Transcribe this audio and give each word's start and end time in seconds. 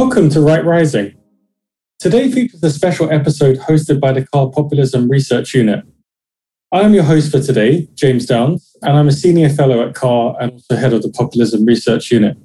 Welcome 0.00 0.30
to 0.30 0.40
Right 0.40 0.64
Rising. 0.64 1.16
Today 1.98 2.30
features 2.30 2.62
a 2.62 2.70
special 2.70 3.10
episode 3.10 3.56
hosted 3.58 3.98
by 3.98 4.12
the 4.12 4.24
CAR 4.24 4.48
Populism 4.48 5.08
Research 5.08 5.54
Unit. 5.54 5.84
I 6.70 6.82
am 6.82 6.94
your 6.94 7.02
host 7.02 7.32
for 7.32 7.40
today, 7.40 7.88
James 7.94 8.24
Downs, 8.24 8.76
and 8.82 8.96
I'm 8.96 9.08
a 9.08 9.12
senior 9.12 9.48
fellow 9.48 9.84
at 9.84 9.96
CAR 9.96 10.36
and 10.40 10.52
also 10.52 10.76
head 10.76 10.92
of 10.92 11.02
the 11.02 11.10
Populism 11.10 11.64
Research 11.64 12.12
Unit. 12.12 12.36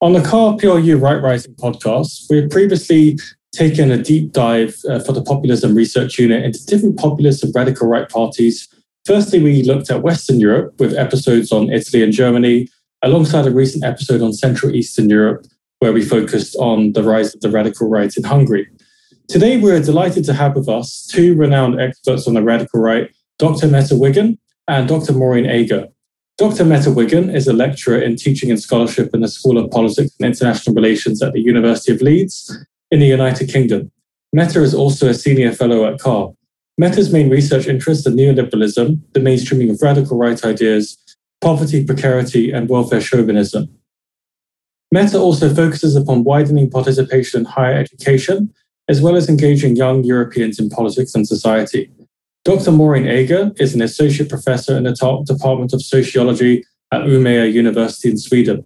On 0.00 0.12
the 0.12 0.22
CAR 0.22 0.56
PRU 0.58 0.96
Right 0.96 1.20
Rising 1.20 1.56
podcast, 1.56 2.26
we 2.30 2.42
have 2.42 2.50
previously 2.50 3.18
taken 3.52 3.90
a 3.90 4.00
deep 4.00 4.30
dive 4.30 4.76
uh, 4.88 5.00
for 5.00 5.10
the 5.10 5.24
Populism 5.24 5.74
Research 5.74 6.20
Unit 6.20 6.44
into 6.44 6.64
different 6.66 6.98
populist 7.00 7.42
and 7.42 7.52
radical 7.52 7.88
right 7.88 8.08
parties. 8.08 8.68
Firstly, 9.04 9.42
we 9.42 9.64
looked 9.64 9.90
at 9.90 10.02
Western 10.04 10.38
Europe 10.38 10.78
with 10.78 10.94
episodes 10.94 11.50
on 11.50 11.68
Italy 11.68 12.04
and 12.04 12.12
Germany, 12.12 12.68
alongside 13.02 13.44
a 13.44 13.50
recent 13.50 13.82
episode 13.82 14.22
on 14.22 14.32
Central 14.32 14.72
Eastern 14.72 15.10
Europe, 15.10 15.46
where 15.78 15.92
we 15.92 16.02
focused 16.02 16.56
on 16.56 16.92
the 16.92 17.02
rise 17.02 17.34
of 17.34 17.40
the 17.40 17.50
radical 17.50 17.88
right 17.88 18.16
in 18.16 18.24
Hungary. 18.24 18.68
Today, 19.28 19.58
we're 19.58 19.82
delighted 19.82 20.24
to 20.24 20.32
have 20.32 20.54
with 20.54 20.68
us 20.68 21.06
two 21.06 21.34
renowned 21.34 21.80
experts 21.80 22.26
on 22.26 22.34
the 22.34 22.42
radical 22.42 22.80
right, 22.80 23.10
Dr. 23.38 23.66
Mette 23.66 23.90
Wiggen 23.90 24.38
and 24.68 24.88
Dr. 24.88 25.12
Maureen 25.12 25.46
Eger. 25.46 25.88
Dr. 26.38 26.64
Mette 26.64 26.86
Wiggen 26.86 27.34
is 27.34 27.48
a 27.48 27.52
lecturer 27.52 27.98
in 27.98 28.16
teaching 28.16 28.50
and 28.50 28.60
scholarship 28.60 29.10
in 29.14 29.20
the 29.20 29.28
School 29.28 29.58
of 29.58 29.70
Politics 29.70 30.14
and 30.18 30.26
International 30.26 30.74
Relations 30.74 31.22
at 31.22 31.32
the 31.32 31.40
University 31.40 31.92
of 31.92 32.02
Leeds 32.02 32.56
in 32.90 33.00
the 33.00 33.06
United 33.06 33.48
Kingdom. 33.48 33.90
Mette 34.32 34.56
is 34.56 34.74
also 34.74 35.08
a 35.08 35.14
senior 35.14 35.52
fellow 35.52 35.86
at 35.86 35.98
CAR. 35.98 36.32
Mette's 36.78 37.10
main 37.10 37.30
research 37.30 37.66
interests 37.66 38.06
are 38.06 38.10
neoliberalism, 38.10 39.00
the 39.12 39.20
mainstreaming 39.20 39.70
of 39.70 39.80
radical 39.80 40.18
right 40.18 40.44
ideas, 40.44 40.98
poverty, 41.40 41.84
precarity, 41.84 42.52
and 42.52 42.68
welfare 42.68 43.00
chauvinism. 43.00 43.68
Mette 44.92 45.14
also 45.14 45.52
focuses 45.52 45.96
upon 45.96 46.24
widening 46.24 46.70
participation 46.70 47.40
in 47.40 47.46
higher 47.46 47.74
education, 47.74 48.52
as 48.88 49.02
well 49.02 49.16
as 49.16 49.28
engaging 49.28 49.74
young 49.74 50.04
Europeans 50.04 50.58
in 50.60 50.70
politics 50.70 51.14
and 51.14 51.26
society. 51.26 51.90
Dr. 52.44 52.70
Maureen 52.70 53.08
Eger 53.08 53.50
is 53.58 53.74
an 53.74 53.82
associate 53.82 54.28
professor 54.28 54.76
in 54.76 54.84
the 54.84 55.24
Department 55.26 55.72
of 55.72 55.82
Sociology 55.82 56.64
at 56.92 57.02
Umeå 57.02 57.52
University 57.52 58.10
in 58.10 58.18
Sweden. 58.18 58.64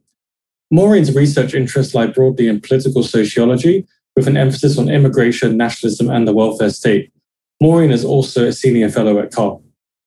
Maureen's 0.70 1.14
research 1.14 1.54
interests 1.54 1.94
lie 1.94 2.06
broadly 2.06 2.48
in 2.48 2.60
political 2.60 3.02
sociology, 3.02 3.86
with 4.14 4.28
an 4.28 4.36
emphasis 4.36 4.76
on 4.76 4.90
immigration, 4.90 5.56
nationalism, 5.56 6.10
and 6.10 6.28
the 6.28 6.34
welfare 6.34 6.68
state. 6.68 7.10
Maureen 7.62 7.90
is 7.90 8.04
also 8.04 8.46
a 8.46 8.52
senior 8.52 8.90
fellow 8.90 9.18
at 9.18 9.32
CAR. 9.32 9.58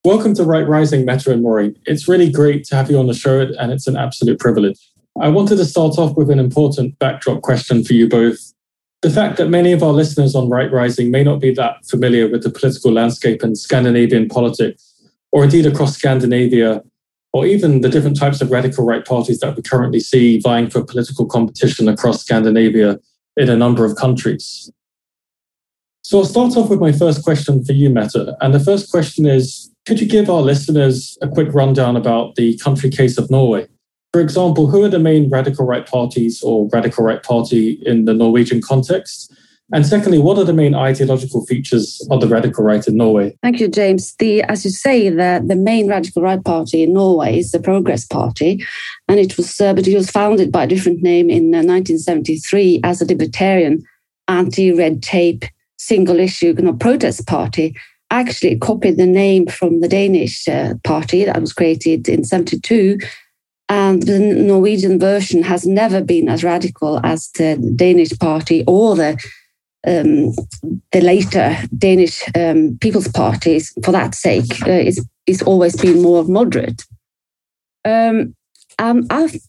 Welcome 0.04 0.36
to 0.36 0.44
Right 0.44 0.68
Rising, 0.68 1.06
Mette 1.06 1.28
and 1.28 1.42
Maureen. 1.42 1.76
It's 1.86 2.08
really 2.08 2.32
great 2.32 2.66
to 2.66 2.76
have 2.76 2.92
you 2.92 3.00
on 3.00 3.08
the 3.08 3.14
show, 3.14 3.40
and 3.42 3.72
it's 3.72 3.88
an 3.88 3.98
absolute 3.98 4.40
privilege. 4.40 4.93
I 5.20 5.30
wanted 5.30 5.58
to 5.58 5.66
start 5.66 5.98
off 6.00 6.18
with 6.18 6.30
an 6.32 6.40
important 6.40 6.98
backdrop 6.98 7.42
question 7.42 7.84
for 7.84 7.94
you 7.94 8.10
both. 8.10 8.54
The 9.04 9.10
fact 9.10 9.38
that 9.38 9.50
many 9.50 9.72
of 9.72 9.84
our 9.84 9.92
listeners 9.92 10.34
on 10.34 10.50
Right 10.50 10.72
Rising 10.72 11.12
may 11.12 11.24
not 11.24 11.40
be 11.40 11.54
that 11.54 11.86
familiar 11.86 12.28
with 12.28 12.44
the 12.44 12.50
political 12.50 12.92
landscape 12.92 13.44
in 13.44 13.56
Scandinavian 13.56 14.28
politics, 14.28 14.94
or 15.32 15.44
indeed 15.44 15.66
across 15.66 15.96
Scandinavia, 15.96 16.82
or 17.32 17.46
even 17.46 17.82
the 17.82 17.90
different 17.90 18.18
types 18.18 18.42
of 18.42 18.50
radical 18.50 18.86
right 18.86 19.06
parties 19.06 19.40
that 19.40 19.56
we 19.56 19.62
currently 19.62 20.00
see 20.00 20.40
vying 20.40 20.70
for 20.70 20.84
political 20.84 21.26
competition 21.26 21.90
across 21.90 22.22
Scandinavia 22.22 23.00
in 23.38 23.50
a 23.50 23.58
number 23.58 23.86
of 23.86 23.96
countries. 23.96 24.72
So 26.04 26.20
I'll 26.20 26.26
start 26.26 26.56
off 26.58 26.70
with 26.70 26.80
my 26.80 26.92
first 26.92 27.24
question 27.24 27.64
for 27.64 27.74
you, 27.74 27.90
Mette. 27.90 28.16
And 28.42 28.54
the 28.54 28.60
first 28.60 28.90
question 28.90 29.26
is 29.26 29.70
Could 29.86 30.00
you 30.00 30.08
give 30.08 30.30
our 30.30 30.42
listeners 30.42 31.18
a 31.22 31.28
quick 31.28 31.54
rundown 31.54 31.96
about 31.96 32.36
the 32.36 32.58
country 32.60 32.90
case 32.90 33.18
of 33.18 33.30
Norway? 33.30 33.68
For 34.14 34.22
example, 34.22 34.68
who 34.68 34.84
are 34.84 34.90
the 34.90 35.00
main 35.00 35.28
radical 35.32 35.66
right 35.66 35.88
parties 35.88 36.44
or 36.44 36.70
radical 36.72 37.04
right 37.04 37.22
party 37.24 37.82
in 37.84 38.06
the 38.06 38.14
Norwegian 38.14 38.62
context? 38.62 39.34
And 39.74 39.88
secondly, 39.88 40.20
what 40.20 40.38
are 40.38 40.44
the 40.44 40.54
main 40.54 40.76
ideological 40.76 41.48
features 41.48 42.06
of 42.12 42.22
the 42.22 42.28
radical 42.28 42.64
right 42.64 42.88
in 42.88 42.96
Norway? 42.96 43.36
Thank 43.42 43.60
you, 43.60 43.68
James. 43.68 44.14
The, 44.18 44.44
as 44.44 44.64
you 44.66 44.70
say, 44.70 45.10
the, 45.10 45.44
the 45.44 45.56
main 45.56 45.88
radical 45.88 46.22
right 46.22 46.44
party 46.44 46.84
in 46.84 46.94
Norway 46.94 47.40
is 47.40 47.52
the 47.52 47.60
Progress 47.60 48.06
Party, 48.06 48.64
and 49.08 49.20
it 49.20 49.36
was 49.36 49.60
uh, 49.60 49.74
but 49.74 49.88
it 49.88 49.96
was 49.96 50.12
founded 50.12 50.52
by 50.52 50.66
a 50.66 50.68
different 50.68 51.02
name 51.02 51.32
in 51.32 51.56
uh, 51.56 51.66
1973 51.66 52.82
as 52.84 53.02
a 53.02 53.06
libertarian, 53.06 53.84
anti-red 54.28 55.02
tape, 55.02 55.44
single 55.78 56.20
issue 56.20 56.54
you 56.56 56.64
know, 56.64 56.74
protest 56.74 57.26
party. 57.26 57.76
Actually, 58.12 58.60
copied 58.60 58.98
the 58.98 59.08
name 59.08 59.48
from 59.48 59.82
the 59.82 59.88
Danish 59.88 60.48
uh, 60.48 60.76
party 60.84 61.26
that 61.26 61.42
was 61.42 61.52
created 61.52 62.08
in 62.08 62.24
72 62.24 63.00
and 63.74 64.04
the 64.04 64.20
Norwegian 64.20 65.00
version 65.00 65.42
has 65.42 65.66
never 65.66 66.00
been 66.00 66.30
as 66.30 66.44
radical 66.44 67.00
as 67.04 67.32
the 67.32 67.58
Danish 67.76 68.18
party 68.20 68.64
or 68.68 68.96
the 68.96 69.12
um, 69.86 70.32
the 70.92 71.02
later 71.02 71.58
Danish 71.76 72.24
um, 72.36 72.78
People's 72.80 73.08
Parties. 73.08 73.74
For 73.84 73.92
that 73.92 74.14
sake, 74.14 74.52
uh, 74.68 74.82
it's 74.90 75.02
it's 75.26 75.42
always 75.42 75.76
been 75.76 76.04
more 76.04 76.24
moderate. 76.24 76.84
Um, 77.84 78.36
um, 78.78 79.08
I 79.10 79.40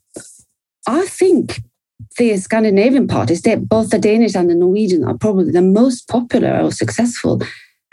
I 0.88 1.04
think 1.04 1.60
the 2.16 2.36
Scandinavian 2.38 3.06
parties, 3.06 3.42
both 3.68 3.90
the 3.90 3.98
Danish 3.98 4.34
and 4.34 4.48
the 4.48 4.54
Norwegian, 4.54 5.04
are 5.04 5.18
probably 5.18 5.52
the 5.52 5.68
most 5.80 6.08
popular 6.08 6.62
or 6.62 6.72
successful 6.72 7.42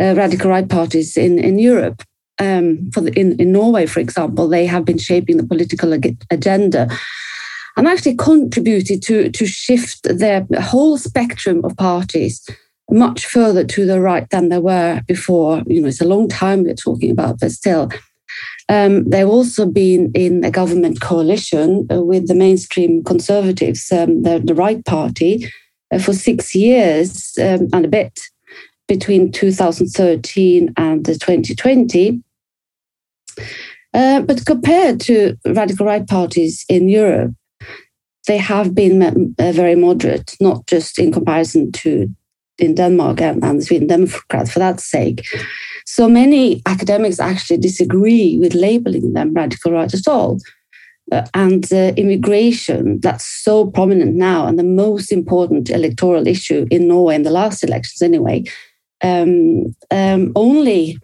uh, 0.01 0.13
radical 0.15 0.49
right 0.49 0.69
parties 0.69 1.17
in 1.17 1.39
in 1.39 1.59
Europe 1.59 2.03
um, 2.39 2.89
for 2.91 3.01
the, 3.01 3.11
in, 3.19 3.39
in 3.39 3.51
Norway, 3.51 3.85
for 3.85 3.99
example, 3.99 4.47
they 4.47 4.65
have 4.65 4.85
been 4.85 4.97
shaping 4.97 5.37
the 5.37 5.45
political 5.45 5.93
agenda 5.93 6.89
and 7.77 7.87
actually 7.87 8.15
contributed 8.15 9.01
to, 9.03 9.29
to 9.31 9.45
shift 9.45 9.99
their 10.03 10.45
whole 10.59 10.97
spectrum 10.97 11.63
of 11.63 11.75
parties 11.77 12.45
much 12.89 13.25
further 13.25 13.63
to 13.63 13.85
the 13.85 14.01
right 14.01 14.29
than 14.29 14.49
they 14.49 14.59
were 14.59 15.01
before. 15.07 15.63
You 15.65 15.81
know, 15.81 15.87
it's 15.87 16.01
a 16.01 16.07
long 16.07 16.27
time 16.27 16.63
we're 16.63 16.75
talking 16.75 17.11
about, 17.11 17.39
but 17.39 17.51
still. 17.51 17.89
Um, 18.69 19.09
they've 19.09 19.27
also 19.27 19.65
been 19.65 20.11
in 20.13 20.43
a 20.43 20.51
government 20.51 21.01
coalition 21.01 21.87
uh, 21.91 22.01
with 22.01 22.27
the 22.27 22.35
mainstream 22.35 23.03
conservatives, 23.03 23.91
um, 23.91 24.23
the, 24.23 24.39
the, 24.39 24.55
right 24.55 24.83
party, 24.85 25.51
uh, 25.91 25.99
for 25.99 26.13
six 26.13 26.55
years 26.55 27.37
um, 27.39 27.67
and 27.73 27.85
a 27.85 27.89
bit 27.89 28.21
between 28.91 29.31
2013 29.31 30.73
and 30.75 31.05
2020. 31.05 32.21
Uh, 33.93 34.19
but 34.19 34.45
compared 34.45 34.99
to 34.99 35.37
radical 35.45 35.85
right 35.85 36.05
parties 36.05 36.65
in 36.67 36.89
Europe, 36.89 37.31
they 38.27 38.37
have 38.37 38.75
been 38.75 39.33
uh, 39.39 39.51
very 39.53 39.75
moderate, 39.75 40.35
not 40.41 40.67
just 40.67 40.99
in 40.99 41.09
comparison 41.09 41.71
to 41.71 42.09
in 42.59 42.75
Denmark 42.75 43.21
and, 43.21 43.41
and 43.43 43.59
the 43.59 43.63
Sweden 43.63 43.87
Democrats 43.87 44.51
for 44.51 44.59
that 44.59 44.81
sake. 44.81 45.25
So 45.85 46.09
many 46.09 46.61
academics 46.65 47.19
actually 47.19 47.59
disagree 47.59 48.37
with 48.39 48.53
labeling 48.53 49.13
them 49.13 49.33
radical 49.33 49.71
right 49.71 49.93
at 49.93 50.07
all. 50.07 50.37
Uh, 51.13 51.25
and 51.33 51.71
uh, 51.71 51.93
immigration, 51.95 52.99
that's 52.99 53.25
so 53.25 53.67
prominent 53.71 54.15
now, 54.15 54.47
and 54.47 54.59
the 54.59 54.63
most 54.63 55.11
important 55.11 55.69
electoral 55.69 56.27
issue 56.27 56.65
in 56.69 56.87
Norway 56.87 57.15
in 57.15 57.23
the 57.23 57.31
last 57.31 57.63
elections, 57.63 58.01
anyway, 58.01 58.43
um, 59.03 59.75
um, 59.89 60.31
only 60.35 60.97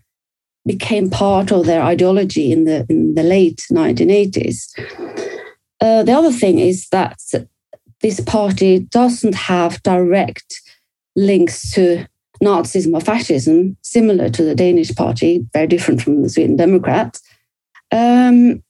became 0.65 1.09
part 1.09 1.51
of 1.51 1.65
their 1.65 1.81
ideology 1.81 2.51
in 2.51 2.65
the 2.65 2.85
in 2.89 3.15
the 3.15 3.23
late 3.23 3.65
1980s. 3.71 4.67
Uh, 5.79 6.03
the 6.03 6.11
other 6.11 6.31
thing 6.31 6.59
is 6.59 6.89
that 6.89 7.19
this 8.01 8.19
party 8.19 8.79
doesn't 8.79 9.35
have 9.35 9.81
direct 9.83 10.61
links 11.15 11.71
to 11.71 12.05
Nazism 12.43 12.93
or 12.93 13.01
fascism, 13.01 13.77
similar 13.81 14.29
to 14.29 14.43
the 14.43 14.55
Danish 14.55 14.93
party, 14.95 15.45
very 15.53 15.67
different 15.67 16.01
from 16.01 16.21
the 16.21 16.29
Sweden 16.29 16.55
Democrats. 16.55 17.21
Um, 17.91 18.63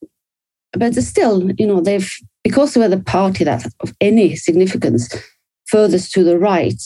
but 0.74 0.94
still, 0.96 1.52
you 1.58 1.66
know, 1.68 1.82
they've 1.82 2.10
because 2.44 2.74
they 2.74 2.80
were 2.80 2.88
the 2.88 3.00
party 3.00 3.44
that 3.44 3.66
of 3.82 3.94
any 4.00 4.36
significance 4.36 5.14
furthest 5.66 6.14
to 6.14 6.24
the 6.24 6.38
right, 6.38 6.82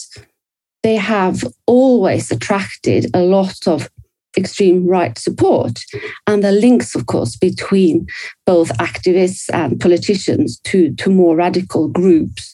they 0.84 0.96
have 0.96 1.44
always 1.66 2.32
attracted 2.32 3.06
a 3.14 3.22
lot 3.22 3.68
of 3.68 3.90
extreme 4.38 4.88
right 4.88 5.18
support 5.18 5.80
and 6.26 6.44
the 6.44 6.52
links 6.52 6.96
of 6.96 7.06
course 7.06 7.36
between 7.36 8.08
both 8.46 8.70
activists 8.78 9.50
and 9.54 9.80
politicians 9.80 10.60
to, 10.62 10.94
to 10.96 11.10
more 11.10 11.36
radical 11.36 11.90
groups. 11.90 12.54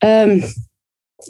Um, 0.00 0.42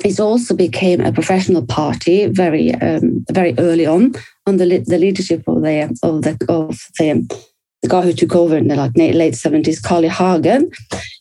it 0.05 0.21
also 0.21 0.55
became 0.55 1.01
a 1.01 1.13
professional 1.13 1.67
party 1.67 2.27
very 2.27 2.75
um, 2.77 3.25
very 3.31 3.55
early 3.59 3.87
on 3.87 4.15
under 4.47 4.65
the 4.67 4.99
leadership 4.99 5.43
of 5.47 5.63
the 5.63 5.99
of 6.03 6.23
the 6.23 6.37
of 6.49 6.79
the, 6.99 7.52
the 7.83 7.89
guy 7.89 8.03
who 8.03 8.13
took 8.13 8.35
over 8.35 8.57
in 8.57 8.69
the 8.69 8.77
like 8.77 8.93
late 8.97 9.35
70s, 9.35 9.83
Carl 9.83 10.05
I. 10.05 10.09
Hagen. 10.09 10.71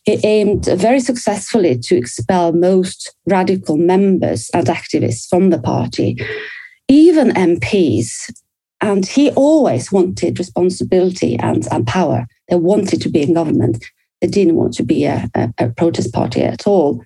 He 0.04 0.20
aimed 0.24 0.66
very 0.66 1.00
successfully 1.00 1.78
to 1.78 1.96
expel 1.96 2.52
most 2.52 3.14
radical 3.26 3.76
members 3.76 4.50
and 4.54 4.66
activists 4.66 5.28
from 5.28 5.50
the 5.50 5.60
party 5.60 6.16
even 6.92 7.28
MPs. 7.30 8.32
And 8.80 9.06
he 9.06 9.30
always 9.30 9.92
wanted 9.92 10.38
responsibility 10.38 11.38
and, 11.38 11.66
and 11.70 11.86
power. 11.86 12.26
They 12.48 12.56
wanted 12.56 13.00
to 13.02 13.08
be 13.08 13.22
in 13.22 13.34
government. 13.34 13.84
They 14.20 14.26
didn't 14.26 14.56
want 14.56 14.74
to 14.74 14.82
be 14.82 15.04
a, 15.04 15.30
a, 15.34 15.52
a 15.58 15.68
protest 15.70 16.12
party 16.12 16.42
at 16.42 16.66
all. 16.66 17.02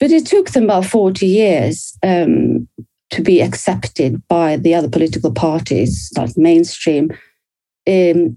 But 0.00 0.10
it 0.10 0.26
took 0.26 0.50
them 0.50 0.64
about 0.64 0.86
40 0.86 1.26
years 1.26 1.96
um, 2.02 2.68
to 3.10 3.22
be 3.22 3.40
accepted 3.40 4.22
by 4.28 4.56
the 4.56 4.74
other 4.74 4.88
political 4.88 5.32
parties, 5.32 6.10
like 6.16 6.36
mainstream. 6.36 7.16
In, 7.86 8.36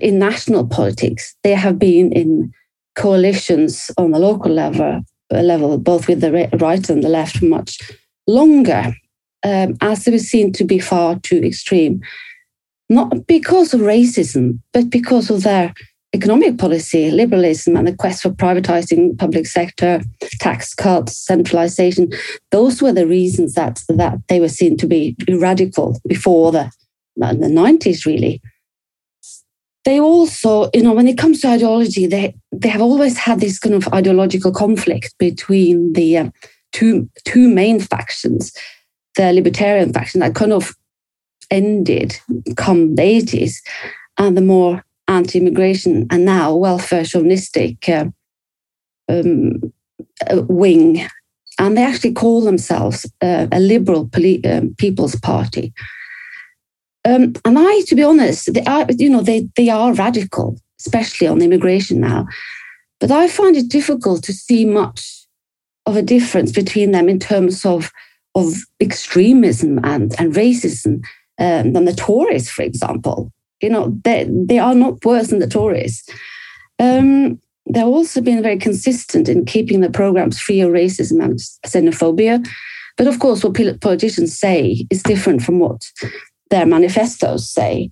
in 0.00 0.18
national 0.18 0.66
politics, 0.66 1.34
they 1.42 1.54
have 1.54 1.78
been 1.78 2.12
in 2.12 2.52
coalitions 2.96 3.90
on 3.96 4.10
the 4.10 4.18
local 4.18 4.52
level, 4.52 5.02
level 5.30 5.78
both 5.78 6.08
with 6.08 6.20
the 6.20 6.48
right 6.60 6.88
and 6.88 7.02
the 7.02 7.08
left, 7.08 7.38
for 7.38 7.46
much 7.46 7.78
longer, 8.26 8.94
um, 9.44 9.76
as 9.80 10.04
they 10.04 10.12
were 10.12 10.18
seen 10.18 10.52
to 10.52 10.64
be 10.64 10.78
far 10.78 11.18
too 11.20 11.38
extreme. 11.42 12.00
Not 12.88 13.26
because 13.26 13.72
of 13.72 13.80
racism, 13.80 14.60
but 14.72 14.90
because 14.90 15.30
of 15.30 15.44
their 15.44 15.72
economic 16.12 16.58
policy, 16.58 17.10
liberalism, 17.10 17.76
and 17.76 17.86
the 17.86 17.94
quest 17.94 18.22
for 18.22 18.30
privatizing 18.30 19.16
public 19.16 19.46
sector, 19.46 20.00
tax 20.40 20.74
cuts, 20.74 21.16
centralization, 21.16 22.10
those 22.50 22.82
were 22.82 22.92
the 22.92 23.06
reasons 23.06 23.54
that 23.54 23.82
that 23.88 24.18
they 24.28 24.40
were 24.40 24.48
seen 24.48 24.76
to 24.76 24.86
be 24.86 25.16
radical 25.28 26.00
before 26.08 26.50
the, 26.50 26.70
the 27.16 27.26
90s, 27.26 28.06
really. 28.06 28.42
They 29.90 29.98
also, 29.98 30.70
you 30.72 30.84
know, 30.84 30.92
when 30.92 31.08
it 31.08 31.18
comes 31.18 31.40
to 31.40 31.48
ideology, 31.48 32.06
they 32.06 32.32
they 32.52 32.68
have 32.68 32.80
always 32.80 33.18
had 33.18 33.40
this 33.40 33.58
kind 33.58 33.74
of 33.74 33.88
ideological 33.92 34.52
conflict 34.52 35.18
between 35.18 35.94
the 35.94 36.16
uh, 36.16 36.30
two 36.70 37.10
two 37.24 37.48
main 37.48 37.80
factions, 37.80 38.52
the 39.16 39.32
libertarian 39.32 39.92
faction 39.92 40.20
that 40.20 40.36
kind 40.36 40.52
of 40.52 40.76
ended 41.50 42.20
come 42.56 42.94
the 42.94 43.02
80s, 43.02 43.54
and 44.16 44.36
the 44.36 44.42
more 44.42 44.84
anti-immigration 45.08 46.06
and 46.08 46.24
now 46.24 46.54
welfare 46.54 47.04
chauvinistic 47.04 47.88
uh, 47.88 48.04
um, 49.08 49.72
uh, 50.30 50.42
wing, 50.42 51.04
and 51.58 51.76
they 51.76 51.82
actually 51.82 52.12
call 52.12 52.42
themselves 52.42 53.06
uh, 53.22 53.48
a 53.50 53.58
liberal 53.58 54.08
poli- 54.08 54.44
um, 54.44 54.72
people's 54.78 55.16
party. 55.16 55.74
Um, 57.04 57.32
and 57.44 57.58
I, 57.58 57.82
to 57.86 57.94
be 57.94 58.02
honest, 58.02 58.52
they 58.52 58.64
are, 58.64 58.86
you 58.90 59.08
know, 59.08 59.22
they 59.22 59.48
they 59.56 59.68
are 59.68 59.94
radical, 59.94 60.60
especially 60.78 61.26
on 61.26 61.42
immigration 61.42 62.00
now. 62.00 62.26
But 62.98 63.10
I 63.10 63.28
find 63.28 63.56
it 63.56 63.68
difficult 63.70 64.22
to 64.24 64.32
see 64.32 64.64
much 64.64 65.26
of 65.86 65.96
a 65.96 66.02
difference 66.02 66.52
between 66.52 66.92
them 66.92 67.08
in 67.08 67.18
terms 67.18 67.64
of 67.64 67.90
of 68.34 68.54
extremism 68.80 69.80
and 69.84 70.14
and 70.18 70.34
racism 70.34 71.02
um, 71.38 71.72
than 71.72 71.86
the 71.86 71.94
Tories, 71.94 72.50
for 72.50 72.62
example 72.62 73.32
you 73.60 73.68
know, 73.68 73.96
they, 74.04 74.26
they 74.28 74.58
are 74.58 74.74
not 74.74 75.04
worse 75.04 75.28
than 75.28 75.38
the 75.38 75.46
Tories. 75.46 76.04
Um, 76.78 77.40
they've 77.68 77.84
also 77.84 78.20
been 78.20 78.42
very 78.42 78.58
consistent 78.58 79.28
in 79.28 79.44
keeping 79.44 79.80
the 79.80 79.90
programs 79.90 80.40
free 80.40 80.60
of 80.60 80.70
racism 80.70 81.22
and 81.22 81.38
xenophobia. 81.66 82.46
But 82.96 83.06
of 83.06 83.18
course, 83.18 83.44
what 83.44 83.80
politicians 83.80 84.38
say 84.38 84.86
is 84.90 85.02
different 85.02 85.42
from 85.42 85.58
what 85.58 85.90
their 86.50 86.66
manifestos 86.66 87.48
say. 87.48 87.90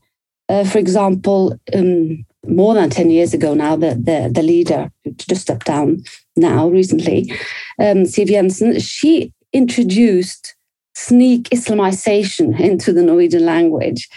Uh, 0.48 0.64
for 0.64 0.78
example, 0.78 1.58
um, 1.74 2.24
more 2.46 2.74
than 2.74 2.88
10 2.88 3.10
years 3.10 3.34
ago 3.34 3.54
now, 3.54 3.76
the, 3.76 3.90
the, 3.90 4.30
the 4.32 4.42
leader, 4.42 4.90
who 5.04 5.12
just 5.12 5.42
stepped 5.42 5.66
down 5.66 6.02
now 6.36 6.68
recently, 6.68 7.30
um, 7.78 8.04
Siv 8.04 8.28
Jensen, 8.28 8.78
she 8.80 9.32
introduced 9.52 10.54
sneak 10.94 11.48
Islamization 11.50 12.58
into 12.58 12.92
the 12.92 13.02
Norwegian 13.02 13.44
language. 13.44 14.08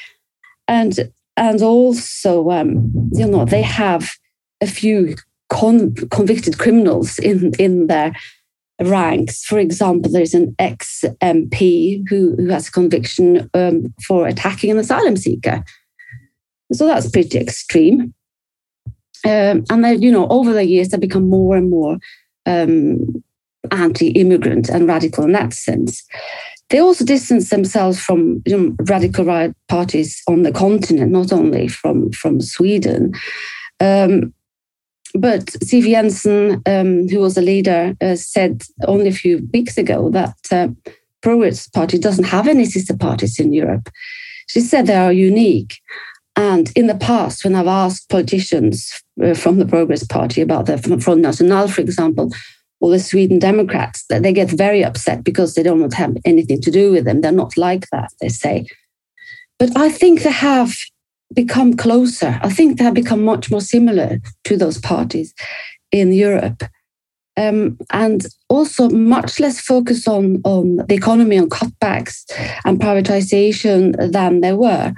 And 0.68 1.12
and 1.38 1.62
also 1.62 2.50
um, 2.52 2.92
you 3.14 3.28
know 3.28 3.46
they 3.46 3.62
have 3.62 4.12
a 4.62 4.68
few 4.68 5.16
con- 5.50 5.96
convicted 6.10 6.58
criminals 6.58 7.20
in 7.20 7.54
in 7.60 7.88
their 7.88 8.14
ranks. 8.84 9.44
For 9.44 9.60
example, 9.60 10.12
there's 10.12 10.34
an 10.34 10.56
ex 10.60 11.04
MP 11.22 12.08
who, 12.10 12.36
who 12.36 12.48
has 12.50 12.68
a 12.68 12.72
conviction 12.72 13.50
um, 13.54 13.94
for 14.08 14.28
attacking 14.28 14.72
an 14.72 14.78
asylum 14.78 15.18
seeker. 15.18 15.64
So 16.74 16.86
that's 16.86 17.10
pretty 17.10 17.38
extreme. 17.38 18.14
Um, 19.26 19.66
and 19.70 19.84
then, 19.84 20.02
you 20.02 20.12
know, 20.12 20.28
over 20.30 20.54
the 20.54 20.66
years, 20.66 20.90
they 20.90 20.98
become 20.98 21.30
more 21.30 21.56
and 21.56 21.70
more 21.70 21.98
um, 22.46 23.24
anti-immigrant 23.70 24.70
and 24.70 24.88
radical 24.88 25.24
in 25.24 25.34
that 25.34 25.54
sense. 25.54 26.04
They 26.70 26.80
also 26.80 27.04
distance 27.04 27.50
themselves 27.50 28.00
from 28.00 28.42
you 28.46 28.58
know, 28.58 28.76
radical 28.86 29.26
right 29.26 29.54
parties 29.68 30.24
on 30.28 30.44
the 30.44 30.52
continent, 30.52 31.12
not 31.12 31.34
only 31.34 31.68
from, 31.68 32.12
from 32.14 32.42
Sweden. 32.42 33.14
Um, 33.80 34.34
but 35.14 35.46
Siv 35.46 35.84
Jensen, 35.84 36.62
um, 36.66 37.08
who 37.10 37.20
was 37.20 37.38
a 37.38 37.42
leader, 37.42 37.96
uh, 38.02 38.16
said 38.16 38.64
only 38.88 39.08
a 39.08 39.14
few 39.14 39.48
weeks 39.54 39.78
ago 39.78 40.10
that 40.10 40.36
uh, 40.52 40.70
Progress 41.22 41.68
Party 41.68 41.98
doesn't 41.98 42.26
have 42.26 42.48
any 42.48 42.66
sister 42.66 42.96
parties 42.96 43.40
in 43.40 43.54
Europe. 43.54 43.90
She 44.48 44.62
said 44.62 44.88
they 44.88 44.96
are 44.96 45.14
unique. 45.14 45.80
And 46.36 46.72
in 46.76 46.88
the 46.88 46.96
past, 46.96 47.44
when 47.44 47.56
I've 47.56 47.68
asked 47.68 48.10
politicians 48.10 49.02
uh, 49.24 49.34
from 49.34 49.60
the 49.60 49.66
Progress 49.66 50.06
Party 50.06 50.42
about 50.42 50.66
the 50.66 50.78
Front 50.78 51.22
National, 51.22 51.68
for 51.68 51.82
example, 51.82 52.32
or 52.80 52.90
the 52.90 53.00
Sweden 53.00 53.38
Democrats, 53.38 54.06
that 54.10 54.24
they 54.24 54.34
get 54.34 54.50
very 54.50 54.84
upset 54.84 55.24
because 55.24 55.54
they 55.54 55.64
don't 55.64 55.94
have 55.94 56.18
anything 56.26 56.62
to 56.62 56.72
do 56.72 56.92
with 56.92 57.06
them. 57.06 57.22
They're 57.22 57.32
not 57.32 57.58
like 57.58 57.88
that, 57.92 58.12
they 58.20 58.30
say. 58.30 58.66
But 59.60 59.78
I 59.78 59.90
think 59.90 60.24
they 60.24 60.32
have 60.32 60.74
become 61.34 61.76
closer. 61.76 62.40
I 62.42 62.50
think 62.50 62.78
they 62.78 62.84
have 62.84 62.94
become 62.94 63.24
much 63.24 63.52
more 63.52 63.62
similar 63.62 64.20
to 64.46 64.58
those 64.58 64.80
parties 64.80 65.34
in 65.92 66.14
Europe. 66.14 66.64
Um, 67.38 67.78
and 67.92 68.26
also 68.50 68.90
much 68.90 69.40
less 69.40 69.62
focus 69.62 70.08
on, 70.08 70.42
on 70.44 70.78
the 70.88 70.94
economy, 70.94 71.40
on 71.40 71.50
cutbacks 71.50 72.24
and 72.66 72.80
privatization 72.80 74.12
than 74.12 74.42
they 74.42 74.54
were. 74.54 74.94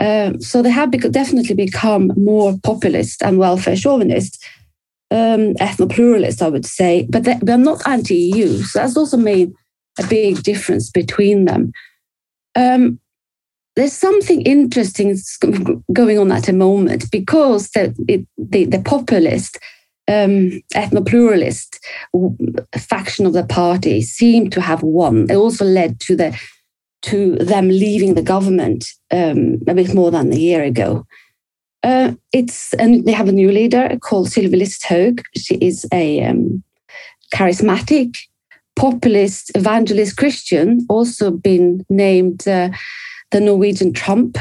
Um, 0.00 0.40
so 0.40 0.62
they 0.62 0.70
have 0.70 0.90
definitely 0.90 1.54
become 1.54 2.12
more 2.16 2.56
populist 2.62 3.22
and 3.22 3.38
welfare 3.38 3.76
chauvinist 3.76 4.42
um, 5.10 5.54
ethno-pluralist, 5.54 6.42
I 6.42 6.48
would 6.48 6.66
say, 6.66 7.06
but 7.08 7.24
they, 7.24 7.38
they're 7.42 7.58
not 7.58 7.86
anti-EU. 7.86 8.62
So 8.62 8.78
that's 8.78 8.96
also 8.96 9.16
made 9.16 9.52
a 9.98 10.06
big 10.06 10.42
difference 10.42 10.90
between 10.90 11.46
them. 11.46 11.72
Um, 12.54 13.00
there's 13.78 13.92
something 13.92 14.42
interesting 14.42 15.16
going 15.92 16.18
on 16.18 16.32
at 16.32 16.46
the 16.46 16.52
moment 16.52 17.08
because 17.12 17.70
the, 17.70 17.94
it, 18.08 18.26
the, 18.36 18.64
the 18.64 18.80
populist, 18.80 19.56
um, 20.08 20.60
ethno-pluralist 20.74 21.78
faction 22.76 23.24
of 23.24 23.34
the 23.34 23.44
party 23.44 24.02
seem 24.02 24.50
to 24.50 24.60
have 24.60 24.82
won. 24.82 25.30
It 25.30 25.36
also 25.36 25.64
led 25.64 26.00
to 26.00 26.16
the 26.16 26.40
to 27.00 27.36
them 27.36 27.68
leaving 27.68 28.14
the 28.14 28.22
government 28.22 28.86
um, 29.12 29.60
a 29.68 29.74
bit 29.74 29.94
more 29.94 30.10
than 30.10 30.32
a 30.32 30.36
year 30.36 30.64
ago. 30.64 31.06
Uh, 31.84 32.14
it's 32.32 32.74
and 32.74 33.06
they 33.06 33.12
have 33.12 33.28
a 33.28 33.32
new 33.32 33.52
leader 33.52 33.96
called 34.00 34.26
Sylvi 34.26 34.60
Listhaug. 34.60 35.22
She 35.36 35.54
is 35.54 35.86
a 35.92 36.24
um, 36.24 36.64
charismatic, 37.32 38.18
populist, 38.74 39.52
evangelist 39.54 40.16
Christian, 40.16 40.84
also 40.88 41.30
been 41.30 41.86
named 41.88 42.48
uh, 42.48 42.70
the 43.30 43.40
Norwegian 43.40 43.92
Trump. 43.92 44.38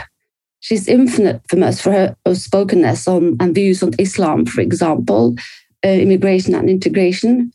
She's 0.59 0.87
infamous 0.87 1.81
for 1.81 1.91
her 1.91 2.15
outspokenness 2.27 3.07
on 3.07 3.37
and 3.39 3.53
views 3.53 3.83
on 3.83 3.93
Islam, 3.99 4.45
for 4.45 4.61
example, 4.61 5.35
uh, 5.85 5.89
immigration 5.89 6.55
and 6.55 6.69
integration. 6.69 7.51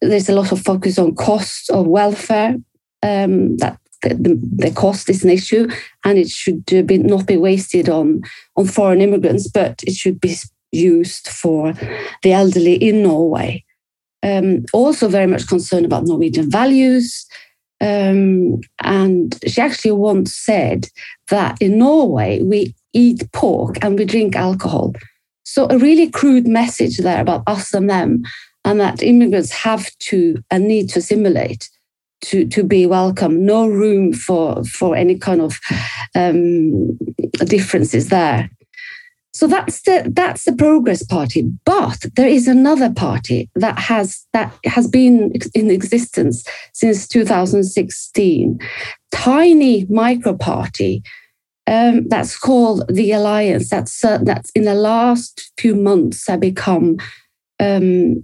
There's 0.00 0.28
a 0.28 0.34
lot 0.34 0.52
of 0.52 0.62
focus 0.62 0.98
on 0.98 1.14
cost 1.14 1.70
of 1.70 1.86
welfare 1.86 2.56
um, 3.02 3.56
that 3.58 3.78
the, 4.02 4.40
the 4.56 4.70
cost 4.70 5.08
is 5.10 5.24
an 5.24 5.30
issue 5.30 5.68
and 6.04 6.18
it 6.18 6.28
should 6.28 6.64
uh, 6.72 6.82
be, 6.82 6.98
not 6.98 7.26
be 7.26 7.36
wasted 7.36 7.88
on, 7.88 8.22
on 8.56 8.66
foreign 8.66 9.00
immigrants, 9.00 9.48
but 9.48 9.82
it 9.86 9.94
should 9.94 10.20
be 10.20 10.36
used 10.72 11.28
for 11.28 11.72
the 12.22 12.32
elderly 12.32 12.74
in 12.74 13.02
Norway. 13.02 13.64
Um, 14.22 14.64
also, 14.72 15.08
very 15.08 15.26
much 15.26 15.46
concerned 15.46 15.86
about 15.86 16.04
Norwegian 16.04 16.50
values. 16.50 17.26
Um, 17.80 18.60
and 18.78 19.38
she 19.46 19.60
actually 19.60 19.92
once 19.92 20.34
said 20.34 20.88
that 21.28 21.60
in 21.60 21.78
Norway, 21.78 22.40
we 22.42 22.74
eat 22.92 23.30
pork 23.32 23.76
and 23.82 23.98
we 23.98 24.04
drink 24.04 24.34
alcohol. 24.34 24.94
So, 25.44 25.66
a 25.70 25.78
really 25.78 26.10
crude 26.10 26.46
message 26.46 26.98
there 26.98 27.20
about 27.20 27.42
us 27.46 27.74
and 27.74 27.88
them, 27.88 28.22
and 28.64 28.80
that 28.80 29.02
immigrants 29.02 29.52
have 29.52 29.90
to 30.00 30.42
and 30.50 30.66
need 30.66 30.88
to 30.90 30.98
assimilate 30.98 31.68
to 32.22 32.46
to 32.48 32.64
be 32.64 32.86
welcome. 32.86 33.44
No 33.44 33.66
room 33.68 34.12
for 34.12 34.64
for 34.64 34.96
any 34.96 35.18
kind 35.18 35.40
of 35.40 35.60
um, 36.14 36.96
differences 37.44 38.08
there. 38.08 38.50
So 39.36 39.46
that's 39.46 39.82
the 39.82 40.10
that's 40.14 40.44
the 40.44 40.54
Progress 40.54 41.04
Party. 41.04 41.42
But 41.66 42.06
there 42.16 42.26
is 42.26 42.48
another 42.48 42.90
party 42.90 43.50
that 43.54 43.78
has 43.78 44.26
that 44.32 44.50
has 44.64 44.88
been 44.88 45.32
in 45.54 45.70
existence 45.70 46.42
since 46.72 47.06
2016. 47.06 48.58
Tiny 49.12 49.84
micro 49.90 50.34
party. 50.34 51.02
Um, 51.66 52.08
that's 52.08 52.38
called 52.38 52.84
the 52.88 53.12
Alliance. 53.12 53.68
That's 53.68 54.02
uh, 54.02 54.20
that's 54.22 54.50
in 54.52 54.64
the 54.64 54.74
last 54.74 55.52
few 55.58 55.74
months 55.74 56.26
have 56.28 56.40
become 56.40 56.96
um, 57.60 58.22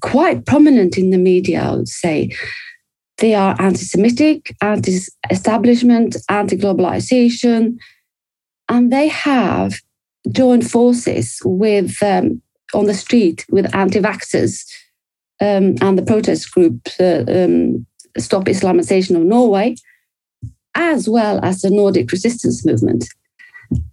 quite 0.00 0.44
prominent 0.44 0.98
in 0.98 1.10
the 1.10 1.18
media, 1.18 1.62
I 1.62 1.76
would 1.76 1.88
say. 1.88 2.34
They 3.18 3.36
are 3.36 3.54
anti 3.60 3.84
Semitic, 3.84 4.56
anti 4.60 4.98
establishment, 5.30 6.16
anti 6.28 6.56
globalization, 6.56 7.76
and 8.68 8.92
they 8.92 9.06
have 9.06 9.74
joined 10.30 10.70
forces 10.70 11.40
with 11.44 12.02
um, 12.02 12.42
on 12.74 12.86
the 12.86 12.94
street 12.94 13.44
with 13.50 13.74
anti 13.74 14.00
vaxxers 14.00 14.64
um, 15.40 15.76
and 15.80 15.96
the 15.96 16.04
protest 16.04 16.50
group 16.52 16.88
uh, 17.00 17.24
um, 17.28 17.86
Stop 18.16 18.44
Islamization 18.44 19.16
of 19.16 19.22
Norway, 19.22 19.76
as 20.74 21.08
well 21.08 21.38
as 21.44 21.60
the 21.60 21.70
Nordic 21.70 22.10
resistance 22.10 22.64
movement. 22.64 23.06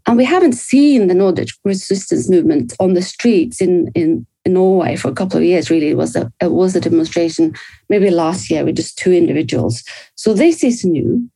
And 0.07 0.17
we 0.17 0.25
haven't 0.25 0.53
seen 0.53 1.07
the 1.07 1.13
Nordic 1.13 1.49
resistance 1.63 2.29
movement 2.29 2.73
on 2.79 2.93
the 2.93 3.01
streets 3.01 3.61
in, 3.61 3.91
in, 3.93 4.25
in 4.45 4.53
Norway 4.53 4.95
for 4.95 5.09
a 5.09 5.13
couple 5.13 5.37
of 5.37 5.43
years, 5.43 5.69
really. 5.69 5.89
It 5.89 5.97
was, 5.97 6.15
a, 6.15 6.31
it 6.41 6.51
was 6.51 6.75
a 6.75 6.81
demonstration 6.81 7.53
maybe 7.89 8.09
last 8.09 8.49
year 8.49 8.63
with 8.63 8.77
just 8.77 8.97
two 8.97 9.11
individuals. 9.11 9.83
So 10.15 10.33
this 10.33 10.63
is 10.63 10.85
new. 10.85 11.29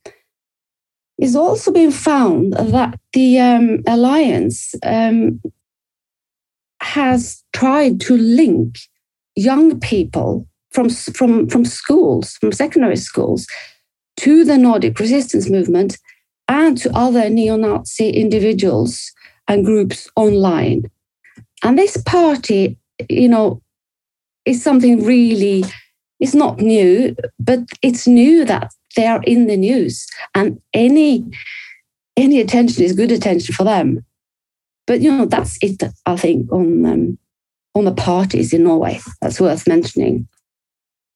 It's 1.20 1.36
also 1.36 1.70
been 1.70 1.90
found 1.90 2.54
that 2.54 2.98
the 3.12 3.38
um, 3.38 3.82
alliance 3.86 4.74
um, 4.82 5.42
has 6.80 7.44
tried 7.52 8.00
to 8.00 8.16
link 8.16 8.78
young 9.36 9.78
people 9.80 10.48
from, 10.70 10.88
from, 10.88 11.46
from 11.46 11.66
schools, 11.66 12.38
from 12.40 12.52
secondary 12.52 12.96
schools, 12.96 13.46
to 14.16 14.44
the 14.44 14.56
Nordic 14.56 14.98
resistance 14.98 15.50
movement 15.50 15.98
and 16.48 16.78
to 16.78 16.90
other 16.96 17.28
neo 17.28 17.56
Nazi 17.56 18.08
individuals 18.08 19.12
and 19.46 19.64
groups 19.64 20.08
online. 20.16 20.90
And 21.62 21.78
this 21.78 21.98
party, 21.98 22.78
you 23.10 23.28
know, 23.28 23.60
is 24.46 24.62
something 24.62 25.04
really, 25.04 25.64
it's 26.18 26.34
not 26.34 26.60
new, 26.60 27.14
but 27.38 27.60
it's 27.82 28.06
new 28.06 28.46
that 28.46 28.72
they 28.96 29.06
are 29.06 29.22
in 29.24 29.46
the 29.46 29.56
news 29.56 30.06
and 30.34 30.60
any 30.74 31.24
any 32.16 32.40
attention 32.40 32.82
is 32.84 32.92
good 32.92 33.12
attention 33.12 33.54
for 33.54 33.64
them. 33.64 34.04
But 34.86 35.00
you 35.00 35.10
know, 35.10 35.26
that's 35.26 35.58
it, 35.62 35.82
I 36.06 36.16
think, 36.16 36.50
on 36.52 36.84
um, 36.86 37.18
on 37.74 37.84
the 37.84 37.94
parties 37.94 38.52
in 38.52 38.64
Norway. 38.64 39.00
That's 39.22 39.40
worth 39.40 39.68
mentioning. 39.68 40.26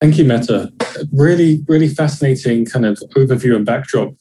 Thank 0.00 0.18
you, 0.18 0.24
Mette 0.24 0.70
Really, 1.12 1.64
really 1.66 1.88
fascinating 1.88 2.66
kind 2.66 2.84
of 2.84 2.98
overview 3.16 3.56
and 3.56 3.64
backdrop 3.64 4.14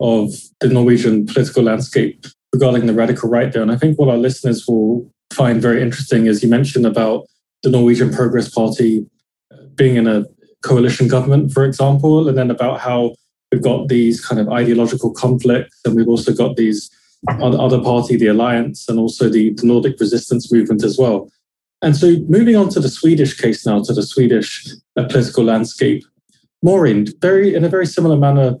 of 0.00 0.32
the 0.60 0.68
Norwegian 0.68 1.26
political 1.26 1.62
landscape 1.62 2.26
regarding 2.52 2.86
the 2.86 2.92
radical 2.92 3.28
right 3.28 3.52
there. 3.52 3.62
And 3.62 3.72
I 3.72 3.76
think 3.76 3.98
what 3.98 4.08
our 4.08 4.16
listeners 4.16 4.66
will 4.66 5.10
find 5.32 5.60
very 5.60 5.82
interesting 5.82 6.26
is 6.26 6.42
you 6.42 6.48
mentioned 6.48 6.86
about 6.86 7.26
the 7.62 7.70
Norwegian 7.70 8.12
Progress 8.12 8.48
Party 8.48 9.06
being 9.74 9.96
in 9.96 10.06
a 10.06 10.24
coalition 10.64 11.08
government, 11.08 11.52
for 11.52 11.64
example, 11.64 12.28
and 12.28 12.36
then 12.36 12.50
about 12.50 12.80
how 12.80 13.14
we've 13.52 13.62
got 13.62 13.88
these 13.88 14.24
kind 14.24 14.40
of 14.40 14.48
ideological 14.48 15.12
conflicts, 15.12 15.78
and 15.84 15.94
we've 15.94 16.08
also 16.08 16.32
got 16.32 16.56
these 16.56 16.90
other 17.28 17.80
party, 17.80 18.16
the 18.16 18.28
Alliance, 18.28 18.88
and 18.88 18.98
also 18.98 19.28
the, 19.28 19.56
Nordic 19.62 19.98
resistance 19.98 20.52
movement 20.52 20.84
as 20.84 20.98
well. 20.98 21.30
And 21.82 21.96
so, 21.96 22.16
moving 22.28 22.56
on 22.56 22.68
to 22.70 22.80
the 22.80 22.88
Swedish 22.88 23.36
case 23.36 23.64
now, 23.64 23.82
to 23.82 23.92
the 23.92 24.02
Swedish 24.02 24.68
uh, 24.96 25.04
political 25.04 25.44
landscape, 25.44 26.04
Maureen, 26.62 27.06
very 27.20 27.54
in 27.54 27.64
a 27.64 27.68
very 27.68 27.86
similar 27.86 28.16
manner 28.16 28.56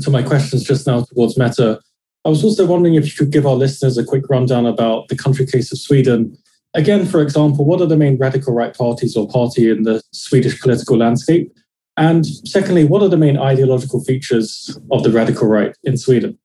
to 0.00 0.10
my 0.10 0.22
questions 0.22 0.62
just 0.62 0.86
now 0.86 1.02
towards 1.02 1.36
Mette. 1.36 1.78
I 2.24 2.28
was 2.28 2.44
also 2.44 2.66
wondering 2.66 2.94
if 2.94 3.06
you 3.06 3.12
could 3.24 3.32
give 3.32 3.46
our 3.46 3.56
listeners 3.56 3.98
a 3.98 4.04
quick 4.04 4.28
rundown 4.30 4.64
about 4.64 5.08
the 5.08 5.16
country 5.16 5.44
case 5.44 5.72
of 5.72 5.78
Sweden. 5.78 6.36
Again, 6.74 7.04
for 7.04 7.20
example, 7.20 7.64
what 7.64 7.80
are 7.80 7.86
the 7.86 7.96
main 7.96 8.16
radical 8.16 8.54
right 8.54 8.74
parties 8.76 9.16
or 9.16 9.28
party 9.28 9.70
in 9.70 9.82
the 9.82 10.02
Swedish 10.12 10.60
political 10.60 10.96
landscape? 10.96 11.52
And 11.96 12.26
secondly, 12.26 12.84
what 12.84 13.02
are 13.02 13.08
the 13.08 13.18
main 13.18 13.36
ideological 13.36 14.02
features 14.02 14.78
of 14.90 15.02
the 15.02 15.10
radical 15.10 15.48
right 15.48 15.76
in 15.84 15.98
Sweden? 15.98 16.38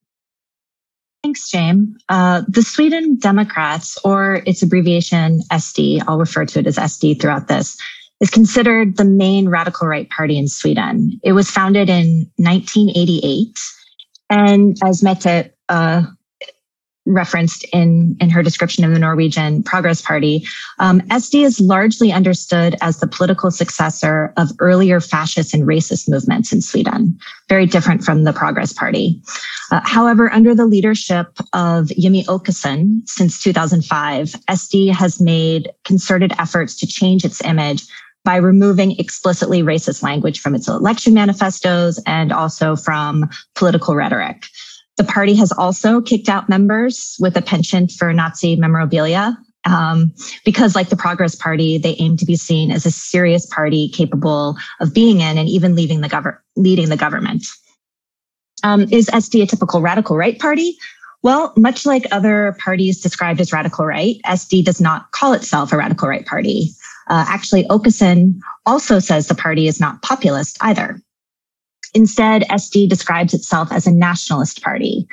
Thanks, 1.24 1.50
James. 1.50 1.96
Uh, 2.10 2.42
the 2.48 2.62
Sweden 2.62 3.18
Democrats, 3.18 3.98
or 4.04 4.44
its 4.46 4.62
abbreviation 4.62 5.42
SD, 5.52 6.04
I'll 6.08 6.18
refer 6.18 6.46
to 6.46 6.60
it 6.60 6.68
as 6.68 6.78
SD 6.78 7.20
throughout 7.20 7.48
this, 7.48 7.78
is 8.20 8.30
considered 8.30 8.98
the 8.98 9.06
main 9.06 9.48
radical 9.48 9.88
right 9.88 10.10
party 10.10 10.38
in 10.38 10.48
Sweden. 10.48 11.20
It 11.24 11.34
was 11.34 11.50
founded 11.50 11.90
in 11.90 12.30
1988. 12.38 13.60
And 14.30 14.78
as 14.84 15.04
Mette 15.04 15.54
uh, 15.70 16.04
referenced 17.08 17.66
in, 17.74 18.16
in 18.20 18.30
her 18.30 18.44
description 18.44 18.84
of 18.84 18.92
the 18.92 19.00
Norwegian 19.00 19.64
Progress 19.64 20.02
Party, 20.02 20.46
um, 20.80 21.02
SD 21.02 21.44
is 21.44 21.60
largely 21.60 22.12
understood 22.12 22.76
as 22.82 23.00
the 23.00 23.08
political 23.08 23.50
successor 23.50 24.34
of 24.38 24.52
earlier 24.60 25.00
fascist 25.00 25.54
and 25.54 25.64
racist 25.64 26.10
movements 26.10 26.52
in 26.52 26.62
Sweden, 26.62 27.18
very 27.50 27.66
different 27.66 28.04
from 28.04 28.24
the 28.24 28.34
Progress 28.34 28.74
Party. 28.74 29.22
Uh, 29.72 29.82
however, 29.84 30.32
under 30.32 30.54
the 30.54 30.66
leadership 30.66 31.28
of 31.54 31.88
Jimmie 31.90 32.26
Åkesson 32.26 33.08
since 33.08 33.42
2005, 33.42 34.36
SD 34.50 34.94
has 34.94 35.20
made 35.20 35.72
concerted 35.86 36.34
efforts 36.38 36.76
to 36.80 36.88
change 36.88 37.26
its 37.26 37.44
image 37.44 37.84
by 38.28 38.36
removing 38.36 38.92
explicitly 39.00 39.64
racist 39.64 40.04
language 40.04 40.42
from 40.42 40.54
its 40.54 40.68
election 40.68 41.14
manifestos 41.14 41.98
and 42.06 42.34
also 42.34 42.76
from 42.76 43.30
political 43.56 43.96
rhetoric. 43.96 44.48
The 44.98 45.04
party 45.04 45.36
has 45.36 45.52
also 45.52 46.02
kicked 46.02 46.28
out 46.28 46.50
members 46.50 47.16
with 47.20 47.38
a 47.38 47.42
penchant 47.42 47.92
for 47.92 48.12
Nazi 48.14 48.56
memorabilia 48.56 49.38
um, 49.66 50.14
because, 50.46 50.76
like 50.76 50.90
the 50.90 50.96
Progress 50.96 51.36
Party, 51.36 51.78
they 51.78 51.96
aim 52.00 52.18
to 52.18 52.26
be 52.26 52.36
seen 52.36 52.72
as 52.72 52.86
a 52.86 52.92
serious 52.92 53.46
party 53.46 53.90
capable 53.90 54.58
of 54.80 54.94
being 54.94 55.22
in 55.22 55.38
and 55.38 55.50
even 55.50 55.76
leaving 55.76 56.02
the 56.02 56.10
gov- 56.10 56.38
leading 56.56 56.90
the 56.90 56.98
government. 56.98 57.46
Um, 58.64 58.88
is 58.92 59.08
SD 59.08 59.44
a 59.44 59.46
typical 59.46 59.82
radical 59.82 60.18
right 60.18 60.40
party? 60.40 60.78
Well, 61.22 61.54
much 61.58 61.86
like 61.86 62.06
other 62.12 62.56
parties 62.60 63.02
described 63.02 63.42
as 63.42 63.52
radical 63.52 63.86
right, 63.86 64.16
SD 64.26 64.64
does 64.64 64.80
not 64.80 65.12
call 65.12 65.34
itself 65.34 65.74
a 65.74 65.78
radical 65.78 66.08
right 66.08 66.26
party. 66.26 66.72
Uh, 67.08 67.26
actually, 67.28 67.66
Åkesson 67.66 68.40
also 68.66 69.00
says 69.00 69.28
the 69.28 69.36
party 69.36 69.68
is 69.68 69.80
not 69.80 70.02
populist 70.02 70.58
either. 70.62 71.02
Instead, 71.98 72.44
SD 72.44 72.88
describes 72.88 73.34
itself 73.34 73.72
as 73.72 73.88
a 73.88 73.92
nationalist 73.92 74.62
party. 74.62 75.08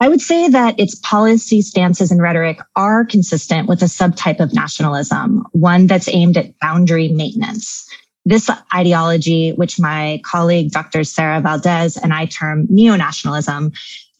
I 0.00 0.08
would 0.08 0.20
say 0.20 0.48
that 0.48 0.78
its 0.78 0.94
policy 0.94 1.62
stances 1.62 2.12
and 2.12 2.22
rhetoric 2.22 2.60
are 2.76 3.04
consistent 3.04 3.68
with 3.68 3.82
a 3.82 3.86
subtype 3.86 4.38
of 4.38 4.54
nationalism, 4.54 5.44
one 5.50 5.88
that's 5.88 6.08
aimed 6.08 6.36
at 6.36 6.56
boundary 6.60 7.08
maintenance. 7.08 7.84
This 8.24 8.48
ideology, 8.72 9.50
which 9.54 9.80
my 9.80 10.20
colleague 10.24 10.70
Dr. 10.70 11.02
Sarah 11.02 11.40
Valdez 11.40 11.96
and 11.96 12.12
I 12.12 12.26
term 12.26 12.68
neo 12.70 12.94
nationalism, 12.94 13.72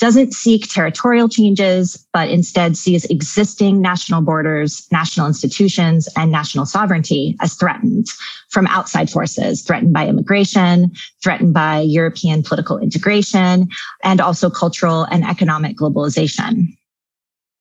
doesn't 0.03 0.35
seek 0.35 0.69
territorial 0.69 1.29
changes, 1.29 1.97
but 2.13 2.29
instead 2.29 2.77
sees 2.77 3.05
existing 3.05 3.81
national 3.81 4.21
borders, 4.21 4.89
national 4.91 5.29
institutions, 5.29 6.09
and 6.17 6.33
national 6.33 6.67
sovereignty 6.67 7.37
as 7.41 7.55
threatened 7.55 8.09
from 8.49 8.67
outside 8.67 9.09
forces, 9.09 9.63
threatened 9.63 9.93
by 9.93 10.05
immigration, 10.09 10.91
threatened 11.23 11.55
by 11.55 11.79
European 11.79 12.43
political 12.43 12.79
integration, 12.79 13.69
and 14.03 14.21
also 14.21 14.51
cultural 14.51 15.05
and 15.05 15.23
economic 15.25 15.77
globalization. 15.77 16.67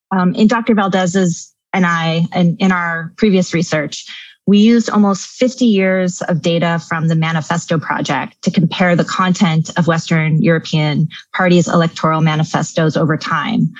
Um, 0.10 0.34
in 0.34 0.48
Dr. 0.48 0.74
Valdez's 0.74 1.54
and 1.74 1.86
I, 1.86 2.26
and 2.34 2.60
in 2.60 2.72
our 2.72 3.14
previous 3.18 3.54
research, 3.54 4.08
we 4.48 4.58
used 4.58 4.90
almost 4.90 5.28
50 5.28 5.66
years 5.66 6.22
of 6.24 6.42
data 6.42 6.82
from 6.88 7.08
the 7.08 7.16
Manifesto 7.16 7.80
Project 7.80 8.42
to 8.42 8.52
compare 8.52 8.96
the 8.96 9.06
content 9.06 9.70
of 9.78 9.88
Western 9.88 10.42
European 10.42 11.08
parties' 11.34 11.68
electoral 11.68 12.22
manifestos 12.22 12.98
over 12.98 13.18
time. 13.18 13.72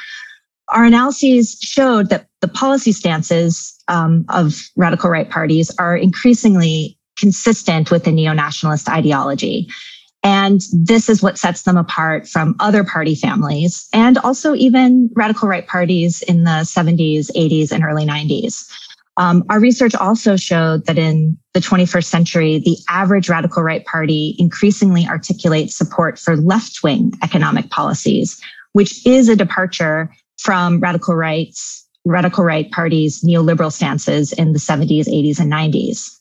Our 0.70 0.86
analyses 0.86 1.58
showed 1.62 2.10
that 2.10 2.28
the 2.40 2.48
policy 2.48 2.92
stances 2.92 3.78
um, 3.88 4.26
of 4.30 4.56
radical 4.78 5.10
right 5.10 5.30
parties 5.30 5.74
are 5.78 5.98
increasingly 5.98 6.98
consistent 7.18 7.92
with 7.92 8.04
the 8.04 8.12
neo 8.12 8.34
nationalist 8.34 8.88
ideology. 8.90 9.68
And 10.24 10.62
this 10.72 11.10
is 11.10 11.24
what 11.24 11.38
sets 11.38 11.64
them 11.64 11.78
apart 11.78 12.28
from 12.28 12.56
other 12.60 12.84
party 12.84 13.16
families 13.16 13.88
and 13.92 14.20
also 14.20 14.54
even 14.54 15.10
radical 15.16 15.50
right 15.50 15.68
parties 15.68 16.22
in 16.22 16.44
the 16.44 16.62
70s, 16.62 17.32
80s, 17.36 17.72
and 17.72 17.84
early 17.84 18.06
90s. 18.06 18.72
Um, 19.22 19.44
our 19.52 19.60
research 19.60 19.94
also 19.94 20.36
showed 20.36 20.88
that 20.88 20.98
in 20.98 21.38
the 21.54 21.60
21st 21.60 22.06
century, 22.06 22.58
the 22.58 22.76
average 22.90 23.30
radical 23.30 23.62
right 23.62 23.86
party 23.86 24.36
increasingly 24.40 25.06
articulates 25.06 25.76
support 25.76 26.18
for 26.18 26.36
left 26.36 26.82
wing 26.82 27.14
economic 27.22 27.70
policies, 27.70 28.42
which 28.74 29.06
is 29.06 29.30
a 29.30 29.36
departure 29.36 30.12
from 30.40 30.80
radical 30.80 31.14
rights, 31.14 31.88
radical 32.04 32.44
right 32.44 32.72
parties' 32.72 33.24
neoliberal 33.24 33.72
stances 33.72 34.34
in 34.34 34.54
the 34.54 34.60
70s, 34.60 35.06
80s, 35.08 35.40
and 35.40 35.52
90s. 35.52 36.18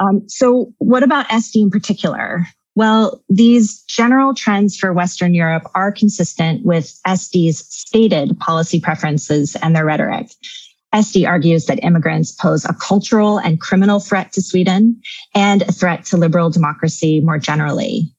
Um, 0.00 0.28
so, 0.28 0.72
what 0.78 1.04
about 1.04 1.28
SD 1.28 1.62
in 1.62 1.70
particular? 1.70 2.48
Well, 2.74 3.22
these 3.28 3.82
general 3.82 4.34
trends 4.34 4.76
for 4.76 4.92
Western 4.92 5.34
Europe 5.34 5.70
are 5.76 5.92
consistent 5.92 6.66
with 6.66 6.98
SD's 7.06 7.64
stated 7.72 8.36
policy 8.40 8.80
preferences 8.80 9.54
and 9.62 9.76
their 9.76 9.84
rhetoric. 9.84 10.32
SD 10.94 11.26
argues 11.26 11.66
that 11.66 11.82
immigrants 11.82 12.30
pose 12.30 12.64
a 12.64 12.74
cultural 12.74 13.38
and 13.38 13.60
criminal 13.60 13.98
threat 13.98 14.32
to 14.32 14.40
Sweden 14.40 15.00
and 15.34 15.62
a 15.62 15.72
threat 15.72 16.04
to 16.06 16.16
liberal 16.16 16.50
democracy 16.50 17.20
more 17.20 17.38
generally. 17.38 18.12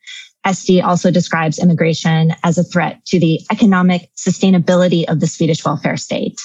SD 0.46 0.84
also 0.84 1.10
describes 1.10 1.58
immigration 1.58 2.36
as 2.44 2.58
a 2.58 2.64
threat 2.64 3.04
to 3.06 3.20
the 3.20 3.40
economic 3.52 4.12
sustainability 4.16 5.10
of 5.10 5.20
the 5.20 5.28
Swedish 5.28 5.64
welfare 5.64 5.98
state, 5.98 6.40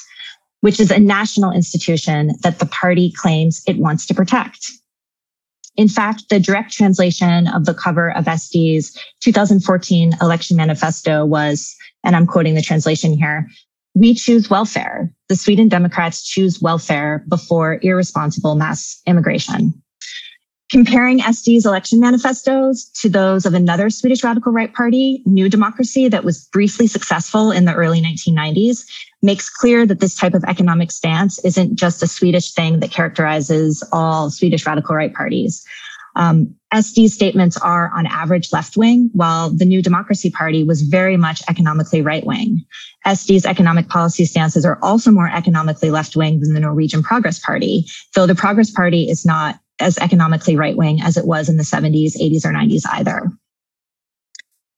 which 0.61 0.79
is 0.79 0.89
a 0.89 0.99
national 0.99 1.51
institution 1.51 2.31
that 2.43 2.59
the 2.59 2.65
party 2.65 3.11
claims 3.11 3.61
it 3.67 3.77
wants 3.77 4.05
to 4.07 4.13
protect. 4.13 4.71
In 5.75 5.87
fact, 5.87 6.29
the 6.29 6.39
direct 6.39 6.71
translation 6.71 7.47
of 7.47 7.65
the 7.65 7.73
cover 7.73 8.11
of 8.11 8.25
SD's 8.25 8.97
2014 9.21 10.13
election 10.21 10.57
manifesto 10.57 11.25
was, 11.25 11.75
and 12.03 12.15
I'm 12.15 12.27
quoting 12.27 12.55
the 12.55 12.61
translation 12.61 13.13
here, 13.13 13.47
we 13.93 14.13
choose 14.13 14.49
welfare. 14.49 15.13
The 15.29 15.35
Sweden 15.35 15.67
Democrats 15.67 16.23
choose 16.23 16.61
welfare 16.61 17.23
before 17.27 17.79
irresponsible 17.81 18.55
mass 18.55 19.01
immigration. 19.05 19.73
Comparing 20.71 21.19
SD's 21.19 21.65
election 21.65 21.99
manifestos 21.99 22.85
to 23.01 23.09
those 23.09 23.45
of 23.45 23.53
another 23.53 23.89
Swedish 23.89 24.23
radical 24.23 24.53
right 24.53 24.73
party, 24.73 25.21
New 25.25 25.49
Democracy, 25.49 26.07
that 26.07 26.23
was 26.23 26.45
briefly 26.45 26.87
successful 26.87 27.51
in 27.51 27.65
the 27.65 27.73
early 27.73 28.01
1990s, 28.01 28.85
makes 29.21 29.49
clear 29.49 29.85
that 29.85 29.99
this 29.99 30.15
type 30.15 30.33
of 30.33 30.45
economic 30.45 30.89
stance 30.89 31.43
isn't 31.43 31.75
just 31.75 32.01
a 32.01 32.07
Swedish 32.07 32.53
thing 32.53 32.79
that 32.79 32.89
characterizes 32.89 33.83
all 33.91 34.29
Swedish 34.29 34.65
radical 34.65 34.95
right 34.95 35.13
parties. 35.13 35.61
Um, 36.15 36.55
SD's 36.73 37.13
statements 37.13 37.57
are 37.57 37.91
on 37.93 38.05
average 38.05 38.51
left 38.51 38.77
wing, 38.77 39.09
while 39.13 39.49
the 39.49 39.65
New 39.65 39.81
Democracy 39.81 40.29
Party 40.29 40.63
was 40.63 40.81
very 40.81 41.17
much 41.17 41.41
economically 41.49 42.01
right 42.01 42.25
wing. 42.25 42.63
SD's 43.05 43.45
economic 43.45 43.89
policy 43.89 44.25
stances 44.25 44.65
are 44.65 44.79
also 44.81 45.11
more 45.11 45.29
economically 45.29 45.91
left 45.91 46.15
wing 46.15 46.39
than 46.39 46.53
the 46.53 46.59
Norwegian 46.59 47.03
Progress 47.03 47.39
Party, 47.39 47.85
though 48.15 48.27
the 48.27 48.35
Progress 48.35 48.71
Party 48.71 49.09
is 49.09 49.25
not 49.25 49.59
as 49.79 49.97
economically 49.97 50.55
right 50.55 50.77
wing 50.77 51.01
as 51.01 51.17
it 51.17 51.25
was 51.25 51.49
in 51.49 51.57
the 51.57 51.63
70s, 51.63 52.15
80s, 52.15 52.45
or 52.45 52.51
90s 52.51 52.83
either. 52.91 53.29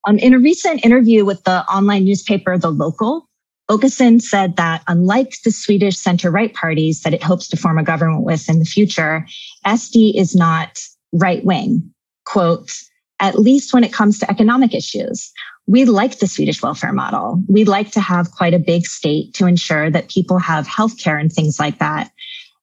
Um, 0.07 0.17
in 0.17 0.33
a 0.33 0.39
recent 0.39 0.83
interview 0.83 1.25
with 1.25 1.43
the 1.43 1.63
online 1.65 2.05
newspaper 2.05 2.57
The 2.57 2.71
Local, 2.71 3.27
Åkesson 3.69 4.21
said 4.21 4.57
that 4.57 4.83
unlike 4.87 5.35
the 5.43 5.51
Swedish 5.51 5.97
center 5.97 6.29
right 6.29 6.53
parties 6.53 7.01
that 7.01 7.13
it 7.13 7.23
hopes 7.23 7.47
to 7.49 7.57
form 7.57 7.77
a 7.77 7.83
government 7.83 8.23
with 8.23 8.49
in 8.49 8.59
the 8.59 8.65
future, 8.65 9.25
SD 9.65 10.15
is 10.15 10.35
not 10.35 10.79
right 11.13 11.43
wing. 11.45 11.93
Quote, 12.25 12.71
at 13.19 13.39
least 13.39 13.73
when 13.73 13.83
it 13.83 13.93
comes 13.93 14.19
to 14.19 14.29
economic 14.29 14.73
issues. 14.73 15.31
We 15.65 15.85
like 15.85 16.19
the 16.19 16.27
Swedish 16.27 16.61
welfare 16.61 16.91
model. 16.91 17.41
We 17.47 17.63
like 17.63 17.91
to 17.91 18.01
have 18.01 18.31
quite 18.31 18.53
a 18.53 18.59
big 18.59 18.85
state 18.85 19.33
to 19.35 19.45
ensure 19.45 19.89
that 19.89 20.09
people 20.09 20.37
have 20.39 20.67
health 20.67 20.99
care 21.01 21.17
and 21.17 21.31
things 21.31 21.57
like 21.57 21.79
that. 21.79 22.11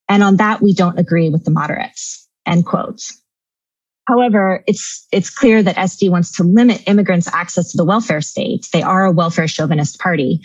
And 0.08 0.22
on 0.22 0.36
that, 0.36 0.60
we 0.60 0.74
don't 0.74 0.98
agree 0.98 1.30
with 1.30 1.44
the 1.44 1.50
moderates. 1.50 2.28
End 2.46 2.66
quote. 2.66 3.10
However, 4.06 4.64
it's, 4.66 5.06
it's 5.12 5.30
clear 5.30 5.62
that 5.62 5.76
SD 5.76 6.10
wants 6.10 6.32
to 6.36 6.42
limit 6.42 6.82
immigrants' 6.86 7.32
access 7.32 7.70
to 7.70 7.76
the 7.76 7.84
welfare 7.84 8.20
state. 8.20 8.66
They 8.72 8.82
are 8.82 9.04
a 9.04 9.12
welfare 9.12 9.46
chauvinist 9.46 10.00
party, 10.00 10.42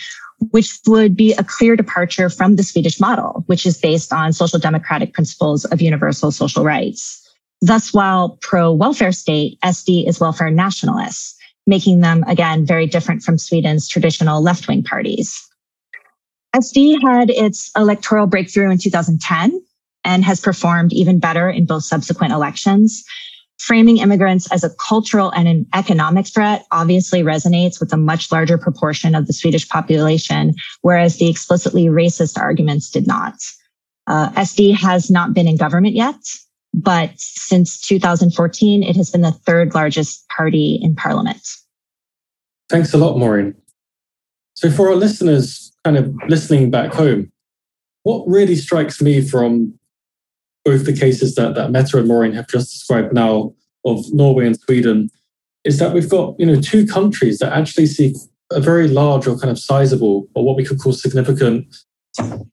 which 0.52 0.80
would 0.88 1.18
be 1.18 1.34
a 1.34 1.44
clear 1.44 1.76
departure 1.76 2.30
from 2.30 2.56
the 2.56 2.64
Swedish 2.64 3.00
model, 3.00 3.44
which 3.48 3.66
is 3.66 3.78
based 3.78 4.14
on 4.14 4.34
social 4.34 4.60
democratic 4.60 5.14
principles 5.14 5.66
of 5.66 5.82
universal 5.82 6.32
social 6.32 6.64
rights. 6.64 7.25
Thus, 7.62 7.94
while 7.94 8.38
pro 8.42 8.72
welfare 8.72 9.12
state, 9.12 9.60
SD 9.64 10.08
is 10.08 10.20
welfare 10.20 10.52
nationalists, 10.52 11.36
making 11.66 12.02
them 12.02 12.24
again 12.28 12.66
very 12.66 12.86
different 12.86 13.24
from 13.24 13.38
Sweden's 13.38 13.88
traditional 13.88 14.42
left 14.42 14.68
wing 14.68 14.84
parties. 14.84 15.42
SD 16.56 17.02
had 17.02 17.30
its 17.30 17.70
electoral 17.76 18.28
breakthrough 18.28 18.72
in 18.72 18.78
2010 18.78 19.62
and 20.06 20.24
has 20.24 20.40
performed 20.40 20.94
even 20.94 21.20
better 21.20 21.50
in 21.50 21.66
both 21.66 21.84
subsequent 21.84 22.32
elections. 22.32 23.04
Framing 23.58 23.98
immigrants 23.98 24.52
as 24.52 24.64
a 24.64 24.70
cultural 24.70 25.32
and 25.32 25.48
an 25.48 25.66
economic 25.74 26.28
threat 26.28 26.66
obviously 26.72 27.24
resonates 27.24 27.80
with 27.80 27.92
a 27.92 27.98
much 27.98 28.32
larger 28.32 28.58
proportion 28.58 29.16
of 29.16 29.28
the 29.28 29.34
Swedish 29.34 29.68
population, 29.68 30.54
whereas 30.82 31.18
the 31.18 31.30
explicitly 31.30 31.86
racist 31.86 32.38
arguments 32.38 32.90
did 32.90 33.08
not. 33.08 33.34
Uh, 34.08 34.30
SD 34.32 34.76
has 34.76 35.10
not 35.10 35.34
been 35.34 35.48
in 35.48 35.58
government 35.58 35.96
yet, 35.96 36.16
but 36.82 37.12
since 37.18 37.80
2014, 37.82 38.84
it 38.84 38.96
has 38.96 39.10
been 39.10 39.22
the 39.22 39.32
third 39.32 39.74
largest 39.74 40.28
party 40.30 40.80
in 40.82 40.96
parliament. 40.96 41.48
Thanks 42.70 42.94
a 42.94 42.98
lot, 42.98 43.18
Maureen. 43.18 43.56
So, 44.56 44.70
for 44.70 44.90
our 44.90 44.96
listeners 44.96 45.72
kind 45.84 45.98
of 45.98 46.14
listening 46.28 46.72
back 46.72 46.94
home, 46.94 47.32
what 48.04 48.24
really 48.28 48.56
strikes 48.56 49.02
me 49.02 49.22
from 49.22 49.78
both 50.64 50.86
the 50.86 50.94
cases 50.94 51.36
that, 51.36 51.56
that 51.56 51.72
Mette 51.72 51.94
and 51.94 52.08
Maureen 52.08 52.34
have 52.34 52.48
just 52.48 52.72
described 52.72 53.14
now 53.14 53.54
of 53.86 54.04
Norway 54.12 54.48
and 54.48 54.60
Sweden 54.60 55.10
is 55.64 55.80
that 55.80 55.94
we've 55.94 56.10
got 56.10 56.36
you 56.40 56.46
know 56.46 56.60
two 56.60 56.86
countries 56.86 57.40
that 57.40 57.54
actually 57.54 57.86
see 57.86 58.16
a 58.52 58.60
very 58.60 58.88
large 58.88 59.28
or 59.28 59.38
kind 59.38 59.52
of 59.52 59.60
sizable 59.60 60.28
or 60.36 60.44
what 60.44 60.56
we 60.56 60.64
could 60.64 60.80
call 60.80 60.94
significant 60.94 61.66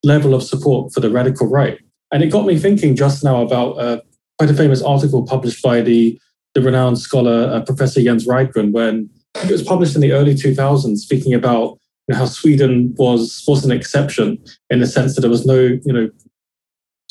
level 0.02 0.34
of 0.34 0.42
support 0.42 0.92
for 0.92 1.00
the 1.00 1.10
radical 1.10 1.46
right. 1.46 1.78
And 2.10 2.22
it 2.22 2.28
got 2.28 2.46
me 2.46 2.58
thinking 2.58 2.96
just 2.96 3.24
now 3.24 3.42
about 3.42 3.72
uh, 3.78 4.00
quite 4.38 4.50
a 4.50 4.54
famous 4.54 4.82
article 4.82 5.24
published 5.24 5.62
by 5.62 5.80
the, 5.80 6.18
the 6.54 6.62
renowned 6.62 6.98
scholar 6.98 7.50
uh, 7.52 7.60
Professor 7.62 8.02
Jens 8.02 8.26
Rydgren 8.26 8.72
when 8.72 9.10
it 9.36 9.50
was 9.50 9.62
published 9.62 9.94
in 9.94 10.00
the 10.00 10.12
early 10.12 10.34
2000s, 10.34 10.98
speaking 10.98 11.34
about 11.34 11.78
you 12.08 12.12
know, 12.12 12.18
how 12.18 12.26
Sweden 12.26 12.94
was 12.98 13.44
was 13.46 13.64
an 13.64 13.70
exception 13.70 14.42
in 14.70 14.80
the 14.80 14.86
sense 14.86 15.14
that 15.14 15.20
there 15.20 15.30
was 15.30 15.46
no 15.46 15.78
you 15.84 15.92
know 15.92 16.10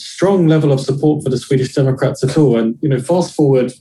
strong 0.01 0.47
level 0.47 0.71
of 0.71 0.79
support 0.79 1.23
for 1.23 1.29
the 1.29 1.37
Swedish 1.37 1.73
Democrats 1.73 2.23
at 2.23 2.37
all. 2.37 2.57
And, 2.57 2.77
you 2.81 2.89
know, 2.89 2.99
fast 2.99 3.35
forward 3.35 3.71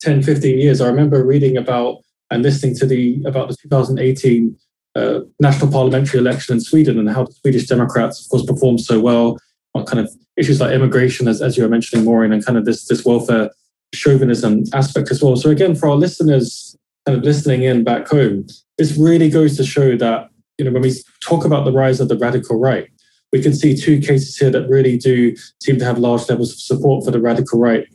10, 0.00 0.22
15 0.22 0.58
years, 0.58 0.80
I 0.80 0.86
remember 0.86 1.24
reading 1.24 1.56
about 1.56 1.98
and 2.30 2.42
listening 2.42 2.76
to 2.76 2.86
the 2.86 3.22
about 3.24 3.48
the 3.48 3.56
2018 3.62 4.56
uh, 4.94 5.20
national 5.40 5.70
parliamentary 5.70 6.20
election 6.20 6.54
in 6.54 6.60
Sweden 6.60 6.98
and 6.98 7.08
how 7.10 7.24
the 7.24 7.32
Swedish 7.32 7.66
Democrats, 7.66 8.24
of 8.24 8.30
course, 8.30 8.44
performed 8.44 8.80
so 8.80 9.00
well 9.00 9.38
on 9.74 9.84
kind 9.84 10.00
of 10.00 10.12
issues 10.38 10.60
like 10.60 10.72
immigration, 10.72 11.28
as, 11.28 11.42
as 11.42 11.56
you 11.56 11.62
were 11.62 11.68
mentioning, 11.68 12.04
Maureen, 12.04 12.32
and 12.32 12.44
kind 12.44 12.56
of 12.56 12.64
this, 12.64 12.86
this 12.86 13.04
welfare 13.04 13.50
chauvinism 13.94 14.64
aspect 14.72 15.10
as 15.10 15.22
well. 15.22 15.36
So 15.36 15.50
again, 15.50 15.74
for 15.74 15.88
our 15.88 15.96
listeners 15.96 16.76
kind 17.06 17.18
of 17.18 17.24
listening 17.24 17.62
in 17.62 17.84
back 17.84 18.08
home, 18.08 18.46
this 18.76 18.96
really 18.96 19.28
goes 19.28 19.56
to 19.56 19.64
show 19.64 19.96
that, 19.96 20.30
you 20.56 20.64
know, 20.64 20.70
when 20.70 20.82
we 20.82 20.94
talk 21.22 21.44
about 21.44 21.64
the 21.64 21.72
rise 21.72 22.00
of 22.00 22.08
the 22.08 22.18
radical 22.18 22.58
right, 22.58 22.88
we 23.32 23.42
can 23.42 23.54
see 23.54 23.76
two 23.76 24.00
cases 24.00 24.36
here 24.36 24.50
that 24.50 24.68
really 24.68 24.96
do 24.96 25.36
seem 25.62 25.78
to 25.78 25.84
have 25.84 25.98
large 25.98 26.28
levels 26.28 26.52
of 26.52 26.58
support 26.58 27.04
for 27.04 27.10
the 27.10 27.20
radical 27.20 27.58
right, 27.58 27.86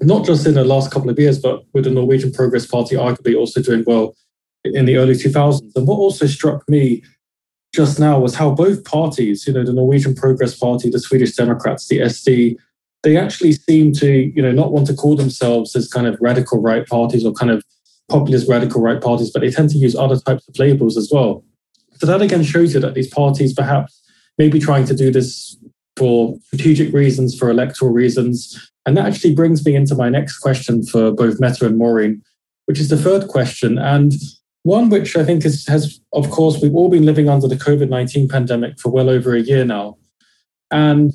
not 0.00 0.24
just 0.24 0.46
in 0.46 0.54
the 0.54 0.64
last 0.64 0.90
couple 0.90 1.10
of 1.10 1.18
years, 1.18 1.38
but 1.38 1.62
with 1.72 1.84
the 1.84 1.90
Norwegian 1.90 2.32
Progress 2.32 2.66
Party 2.66 2.96
arguably 2.96 3.36
also 3.36 3.62
doing 3.62 3.84
well 3.86 4.14
in 4.64 4.86
the 4.86 4.96
early 4.96 5.14
2000s. 5.14 5.72
And 5.76 5.86
what 5.86 5.96
also 5.96 6.26
struck 6.26 6.68
me 6.68 7.02
just 7.74 7.98
now 7.98 8.18
was 8.18 8.34
how 8.34 8.50
both 8.50 8.84
parties, 8.84 9.46
you 9.46 9.52
know, 9.52 9.64
the 9.64 9.72
Norwegian 9.72 10.14
Progress 10.14 10.54
Party, 10.54 10.90
the 10.90 10.98
Swedish 10.98 11.34
Democrats, 11.34 11.88
the 11.88 12.00
SD, 12.00 12.56
they 13.02 13.16
actually 13.16 13.52
seem 13.52 13.92
to, 13.94 14.30
you 14.34 14.42
know, 14.42 14.52
not 14.52 14.72
want 14.72 14.86
to 14.86 14.94
call 14.94 15.16
themselves 15.16 15.74
as 15.74 15.88
kind 15.88 16.06
of 16.06 16.16
radical 16.20 16.60
right 16.60 16.86
parties 16.86 17.24
or 17.24 17.32
kind 17.32 17.50
of 17.50 17.64
populist 18.08 18.48
radical 18.48 18.80
right 18.80 19.00
parties, 19.00 19.30
but 19.30 19.40
they 19.40 19.50
tend 19.50 19.70
to 19.70 19.78
use 19.78 19.96
other 19.96 20.16
types 20.16 20.46
of 20.48 20.58
labels 20.58 20.96
as 20.96 21.10
well. 21.10 21.44
So 21.94 22.06
that 22.06 22.22
again 22.22 22.42
shows 22.42 22.74
you 22.74 22.80
that 22.80 22.94
these 22.94 23.08
parties 23.08 23.54
perhaps 23.54 24.02
maybe 24.38 24.58
trying 24.58 24.84
to 24.86 24.94
do 24.94 25.10
this 25.10 25.56
for 25.96 26.36
strategic 26.46 26.92
reasons, 26.92 27.36
for 27.36 27.50
electoral 27.50 27.92
reasons. 27.92 28.72
And 28.86 28.96
that 28.96 29.06
actually 29.06 29.34
brings 29.34 29.64
me 29.64 29.76
into 29.76 29.94
my 29.94 30.08
next 30.08 30.38
question 30.38 30.84
for 30.84 31.10
both 31.10 31.40
Mette 31.40 31.62
and 31.62 31.78
Maureen, 31.78 32.22
which 32.66 32.80
is 32.80 32.88
the 32.88 32.96
third 32.96 33.28
question. 33.28 33.78
And 33.78 34.12
one 34.62 34.88
which 34.90 35.16
I 35.16 35.24
think 35.24 35.44
is, 35.44 35.66
has, 35.66 36.00
of 36.12 36.30
course, 36.30 36.60
we've 36.60 36.74
all 36.74 36.88
been 36.88 37.06
living 37.06 37.28
under 37.28 37.48
the 37.48 37.56
COVID 37.56 37.88
19 37.88 38.28
pandemic 38.28 38.78
for 38.78 38.90
well 38.90 39.10
over 39.10 39.34
a 39.34 39.40
year 39.40 39.64
now. 39.64 39.96
And 40.70 41.12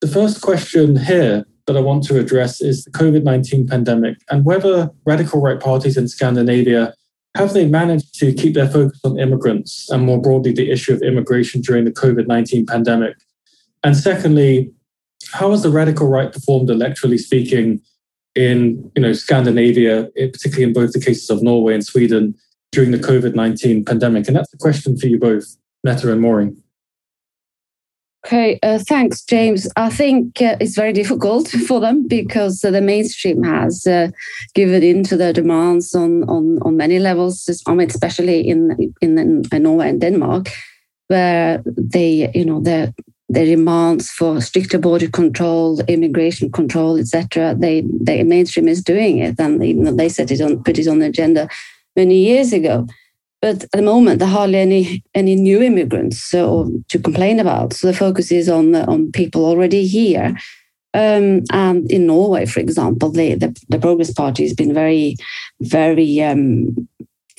the 0.00 0.08
first 0.08 0.42
question 0.42 0.96
here 0.96 1.44
that 1.66 1.76
I 1.76 1.80
want 1.80 2.04
to 2.04 2.18
address 2.18 2.60
is 2.60 2.84
the 2.84 2.90
COVID 2.90 3.22
19 3.22 3.66
pandemic 3.66 4.18
and 4.30 4.44
whether 4.44 4.90
radical 5.06 5.40
right 5.40 5.58
parties 5.58 5.96
in 5.96 6.08
Scandinavia 6.08 6.94
have 7.36 7.52
they 7.52 7.66
managed 7.66 8.14
to 8.20 8.32
keep 8.32 8.54
their 8.54 8.68
focus 8.68 9.00
on 9.02 9.18
immigrants 9.18 9.90
and 9.90 10.04
more 10.04 10.20
broadly 10.20 10.52
the 10.52 10.70
issue 10.70 10.92
of 10.92 11.02
immigration 11.02 11.62
during 11.62 11.84
the 11.84 11.90
COVID 11.90 12.26
19 12.26 12.66
pandemic? 12.66 13.16
And 13.82 13.96
secondly, 13.96 14.70
how 15.32 15.50
has 15.50 15.62
the 15.62 15.70
radical 15.70 16.06
right 16.06 16.32
performed 16.32 16.68
electorally 16.68 17.18
speaking 17.18 17.80
in 18.34 18.90
you 18.94 19.02
know, 19.02 19.12
Scandinavia, 19.12 20.08
particularly 20.14 20.64
in 20.64 20.72
both 20.72 20.92
the 20.92 21.00
cases 21.00 21.30
of 21.30 21.42
Norway 21.42 21.74
and 21.74 21.84
Sweden 21.84 22.34
during 22.72 22.90
the 22.90 22.98
COVID 22.98 23.34
19 23.34 23.84
pandemic? 23.84 24.26
And 24.26 24.36
that's 24.36 24.50
the 24.50 24.58
question 24.58 24.96
for 24.96 25.06
you 25.06 25.18
both, 25.18 25.56
Mette 25.84 26.04
and 26.04 26.20
Maureen. 26.20 26.60
Okay, 28.26 28.58
uh, 28.62 28.78
thanks, 28.78 29.22
James. 29.22 29.68
I 29.76 29.90
think 29.90 30.40
uh, 30.40 30.56
it's 30.58 30.74
very 30.74 30.94
difficult 30.94 31.48
for 31.68 31.78
them 31.78 32.08
because 32.08 32.64
uh, 32.64 32.70
the 32.70 32.80
mainstream 32.80 33.42
has 33.42 33.86
uh, 33.86 34.08
given 34.54 34.82
in 34.82 35.02
to 35.04 35.16
their 35.16 35.32
demands 35.34 35.94
on, 35.94 36.24
on, 36.24 36.58
on 36.62 36.78
many 36.78 36.98
levels, 36.98 37.46
especially 37.48 38.40
in, 38.48 38.94
in, 39.02 39.44
in 39.52 39.62
Norway 39.62 39.90
and 39.90 40.00
Denmark, 40.00 40.50
where 41.08 41.62
they, 41.66 42.30
you 42.34 42.46
know, 42.46 42.62
the 42.62 42.94
the 43.28 43.44
demands 43.44 44.10
for 44.10 44.40
stricter 44.40 44.78
border 44.78 45.08
control, 45.08 45.80
immigration 45.82 46.52
control, 46.52 46.98
etc. 46.98 47.54
They, 47.54 47.80
the 47.80 48.22
mainstream 48.22 48.68
is 48.68 48.82
doing 48.82 49.18
it, 49.18 49.38
and 49.38 49.62
even 49.64 49.96
they 49.96 50.08
set 50.08 50.30
it 50.30 50.40
on, 50.40 50.62
put 50.62 50.78
it 50.78 50.88
on 50.88 50.98
the 50.98 51.06
agenda 51.06 51.48
many 51.96 52.18
years 52.18 52.52
ago. 52.52 52.86
But 53.40 53.64
at 53.64 53.70
the 53.72 53.82
moment, 53.82 54.18
there 54.18 54.28
are 54.28 54.30
hardly 54.30 54.58
any 54.58 55.02
any 55.14 55.34
new 55.34 55.62
immigrants 55.62 56.22
so, 56.22 56.70
to 56.88 56.98
complain 56.98 57.40
about. 57.40 57.74
So 57.74 57.86
the 57.86 57.94
focus 57.94 58.32
is 58.32 58.48
on 58.48 58.74
on 58.74 59.12
people 59.12 59.44
already 59.44 59.86
here. 59.86 60.36
Um, 60.94 61.42
and 61.50 61.90
in 61.90 62.06
Norway, 62.06 62.46
for 62.46 62.60
example, 62.60 63.10
the, 63.10 63.34
the, 63.34 63.60
the 63.68 63.80
Progress 63.80 64.12
Party 64.12 64.44
has 64.44 64.54
been 64.54 64.72
very, 64.72 65.16
very 65.60 66.22
um, 66.22 66.88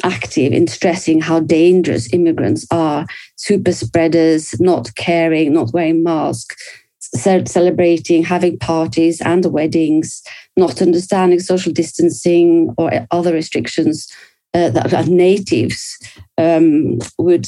active 0.04 0.52
in 0.52 0.68
stressing 0.68 1.22
how 1.22 1.40
dangerous 1.40 2.12
immigrants 2.14 2.66
are 2.72 3.06
super 3.36 3.72
spreaders, 3.72 4.60
not 4.60 4.94
caring, 4.96 5.54
not 5.54 5.74
wearing 5.74 6.04
masks, 6.04 6.56
celebrating, 7.00 8.24
having 8.24 8.58
parties 8.60 9.22
and 9.22 9.46
weddings, 9.46 10.22
not 10.58 10.82
understanding 10.82 11.40
social 11.40 11.72
distancing 11.72 12.74
or 12.78 13.08
other 13.12 13.34
restrictions 13.34 14.12
uh, 14.54 14.70
that 14.70 15.08
natives 15.08 15.98
um, 16.38 17.00
would 17.18 17.48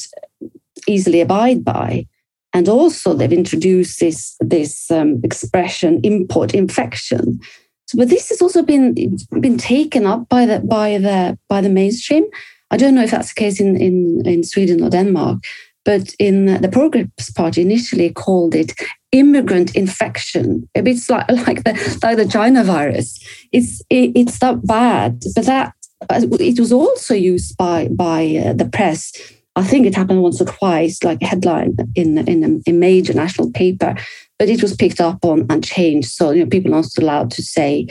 easily 0.87 1.21
abide 1.21 1.63
by. 1.63 2.05
And 2.53 2.69
also, 2.69 3.13
they've 3.13 3.31
introduced 3.31 3.99
this, 3.99 4.35
this 4.39 4.89
um, 4.89 5.19
expression 5.23 5.99
import 6.03 6.53
infection. 6.53 7.39
So, 7.87 7.97
but 7.97 8.09
this 8.09 8.29
has 8.29 8.41
also 8.41 8.61
been 8.61 8.93
been 9.39 9.57
taken 9.57 10.05
up 10.05 10.27
by 10.29 10.45
the 10.45 10.59
by 10.59 10.97
the 10.97 11.37
by 11.49 11.61
the 11.61 11.69
mainstream. 11.69 12.25
I 12.69 12.77
don't 12.77 12.95
know 12.95 13.03
if 13.03 13.11
that's 13.11 13.33
the 13.33 13.39
case 13.39 13.59
in 13.59 13.77
in, 13.77 14.21
in 14.25 14.43
Sweden 14.43 14.83
or 14.83 14.89
Denmark, 14.89 15.39
but 15.85 16.13
in 16.19 16.61
the 16.61 16.67
Progress 16.69 17.31
Party 17.35 17.61
initially 17.61 18.09
called 18.09 18.53
it 18.55 18.73
immigrant 19.13 19.73
infection. 19.75 20.67
A 20.75 20.81
bit 20.81 20.97
like 21.09 21.29
like 21.47 21.63
the 21.63 21.99
like 22.03 22.17
the 22.17 22.27
China 22.27 22.63
virus. 22.63 23.17
It's 23.51 23.81
it, 23.89 24.11
it's 24.15 24.39
that 24.39 24.65
bad, 24.65 25.23
but 25.35 25.45
that 25.45 25.73
it 26.11 26.59
was 26.59 26.73
also 26.73 27.13
used 27.13 27.57
by 27.57 27.87
by 27.87 28.43
uh, 28.45 28.53
the 28.53 28.65
press. 28.65 29.13
I 29.55 29.63
think 29.63 29.87
it 29.87 29.95
happened 29.95 30.21
once 30.21 30.39
or 30.39 30.45
twice, 30.45 31.03
like 31.03 31.21
a 31.21 31.25
headline 31.25 31.75
in 31.95 32.17
in 32.27 32.61
a, 32.67 32.71
major 32.71 33.13
national 33.13 33.51
paper, 33.51 33.95
but 34.39 34.49
it 34.49 34.61
was 34.61 34.75
picked 34.75 35.01
up 35.01 35.23
on 35.23 35.45
and 35.49 35.63
changed. 35.63 36.09
So 36.09 36.31
you 36.31 36.43
know, 36.43 36.49
people 36.49 36.73
aren't 36.73 36.97
allowed 36.97 37.31
to 37.31 37.41
say 37.41 37.87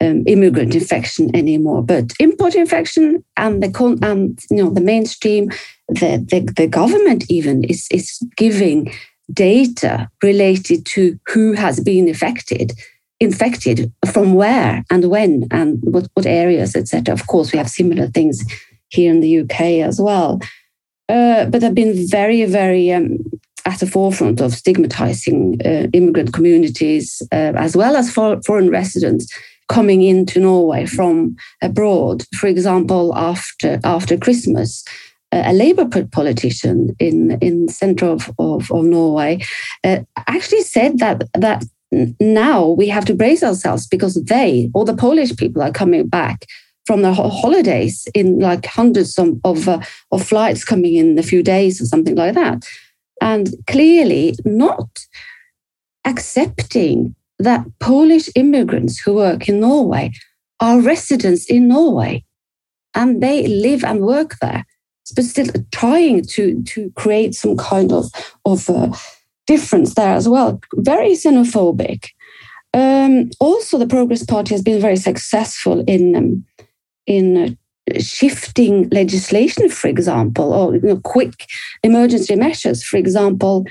um, 0.00 0.24
immigrant 0.26 0.74
infection 0.74 1.34
anymore, 1.34 1.82
but 1.82 2.12
import 2.18 2.54
infection 2.54 3.24
and 3.36 3.62
the 3.62 3.98
and 4.02 4.38
you 4.50 4.62
know 4.62 4.70
the 4.70 4.80
mainstream, 4.80 5.50
the 5.88 6.24
the, 6.28 6.40
the 6.56 6.66
government 6.66 7.24
even 7.28 7.64
is 7.64 7.86
is 7.90 8.18
giving 8.36 8.92
data 9.32 10.08
related 10.22 10.84
to 10.84 11.18
who 11.28 11.52
has 11.52 11.80
been 11.80 12.08
affected 12.08 12.72
infected 13.20 13.92
from 14.12 14.34
where 14.34 14.84
and 14.90 15.08
when 15.10 15.46
and 15.50 15.78
what, 15.82 16.08
what 16.14 16.26
areas, 16.26 16.76
etc. 16.76 17.12
Of 17.12 17.26
course, 17.26 17.52
we 17.52 17.58
have 17.58 17.70
similar 17.70 18.08
things 18.08 18.44
here 18.88 19.10
in 19.10 19.20
the 19.20 19.40
UK 19.40 19.60
as 19.86 20.00
well. 20.00 20.40
Uh, 21.08 21.46
but 21.46 21.62
I've 21.62 21.74
been 21.74 22.08
very, 22.08 22.44
very 22.44 22.92
um, 22.92 23.18
at 23.66 23.80
the 23.80 23.86
forefront 23.86 24.40
of 24.40 24.52
stigmatizing 24.52 25.60
uh, 25.64 25.88
immigrant 25.92 26.32
communities 26.32 27.22
uh, 27.32 27.52
as 27.56 27.76
well 27.76 27.96
as 27.96 28.10
for, 28.10 28.40
foreign 28.42 28.70
residents 28.70 29.26
coming 29.68 30.02
into 30.02 30.40
Norway 30.40 30.86
from 30.86 31.36
abroad. 31.62 32.24
For 32.34 32.46
example, 32.46 33.14
after 33.16 33.80
after 33.84 34.16
Christmas, 34.16 34.84
a 35.32 35.52
Labour 35.52 35.86
politician 36.10 36.94
in 36.98 37.38
in 37.40 37.66
the 37.66 37.72
centre 37.72 38.06
of, 38.06 38.30
of, 38.38 38.70
of 38.70 38.84
Norway 38.84 39.40
uh, 39.82 40.00
actually 40.28 40.62
said 40.62 40.98
that 40.98 41.24
that 41.34 41.64
now 42.20 42.68
we 42.68 42.88
have 42.88 43.04
to 43.04 43.14
brace 43.14 43.42
ourselves 43.42 43.86
because 43.86 44.22
they, 44.24 44.70
all 44.74 44.84
the 44.84 44.96
Polish 44.96 45.36
people, 45.36 45.62
are 45.62 45.70
coming 45.72 46.08
back 46.08 46.46
from 46.86 47.02
their 47.02 47.14
holidays 47.14 48.06
in 48.14 48.38
like 48.40 48.66
hundreds 48.66 49.18
of 49.18 49.40
of, 49.44 49.68
uh, 49.68 49.80
of 50.12 50.26
flights 50.26 50.64
coming 50.64 50.94
in 50.94 51.18
a 51.18 51.22
few 51.22 51.42
days 51.42 51.80
or 51.80 51.86
something 51.86 52.16
like 52.16 52.34
that, 52.34 52.64
and 53.20 53.48
clearly 53.66 54.34
not 54.44 55.06
accepting 56.04 57.14
that 57.38 57.66
Polish 57.80 58.28
immigrants 58.34 58.98
who 59.00 59.14
work 59.14 59.48
in 59.48 59.60
Norway 59.60 60.12
are 60.60 60.80
residents 60.80 61.46
in 61.46 61.68
Norway, 61.68 62.24
and 62.94 63.22
they 63.22 63.46
live 63.46 63.84
and 63.84 64.00
work 64.00 64.36
there, 64.40 64.64
but 65.14 65.24
still 65.24 65.48
trying 65.72 66.22
to 66.22 66.62
to 66.62 66.90
create 66.94 67.34
some 67.34 67.56
kind 67.56 67.92
of 67.92 68.10
of 68.44 68.70
uh, 68.70 68.92
difference 69.46 69.94
there 69.94 70.14
as 70.14 70.28
well. 70.28 70.60
Very 70.74 71.12
xenophobic. 71.12 72.10
Um, 72.72 73.30
also, 73.40 73.78
the 73.78 73.86
Progress 73.86 74.24
Party 74.24 74.54
has 74.54 74.62
been 74.62 74.80
very 74.80 74.96
successful 74.96 75.84
in 75.86 76.16
um, 76.16 76.44
in 77.06 77.36
uh, 77.36 77.48
shifting 77.98 78.88
legislation, 78.90 79.68
for 79.68 79.88
example, 79.88 80.52
or 80.52 80.74
you 80.74 80.82
know, 80.82 81.00
quick 81.00 81.46
emergency 81.82 82.36
measures. 82.36 82.84
For 82.84 82.96
example, 82.96 83.64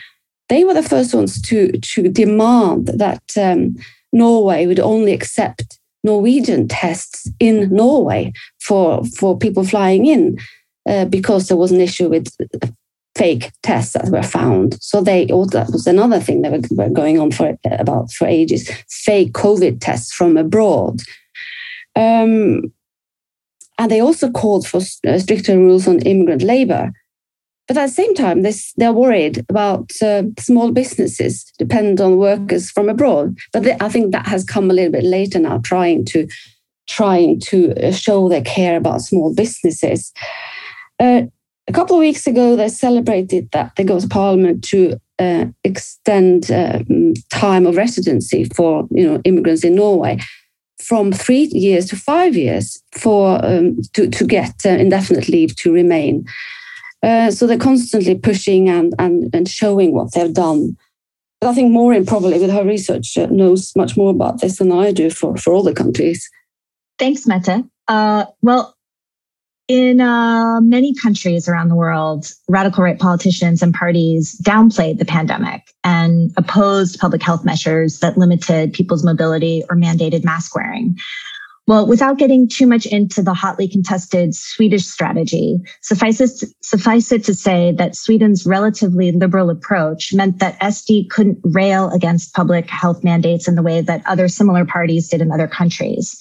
they 0.49 0.63
were 0.63 0.73
the 0.73 0.83
first 0.83 1.13
ones 1.13 1.41
to 1.43 1.71
to 1.71 2.09
demand 2.09 2.87
that 2.87 3.23
um, 3.37 3.75
Norway 4.11 4.65
would 4.65 4.79
only 4.79 5.13
accept 5.13 5.79
Norwegian 6.03 6.67
tests 6.67 7.29
in 7.39 7.69
Norway 7.69 8.33
for 8.61 9.03
for 9.17 9.37
people 9.37 9.63
flying 9.63 10.05
in. 10.05 10.37
Uh, 10.87 11.05
because 11.05 11.47
there 11.47 11.55
was 11.55 11.71
an 11.71 11.79
issue 11.79 12.09
with 12.09 12.27
fake 13.15 13.51
tests 13.61 13.93
that 13.93 14.09
were 14.09 14.23
found. 14.23 14.81
So 14.81 15.01
they 15.01 15.25
that 15.25 15.69
was 15.71 15.87
another 15.87 16.19
thing 16.19 16.41
that 16.41 16.67
were 16.71 16.89
going 16.89 17.19
on 17.19 17.31
for 17.31 17.57
about 17.63 18.11
for 18.11 18.27
ages. 18.27 18.69
Fake 18.89 19.31
COVID 19.33 19.79
tests 19.79 20.13
from 20.13 20.35
abroad. 20.35 21.01
Um, 21.95 22.73
and 23.83 23.91
they 23.91 23.99
also 23.99 24.31
called 24.31 24.65
for 24.65 24.79
uh, 25.05 25.19
stricter 25.19 25.57
rules 25.57 25.89
on 25.89 25.99
immigrant 26.03 26.41
labor. 26.41 26.89
But 27.67 27.75
at 27.75 27.87
the 27.87 27.91
same 27.91 28.15
time, 28.15 28.41
they're 28.77 28.93
worried 28.93 29.45
about 29.49 29.91
uh, 30.01 30.23
small 30.39 30.71
businesses 30.71 31.43
depend 31.59 31.99
on 31.99 32.17
workers 32.17 32.71
from 32.71 32.87
abroad. 32.87 33.37
But 33.51 33.63
they, 33.63 33.75
I 33.81 33.89
think 33.89 34.13
that 34.13 34.25
has 34.25 34.45
come 34.45 34.71
a 34.71 34.73
little 34.73 34.93
bit 34.93 35.03
later 35.03 35.37
now, 35.37 35.57
trying 35.57 36.05
to 36.05 36.29
trying 36.87 37.41
to 37.41 37.73
uh, 37.85 37.91
show 37.91 38.29
their 38.29 38.41
care 38.41 38.77
about 38.77 39.01
small 39.01 39.35
businesses. 39.35 40.13
Uh, 40.97 41.23
a 41.67 41.73
couple 41.73 41.97
of 41.97 41.99
weeks 41.99 42.25
ago, 42.25 42.55
they 42.55 42.69
celebrated 42.69 43.49
that 43.51 43.73
they 43.75 43.83
go 43.83 43.99
to 43.99 44.07
Parliament 44.07 44.63
to 44.65 44.97
uh, 45.19 45.45
extend 45.65 46.49
um, 46.51 47.13
time 47.29 47.65
of 47.65 47.75
residency 47.75 48.45
for 48.45 48.87
you 48.91 49.05
know 49.05 49.21
immigrants 49.25 49.65
in 49.65 49.75
Norway 49.75 50.19
from 50.83 51.11
three 51.11 51.49
years 51.51 51.85
to 51.87 51.95
five 51.95 52.35
years 52.35 52.81
for 52.91 53.43
um, 53.45 53.81
to 53.93 54.09
to 54.09 54.25
get 54.25 54.65
uh, 54.65 54.69
indefinite 54.69 55.29
leave 55.29 55.55
to 55.57 55.71
remain. 55.71 56.25
Uh, 57.01 57.29
so 57.29 57.45
they're 57.45 57.57
constantly 57.57 58.15
pushing 58.15 58.69
and, 58.69 58.93
and 58.99 59.33
and 59.33 59.47
showing 59.47 59.93
what 59.93 60.13
they've 60.13 60.33
done. 60.33 60.77
But 61.41 61.49
I 61.49 61.53
think 61.53 61.71
Maureen 61.71 62.05
probably 62.05 62.39
with 62.39 62.51
her 62.51 62.65
research 62.65 63.17
uh, 63.17 63.25
knows 63.27 63.73
much 63.75 63.97
more 63.97 64.11
about 64.11 64.41
this 64.41 64.57
than 64.57 64.71
I 64.71 64.91
do 64.91 65.09
for 65.09 65.35
for 65.37 65.53
all 65.53 65.63
the 65.63 65.73
countries. 65.73 66.29
Thanks, 66.97 67.27
Mette. 67.27 67.63
Uh, 67.87 68.25
well, 68.41 68.72
in 69.67 70.01
uh, 70.01 70.59
many 70.61 70.93
countries 70.93 71.47
around 71.47 71.69
the 71.69 71.75
world, 71.75 72.27
radical 72.49 72.83
right 72.83 72.99
politicians 72.99 73.61
and 73.61 73.73
parties 73.73 74.39
downplayed 74.43 74.99
the 74.99 75.05
pandemic 75.05 75.73
and 75.83 76.31
opposed 76.37 76.99
public 76.99 77.21
health 77.21 77.45
measures 77.45 77.99
that 77.99 78.17
limited 78.17 78.73
people's 78.73 79.03
mobility 79.03 79.63
or 79.69 79.75
mandated 79.75 80.25
mask 80.25 80.55
wearing. 80.55 80.97
Well, 81.65 81.87
without 81.87 82.17
getting 82.17 82.49
too 82.49 82.67
much 82.67 82.85
into 82.85 83.21
the 83.21 83.33
hotly 83.33 83.69
contested 83.69 84.35
Swedish 84.35 84.85
strategy, 84.85 85.59
suffice 85.81 86.19
it, 86.19 86.43
suffice 86.61 87.09
it 87.13 87.23
to 87.23 87.33
say 87.33 87.71
that 87.77 87.95
Sweden's 87.95 88.45
relatively 88.45 89.13
liberal 89.13 89.49
approach 89.49 90.13
meant 90.13 90.39
that 90.39 90.59
SD 90.59 91.09
couldn't 91.09 91.39
rail 91.41 91.89
against 91.91 92.33
public 92.33 92.69
health 92.69 93.01
mandates 93.01 93.47
in 93.47 93.55
the 93.55 93.61
way 93.61 93.79
that 93.79 94.05
other 94.05 94.27
similar 94.27 94.65
parties 94.65 95.07
did 95.07 95.21
in 95.21 95.31
other 95.31 95.47
countries. 95.47 96.19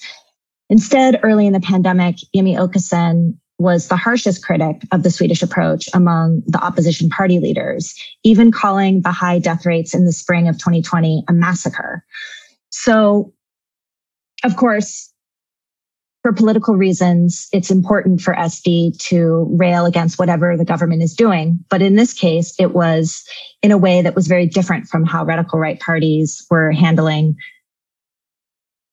Instead, 0.69 1.19
early 1.23 1.45
in 1.45 1.53
the 1.53 1.59
pandemic, 1.59 2.17
Jimmie 2.33 2.55
Åkesson 2.55 3.37
was 3.59 3.87
the 3.87 3.95
harshest 3.95 4.43
critic 4.43 4.81
of 4.91 5.03
the 5.03 5.11
Swedish 5.11 5.41
approach 5.41 5.87
among 5.93 6.41
the 6.47 6.61
opposition 6.63 7.09
party 7.09 7.39
leaders, 7.39 7.95
even 8.23 8.51
calling 8.51 9.01
the 9.01 9.11
high 9.11 9.39
death 9.39 9.65
rates 9.65 9.93
in 9.93 10.05
the 10.05 10.11
spring 10.11 10.47
of 10.47 10.57
2020 10.57 11.23
a 11.27 11.33
massacre. 11.33 12.03
So, 12.69 13.33
of 14.43 14.55
course, 14.57 15.13
for 16.23 16.33
political 16.33 16.75
reasons, 16.75 17.47
it's 17.51 17.69
important 17.69 18.21
for 18.21 18.33
SD 18.33 18.97
to 19.09 19.45
rail 19.51 19.85
against 19.85 20.17
whatever 20.17 20.55
the 20.55 20.65
government 20.65 21.03
is 21.03 21.13
doing. 21.13 21.59
But 21.69 21.81
in 21.81 21.95
this 21.95 22.13
case, 22.13 22.55
it 22.57 22.73
was 22.73 23.23
in 23.61 23.71
a 23.71 23.77
way 23.77 24.01
that 24.01 24.15
was 24.15 24.27
very 24.27 24.47
different 24.47 24.87
from 24.87 25.05
how 25.05 25.25
radical 25.25 25.59
right 25.59 25.79
parties 25.79 26.45
were 26.49 26.71
handling 26.71 27.35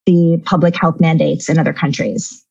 the 0.05 0.41
public 0.45 0.75
health 0.75 0.99
mandates 0.99 1.49
in 1.49 1.57
other 1.57 1.73
countries. 1.73 2.45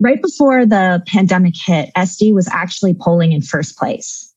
Right 0.00 0.20
before 0.22 0.64
the 0.64 1.02
pandemic 1.06 1.54
hit, 1.56 1.90
SD 1.96 2.34
was 2.34 2.48
actually 2.48 2.94
polling 2.94 3.32
in 3.32 3.42
first 3.42 3.76
place 3.76 4.34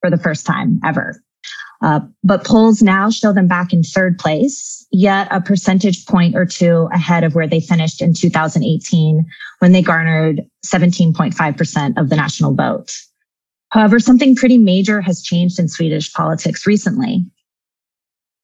for 0.00 0.10
the 0.10 0.16
first 0.16 0.46
time 0.46 0.80
ever. 0.84 1.22
Uh, 1.82 2.00
but 2.24 2.44
polls 2.44 2.82
now 2.82 3.10
show 3.10 3.32
them 3.32 3.46
back 3.46 3.72
in 3.72 3.82
third 3.82 4.18
place, 4.18 4.86
yet 4.90 5.28
a 5.30 5.40
percentage 5.40 6.06
point 6.06 6.34
or 6.34 6.46
two 6.46 6.88
ahead 6.92 7.22
of 7.22 7.34
where 7.34 7.46
they 7.46 7.60
finished 7.60 8.00
in 8.00 8.14
2018 8.14 9.26
when 9.58 9.72
they 9.72 9.82
garnered 9.82 10.40
17.5% 10.66 11.98
of 11.98 12.08
the 12.08 12.16
national 12.16 12.54
vote. 12.54 12.92
However, 13.70 13.98
something 13.98 14.34
pretty 14.34 14.56
major 14.56 15.02
has 15.02 15.22
changed 15.22 15.58
in 15.58 15.68
Swedish 15.68 16.12
politics 16.12 16.66
recently. 16.66 17.26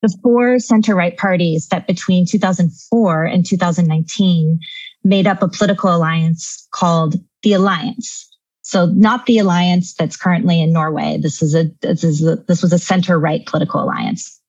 The 0.02 0.18
four 0.22 0.58
center 0.58 0.96
right 0.96 1.16
parties 1.16 1.68
that 1.68 1.86
between 1.86 2.26
2004 2.26 3.24
and 3.24 3.46
2019 3.46 4.58
made 5.04 5.26
up 5.26 5.42
a 5.42 5.48
political 5.48 5.94
alliance 5.94 6.66
called 6.72 7.14
the 7.42 7.52
Alliance. 7.52 8.28
So 8.62 8.86
not 8.86 9.26
the 9.26 9.38
alliance 9.38 9.94
that's 9.94 10.16
currently 10.16 10.60
in 10.60 10.72
Norway. 10.72 11.18
This 11.20 11.42
is 11.42 11.54
a 11.54 11.70
this 11.82 12.04
is 12.04 12.26
a, 12.26 12.36
this 12.48 12.62
was 12.62 12.72
a 12.72 12.78
center 12.78 13.18
right 13.18 13.44
political 13.46 13.82
alliance. 13.82 14.40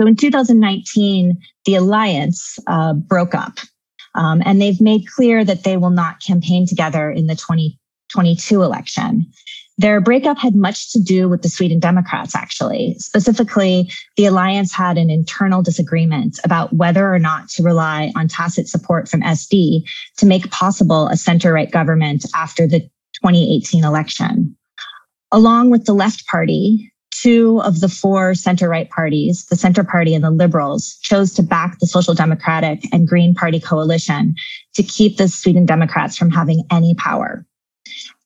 So 0.00 0.06
in 0.06 0.16
2019, 0.16 1.38
the 1.64 1.74
alliance 1.76 2.58
uh, 2.66 2.94
broke 2.94 3.34
up, 3.34 3.58
um, 4.14 4.42
and 4.44 4.60
they've 4.60 4.80
made 4.80 5.06
clear 5.06 5.44
that 5.44 5.64
they 5.64 5.76
will 5.76 5.90
not 5.90 6.20
campaign 6.20 6.66
together 6.66 7.10
in 7.10 7.26
the 7.28 7.36
2022 7.36 8.62
election. 8.62 9.26
Their 9.76 10.00
breakup 10.00 10.38
had 10.38 10.54
much 10.54 10.92
to 10.92 11.00
do 11.00 11.28
with 11.28 11.42
the 11.42 11.48
Sweden 11.48 11.80
Democrats, 11.80 12.36
actually. 12.36 12.94
Specifically, 12.98 13.90
the 14.16 14.26
alliance 14.26 14.72
had 14.72 14.96
an 14.96 15.10
internal 15.10 15.62
disagreement 15.62 16.38
about 16.44 16.72
whether 16.72 17.12
or 17.12 17.18
not 17.18 17.48
to 17.50 17.62
rely 17.64 18.12
on 18.14 18.28
tacit 18.28 18.68
support 18.68 19.08
from 19.08 19.22
SD 19.22 19.82
to 20.18 20.26
make 20.26 20.50
possible 20.52 21.08
a 21.08 21.16
center 21.16 21.52
right 21.52 21.70
government 21.70 22.24
after 22.34 22.68
the 22.68 22.80
2018 23.22 23.84
election. 23.84 24.56
Along 25.32 25.70
with 25.70 25.86
the 25.86 25.94
left 25.94 26.26
party, 26.28 26.92
two 27.10 27.60
of 27.62 27.80
the 27.80 27.88
four 27.88 28.34
center 28.34 28.68
right 28.68 28.88
parties, 28.90 29.46
the 29.46 29.56
Center 29.56 29.82
Party 29.82 30.14
and 30.14 30.22
the 30.22 30.30
Liberals, 30.30 30.96
chose 31.02 31.32
to 31.34 31.42
back 31.42 31.78
the 31.80 31.86
Social 31.86 32.14
Democratic 32.14 32.84
and 32.92 33.08
Green 33.08 33.34
Party 33.34 33.58
coalition 33.58 34.34
to 34.74 34.82
keep 34.84 35.16
the 35.16 35.28
Sweden 35.28 35.66
Democrats 35.66 36.16
from 36.16 36.30
having 36.30 36.62
any 36.70 36.94
power. 36.94 37.44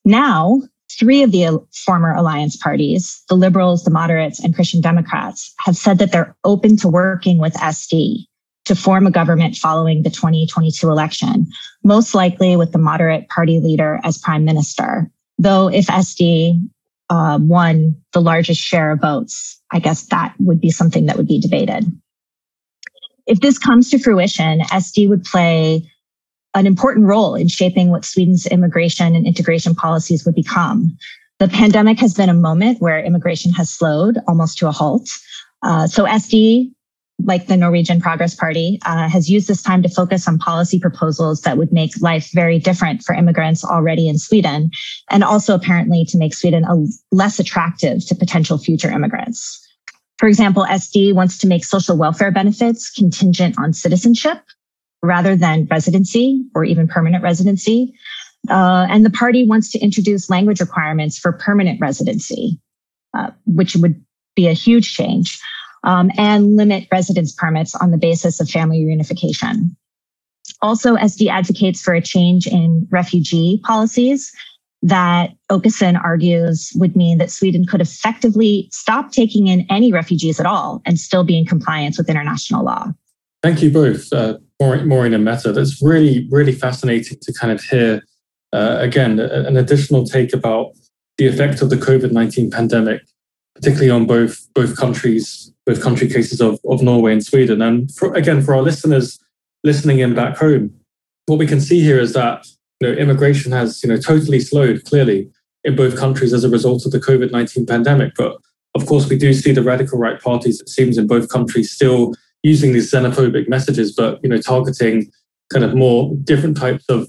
Now, 0.04 0.62
Three 0.98 1.22
of 1.22 1.30
the 1.30 1.64
former 1.84 2.12
alliance 2.12 2.56
parties, 2.56 3.22
the 3.28 3.36
Liberals, 3.36 3.84
the 3.84 3.90
Moderates, 3.90 4.42
and 4.42 4.54
Christian 4.54 4.80
Democrats, 4.80 5.54
have 5.60 5.76
said 5.76 5.98
that 5.98 6.10
they're 6.10 6.36
open 6.44 6.76
to 6.78 6.88
working 6.88 7.38
with 7.38 7.54
SD 7.54 8.24
to 8.64 8.74
form 8.74 9.06
a 9.06 9.10
government 9.10 9.56
following 9.56 10.02
the 10.02 10.10
2022 10.10 10.90
election, 10.90 11.46
most 11.84 12.14
likely 12.14 12.56
with 12.56 12.72
the 12.72 12.78
moderate 12.78 13.28
party 13.28 13.60
leader 13.60 14.00
as 14.04 14.18
prime 14.18 14.44
minister. 14.44 15.10
Though 15.38 15.68
if 15.68 15.86
SD 15.86 16.68
uh, 17.10 17.38
won 17.40 17.96
the 18.12 18.20
largest 18.20 18.60
share 18.60 18.90
of 18.90 19.00
votes, 19.00 19.60
I 19.70 19.78
guess 19.78 20.06
that 20.06 20.34
would 20.40 20.60
be 20.60 20.70
something 20.70 21.06
that 21.06 21.16
would 21.16 21.28
be 21.28 21.40
debated. 21.40 21.84
If 23.26 23.40
this 23.40 23.58
comes 23.58 23.90
to 23.90 23.98
fruition, 23.98 24.60
SD 24.60 25.08
would 25.08 25.24
play 25.24 25.90
an 26.54 26.66
important 26.66 27.06
role 27.06 27.34
in 27.34 27.48
shaping 27.48 27.90
what 27.90 28.04
Sweden's 28.04 28.46
immigration 28.46 29.14
and 29.14 29.26
integration 29.26 29.74
policies 29.74 30.24
would 30.24 30.34
become. 30.34 30.96
The 31.38 31.48
pandemic 31.48 32.00
has 32.00 32.14
been 32.14 32.28
a 32.28 32.34
moment 32.34 32.80
where 32.80 32.98
immigration 33.04 33.52
has 33.52 33.70
slowed 33.70 34.18
almost 34.26 34.58
to 34.58 34.68
a 34.68 34.72
halt. 34.72 35.08
Uh, 35.62 35.86
so 35.86 36.04
SD, 36.04 36.72
like 37.24 37.46
the 37.46 37.56
Norwegian 37.56 38.00
Progress 38.00 38.34
Party, 38.34 38.80
uh, 38.86 39.08
has 39.08 39.30
used 39.30 39.46
this 39.46 39.62
time 39.62 39.82
to 39.82 39.88
focus 39.88 40.26
on 40.26 40.38
policy 40.38 40.80
proposals 40.80 41.42
that 41.42 41.56
would 41.56 41.72
make 41.72 41.92
life 42.00 42.30
very 42.32 42.58
different 42.58 43.02
for 43.02 43.14
immigrants 43.14 43.64
already 43.64 44.08
in 44.08 44.18
Sweden, 44.18 44.70
and 45.10 45.22
also 45.22 45.54
apparently 45.54 46.04
to 46.06 46.18
make 46.18 46.34
Sweden 46.34 46.64
a, 46.64 46.84
less 47.12 47.38
attractive 47.38 48.04
to 48.06 48.14
potential 48.14 48.58
future 48.58 48.90
immigrants. 48.90 49.64
For 50.18 50.28
example, 50.28 50.64
SD 50.68 51.14
wants 51.14 51.38
to 51.38 51.46
make 51.46 51.64
social 51.64 51.96
welfare 51.96 52.32
benefits 52.32 52.90
contingent 52.90 53.56
on 53.58 53.72
citizenship, 53.72 54.42
rather 55.02 55.36
than 55.36 55.66
residency 55.70 56.44
or 56.54 56.64
even 56.64 56.88
permanent 56.88 57.22
residency. 57.22 57.94
Uh, 58.48 58.86
and 58.88 59.04
the 59.04 59.10
party 59.10 59.46
wants 59.46 59.70
to 59.70 59.78
introduce 59.78 60.30
language 60.30 60.60
requirements 60.60 61.18
for 61.18 61.32
permanent 61.32 61.80
residency, 61.80 62.58
uh, 63.14 63.30
which 63.46 63.76
would 63.76 64.02
be 64.36 64.46
a 64.46 64.52
huge 64.52 64.94
change, 64.94 65.40
um, 65.84 66.10
and 66.16 66.56
limit 66.56 66.86
residence 66.92 67.32
permits 67.32 67.74
on 67.74 67.90
the 67.90 67.98
basis 67.98 68.40
of 68.40 68.48
family 68.48 68.84
reunification. 68.84 69.74
Also, 70.62 70.96
SD 70.96 71.28
advocates 71.28 71.80
for 71.80 71.94
a 71.94 72.00
change 72.00 72.46
in 72.46 72.86
refugee 72.90 73.60
policies 73.64 74.32
that 74.82 75.34
Åkesson 75.50 76.02
argues 76.02 76.72
would 76.76 76.94
mean 76.94 77.18
that 77.18 77.30
Sweden 77.30 77.66
could 77.66 77.80
effectively 77.80 78.68
stop 78.72 79.10
taking 79.10 79.48
in 79.48 79.66
any 79.68 79.92
refugees 79.92 80.38
at 80.38 80.46
all 80.46 80.80
and 80.84 80.98
still 80.98 81.24
be 81.24 81.36
in 81.36 81.44
compliance 81.44 81.98
with 81.98 82.08
international 82.08 82.64
law. 82.64 82.86
Thank 83.42 83.62
you 83.62 83.70
both. 83.70 84.12
Uh, 84.12 84.38
Maureen 84.60 85.14
a 85.14 85.18
Mette 85.18 85.54
That's 85.54 85.80
really, 85.82 86.26
really 86.30 86.52
fascinating 86.52 87.18
to 87.22 87.32
kind 87.32 87.52
of 87.52 87.62
hear, 87.62 88.02
uh, 88.52 88.78
again, 88.80 89.20
an 89.20 89.56
additional 89.56 90.04
take 90.04 90.32
about 90.32 90.72
the 91.16 91.26
effect 91.26 91.62
of 91.62 91.70
the 91.70 91.76
COVID 91.76 92.12
19 92.12 92.50
pandemic, 92.50 93.02
particularly 93.54 93.90
on 93.90 94.06
both, 94.06 94.52
both 94.54 94.76
countries, 94.76 95.52
both 95.64 95.82
country 95.82 96.08
cases 96.08 96.40
of, 96.40 96.58
of 96.68 96.82
Norway 96.82 97.12
and 97.12 97.24
Sweden. 97.24 97.62
And 97.62 97.92
for, 97.94 98.12
again, 98.14 98.42
for 98.42 98.54
our 98.54 98.62
listeners 98.62 99.18
listening 99.64 100.00
in 100.00 100.14
back 100.14 100.36
home, 100.36 100.74
what 101.26 101.38
we 101.38 101.46
can 101.46 101.60
see 101.60 101.80
here 101.80 102.00
is 102.00 102.12
that 102.14 102.46
you 102.80 102.88
know, 102.88 102.94
immigration 102.94 103.52
has 103.52 103.82
you 103.82 103.88
know, 103.90 103.96
totally 103.96 104.40
slowed 104.40 104.84
clearly 104.84 105.30
in 105.64 105.76
both 105.76 105.98
countries 105.98 106.32
as 106.32 106.44
a 106.44 106.48
result 106.48 106.86
of 106.86 106.92
the 106.92 107.00
COVID 107.00 107.30
19 107.30 107.66
pandemic. 107.66 108.12
But 108.16 108.36
of 108.74 108.86
course, 108.86 109.08
we 109.08 109.18
do 109.18 109.32
see 109.32 109.52
the 109.52 109.62
radical 109.62 109.98
right 109.98 110.20
parties, 110.20 110.60
it 110.60 110.68
seems, 110.68 110.98
in 110.98 111.06
both 111.06 111.28
countries 111.28 111.70
still 111.70 112.14
using 112.42 112.72
these 112.72 112.90
xenophobic 112.90 113.48
messages, 113.48 113.92
but 113.92 114.20
you 114.22 114.28
know, 114.28 114.38
targeting 114.38 115.10
kind 115.52 115.64
of 115.64 115.74
more 115.74 116.14
different 116.24 116.56
types 116.56 116.84
of 116.88 117.08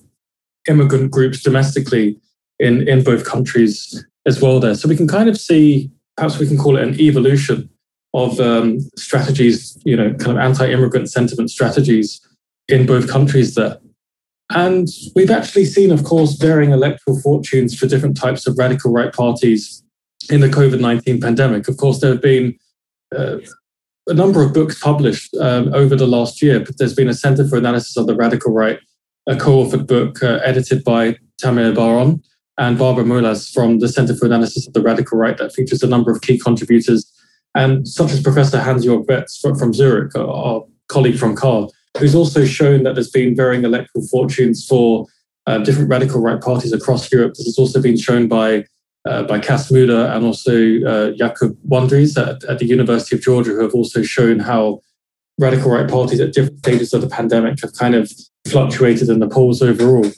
immigrant 0.67 1.11
groups 1.11 1.41
domestically 1.41 2.17
in, 2.59 2.87
in 2.87 3.03
both 3.03 3.25
countries 3.25 4.05
as 4.25 4.41
well 4.41 4.59
there. 4.59 4.75
So 4.75 4.87
we 4.87 4.95
can 4.95 5.07
kind 5.07 5.29
of 5.29 5.37
see, 5.37 5.91
perhaps 6.17 6.39
we 6.39 6.47
can 6.47 6.57
call 6.57 6.77
it 6.77 6.83
an 6.83 6.99
evolution 6.99 7.69
of 8.13 8.39
um, 8.39 8.79
strategies, 8.97 9.77
you 9.85 9.95
know, 9.95 10.13
kind 10.15 10.31
of 10.31 10.37
anti-immigrant 10.37 11.09
sentiment 11.09 11.51
strategies 11.51 12.21
in 12.67 12.85
both 12.85 13.09
countries 13.09 13.55
there. 13.55 13.77
And 14.51 14.87
we've 15.15 15.29
actually 15.29 15.65
seen, 15.65 15.91
of 15.91 16.03
course, 16.03 16.33
varying 16.33 16.71
electoral 16.71 17.19
fortunes 17.21 17.77
for 17.77 17.85
different 17.87 18.17
types 18.17 18.47
of 18.47 18.57
radical 18.57 18.91
right 18.91 19.13
parties 19.13 19.83
in 20.29 20.41
the 20.41 20.47
COVID 20.47 20.79
19 20.79 21.21
pandemic. 21.21 21.67
Of 21.67 21.77
course, 21.77 21.99
there 21.99 22.11
have 22.11 22.21
been 22.21 22.57
uh, 23.15 23.37
a 24.09 24.13
number 24.13 24.43
of 24.43 24.53
books 24.53 24.77
published 24.79 25.35
um, 25.39 25.73
over 25.73 25.95
the 25.95 26.07
last 26.07 26.41
year, 26.41 26.59
but 26.59 26.77
there's 26.77 26.95
been 26.95 27.07
a 27.07 27.13
Center 27.13 27.47
for 27.47 27.57
Analysis 27.57 27.95
of 27.95 28.07
the 28.07 28.15
Radical 28.15 28.51
Right, 28.51 28.79
a 29.27 29.35
co-authored 29.35 29.87
book 29.87 30.23
uh, 30.23 30.39
edited 30.43 30.83
by 30.83 31.17
Tamir 31.41 31.75
Bar-On 31.75 32.21
and 32.57 32.77
Barbara 32.77 33.05
Molas 33.05 33.51
from 33.53 33.79
the 33.79 33.87
Center 33.87 34.15
for 34.15 34.25
Analysis 34.25 34.67
of 34.67 34.73
the 34.73 34.81
Radical 34.81 35.17
Right 35.17 35.37
that 35.37 35.53
features 35.53 35.83
a 35.83 35.87
number 35.87 36.11
of 36.11 36.21
key 36.21 36.39
contributors, 36.39 37.11
and 37.55 37.87
such 37.87 38.11
as 38.11 38.21
Professor 38.21 38.59
Hans-Georg 38.59 39.05
Betz 39.05 39.37
from 39.39 39.73
Zurich, 39.73 40.15
our 40.15 40.65
colleague 40.87 41.19
from 41.19 41.35
CAR, 41.35 41.67
who's 41.99 42.15
also 42.15 42.45
shown 42.45 42.83
that 42.83 42.95
there's 42.95 43.11
been 43.11 43.35
varying 43.35 43.63
electoral 43.63 44.05
fortunes 44.07 44.65
for 44.65 45.05
uh, 45.45 45.59
different 45.59 45.89
radical 45.89 46.21
right 46.21 46.41
parties 46.41 46.73
across 46.73 47.11
Europe. 47.11 47.35
This 47.35 47.45
has 47.45 47.59
also 47.59 47.81
been 47.81 47.97
shown 47.97 48.27
by 48.27 48.65
uh, 49.07 49.23
by 49.23 49.39
Cas 49.39 49.71
Mudde 49.71 50.15
and 50.15 50.25
also 50.25 50.81
uh, 50.85 51.11
Jakob 51.11 51.57
Wondreys 51.67 52.17
at, 52.17 52.43
at, 52.45 52.59
the 52.59 52.65
University 52.65 53.15
of 53.15 53.21
Georgia, 53.21 53.51
who 53.51 53.61
have 53.61 53.73
also 53.73 54.01
shown 54.01 54.39
how 54.39 54.81
radical 55.37 55.71
right 55.71 55.89
parties 55.89 56.19
at 56.19 56.33
different 56.33 56.59
stages 56.59 56.93
of 56.93 57.01
the 57.01 57.07
pandemic 57.07 57.61
have 57.61 57.73
kind 57.73 57.95
of 57.95 58.11
fluctuated 58.47 59.09
in 59.09 59.19
the 59.19 59.27
polls 59.27 59.61
overall. 59.61 60.11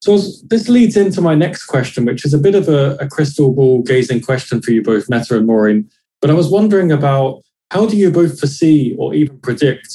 So 0.00 0.18
this 0.48 0.68
leads 0.68 0.96
into 0.96 1.20
my 1.20 1.34
next 1.34 1.66
question, 1.66 2.06
which 2.06 2.24
is 2.24 2.32
a 2.32 2.38
bit 2.38 2.54
of 2.54 2.68
a, 2.68 2.96
a 2.96 3.08
crystal 3.08 3.52
ball 3.52 3.82
gazing 3.82 4.22
question 4.22 4.62
for 4.62 4.70
you 4.70 4.82
both, 4.82 5.10
Mette 5.10 5.30
and 5.30 5.46
Maureen. 5.46 5.90
But 6.20 6.30
I 6.30 6.34
was 6.34 6.50
wondering 6.50 6.90
about 6.90 7.42
how 7.70 7.86
do 7.86 7.96
you 7.96 8.10
both 8.10 8.38
foresee 8.38 8.96
or 8.98 9.14
even 9.14 9.38
predict 9.40 9.94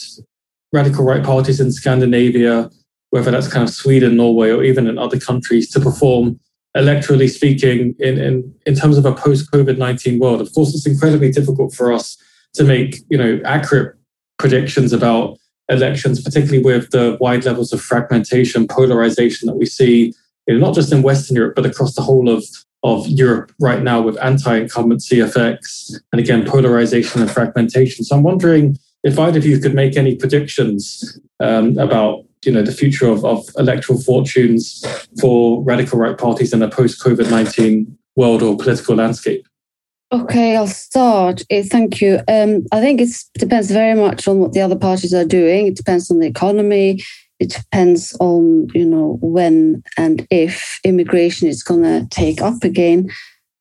radical 0.71 1.06
right 1.06 1.24
parties 1.24 1.60
in 1.60 1.71
Scandinavia, 1.71 2.69
whether 3.10 3.32
that's 3.32 3.48
kind 3.48 3.67
of 3.67 3.74
Sweden, 3.74 4.15
Norway, 4.15 4.52
or 4.52 4.63
even 4.63 4.88
in 4.88 4.98
other 4.98 5.19
countries, 5.19 5.69
to 5.71 5.80
perform 5.80 6.39
electorally 6.76 7.30
speaking, 7.30 7.96
in, 8.00 8.18
in, 8.20 8.54
in 8.66 8.76
terms 8.76 8.98
of 8.98 9.06
a 9.06 9.14
post 9.14 9.52
COVID 9.52 9.78
19 9.78 10.20
world. 10.20 10.42
Of 10.42 10.54
course, 10.54 10.74
it's 10.74 10.86
incredibly 10.86 11.32
difficult 11.32 11.74
for 11.74 11.92
us 11.92 12.18
to 12.54 12.64
make 12.64 12.98
you 13.10 13.18
know 13.18 13.40
accurate 13.46 13.98
predictions 14.38 14.94
about 14.94 15.38
elections, 15.70 16.22
particularly 16.22 16.64
with 16.64 16.92
the 16.92 17.18
wide 17.20 17.46
levels 17.46 17.74
of 17.74 17.82
fragmentation, 17.82 18.68
polarization 18.68 19.48
that 19.48 19.56
we 19.56 19.66
see, 19.66 20.14
you 20.48 20.54
know, 20.54 20.66
not 20.66 20.76
just 20.76 20.92
in 20.92 21.02
Western 21.02 21.36
Europe, 21.36 21.56
but 21.56 21.66
across 21.66 21.96
the 21.96 22.02
whole 22.02 22.30
of, 22.30 22.44
of 22.84 23.08
Europe 23.08 23.52
right 23.60 23.82
now 23.82 24.02
with 24.02 24.18
anti 24.22 24.58
incumbency 24.58 25.20
effects 25.20 26.00
and 26.12 26.20
again, 26.20 26.46
polarization 26.46 27.22
and 27.22 27.32
fragmentation. 27.32 28.06
So 28.06 28.16
I'm 28.16 28.24
wondering 28.24 28.78
if 29.04 29.18
either 29.18 29.40
of 29.40 29.46
you 29.46 29.60
could 29.60 29.74
make 29.74 29.98
any 29.98 30.16
predictions 30.16 31.20
um, 31.40 31.78
about 31.78 32.26
you 32.45 32.51
know 32.51 32.62
the 32.62 32.71
future 32.71 33.08
of, 33.08 33.23
of 33.25 33.47
electoral 33.58 33.99
fortunes 33.99 34.84
for 35.19 35.63
radical 35.63 35.99
right 35.99 36.17
parties 36.17 36.53
in 36.53 36.62
a 36.62 36.69
post 36.69 37.01
COVID 37.01 37.29
nineteen 37.29 37.97
world 38.15 38.41
or 38.41 38.58
political 38.58 38.95
landscape. 38.95 39.45
Okay, 40.12 40.55
I'll 40.55 40.67
start. 40.67 41.41
Uh, 41.51 41.63
thank 41.63 41.99
you. 41.99 42.19
Um, 42.27 42.65
I 42.71 42.79
think 42.79 43.01
it 43.01 43.10
depends 43.38 43.71
very 43.71 43.99
much 43.99 44.27
on 44.27 44.39
what 44.39 44.53
the 44.53 44.62
other 44.62 44.77
parties 44.77 45.13
are 45.13 45.25
doing. 45.25 45.67
It 45.67 45.75
depends 45.75 46.10
on 46.12 46.19
the 46.19 46.27
economy. 46.27 47.03
It 47.39 47.49
depends 47.49 48.15
on 48.19 48.67
you 48.73 48.86
know 48.86 49.17
when 49.21 49.84
and 49.97 50.25
if 50.29 50.79
immigration 50.84 51.47
is 51.47 51.63
going 51.63 51.84
to 51.84 52.08
take 52.10 52.41
up 52.41 52.63
again. 52.63 53.10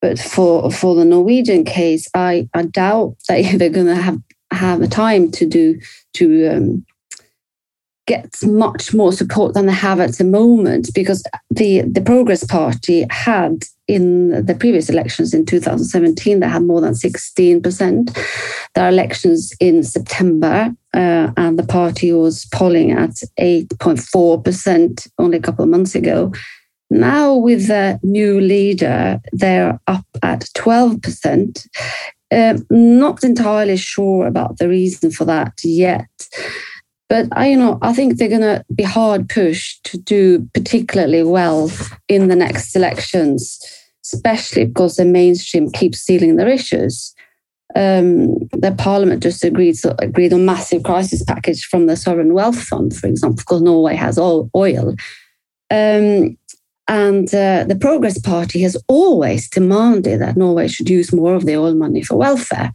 But 0.01 0.19
for 0.19 0.71
for 0.71 0.95
the 0.95 1.05
Norwegian 1.05 1.65
case, 1.65 2.07
I, 2.15 2.49
I 2.53 2.65
doubt 2.65 3.17
that 3.29 3.43
they're 3.59 3.71
going 3.71 3.87
to 3.87 3.97
have 3.97 4.19
have 4.53 4.81
the 4.81 4.89
time 4.89 5.31
to 5.33 5.47
do 5.47 5.81
to 6.15 6.49
um, 6.49 6.87
get 8.07 8.35
much 8.43 8.93
more 8.93 9.13
support 9.13 9.55
than 9.55 9.67
they 9.67 9.73
have 9.73 10.01
at 10.01 10.19
the 10.19 10.25
moment 10.25 10.91
because 10.95 11.23
the 11.51 11.83
the 11.83 12.03
Progress 12.03 12.45
Party 12.45 13.07
had 13.11 13.65
in 13.87 14.45
the 14.47 14.55
previous 14.55 14.89
elections 14.89 15.35
in 15.35 15.45
2017 15.45 16.41
they 16.41 16.49
had 16.49 16.63
more 16.63 16.81
than 16.81 16.95
16%. 16.95 18.15
There 18.75 18.85
are 18.85 18.89
elections 18.89 19.53
in 19.61 19.83
September 19.83 20.75
uh, 20.95 21.33
and 21.37 21.59
the 21.59 21.67
party 21.67 22.13
was 22.13 22.47
polling 22.53 22.93
at 22.93 23.15
8.4% 23.39 25.09
only 25.19 25.39
a 25.39 25.43
couple 25.43 25.65
of 25.65 25.71
months 25.71 25.95
ago. 25.95 26.33
Now 26.91 27.35
with 27.35 27.67
the 27.67 27.99
new 28.03 28.41
leader, 28.41 29.21
they're 29.33 29.79
up 29.87 30.07
at 30.23 30.43
12%. 30.57 31.67
Uh, 32.31 32.59
not 32.71 33.23
entirely 33.23 33.77
sure 33.77 34.27
about 34.27 34.59
the 34.59 34.69
reason 34.69 35.11
for 35.11 35.25
that 35.25 35.53
yet. 35.63 36.09
But 37.15 37.29
I, 37.31 37.51
you 37.51 37.57
know, 37.57 37.79
I 37.81 37.93
think 37.93 38.17
they're 38.17 38.29
going 38.29 38.41
to 38.41 38.65
be 38.75 38.83
hard 38.83 39.29
pushed 39.29 39.85
to 39.85 39.97
do 39.97 40.49
particularly 40.53 41.23
well 41.23 41.71
in 42.09 42.27
the 42.27 42.35
next 42.35 42.75
elections, 42.75 43.61
especially 44.05 44.65
because 44.65 44.97
the 44.97 45.05
mainstream 45.05 45.71
keeps 45.71 46.01
stealing 46.01 46.35
their 46.35 46.49
issues. 46.49 47.15
Um, 47.77 48.49
the 48.51 48.75
parliament 48.77 49.23
just 49.23 49.45
agreed 49.45 49.77
so, 49.77 49.95
agreed 50.01 50.33
on 50.33 50.41
a 50.41 50.43
massive 50.43 50.83
crisis 50.83 51.23
package 51.23 51.65
from 51.67 51.87
the 51.87 51.95
sovereign 51.95 52.35
wealth 52.35 52.61
fund, 52.61 52.97
for 52.97 53.07
example, 53.07 53.37
because 53.37 53.63
Norway 53.63 53.95
has 53.95 54.19
all 54.19 54.51
oil. 54.57 54.97
Um, 55.71 56.37
and 56.89 57.33
uh, 57.33 57.63
the 57.63 57.79
Progress 57.81 58.19
Party 58.19 58.61
has 58.63 58.77
always 58.89 59.49
demanded 59.49 60.21
that 60.21 60.37
Norway 60.37 60.67
should 60.67 60.91
use 60.91 61.13
more 61.13 61.37
of 61.37 61.47
the 61.47 61.55
oil 61.57 61.77
money 61.77 62.03
for 62.03 62.17
welfare 62.17 62.73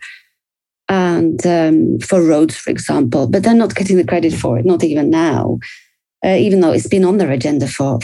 and 0.89 1.45
um, 1.45 1.99
for 1.99 2.21
roads, 2.21 2.57
for 2.57 2.71
example, 2.71 3.27
but 3.27 3.43
they're 3.43 3.53
not 3.53 3.75
getting 3.75 3.97
the 3.97 4.03
credit 4.03 4.33
for 4.33 4.57
it, 4.57 4.65
not 4.65 4.83
even 4.83 5.11
now, 5.11 5.59
uh, 6.25 6.35
even 6.35 6.61
though 6.61 6.71
it's 6.71 6.87
been 6.87 7.05
on 7.05 7.17
their 7.17 7.31
agenda 7.31 7.67
for 7.67 7.99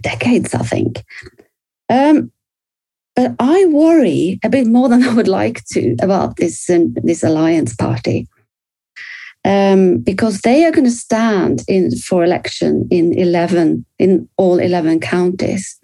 decades, 0.00 0.54
I 0.54 0.62
think. 0.62 1.04
Um, 1.90 2.32
but 3.14 3.34
I 3.38 3.66
worry 3.66 4.40
a 4.42 4.48
bit 4.48 4.66
more 4.66 4.88
than 4.88 5.02
I 5.08 5.12
would 5.12 5.28
like 5.28 5.62
to 5.72 5.96
about 6.00 6.36
this 6.36 6.68
um, 6.70 6.94
this 7.04 7.22
alliance 7.22 7.76
party. 7.76 8.26
Um, 9.42 9.98
because 9.98 10.42
they 10.42 10.66
are 10.66 10.70
going 10.70 10.84
to 10.84 10.90
stand 10.90 11.62
in 11.66 11.96
for 11.96 12.22
election 12.22 12.86
in 12.90 13.14
11 13.14 13.86
in 13.98 14.28
all 14.36 14.58
11 14.58 15.00
counties 15.00 15.80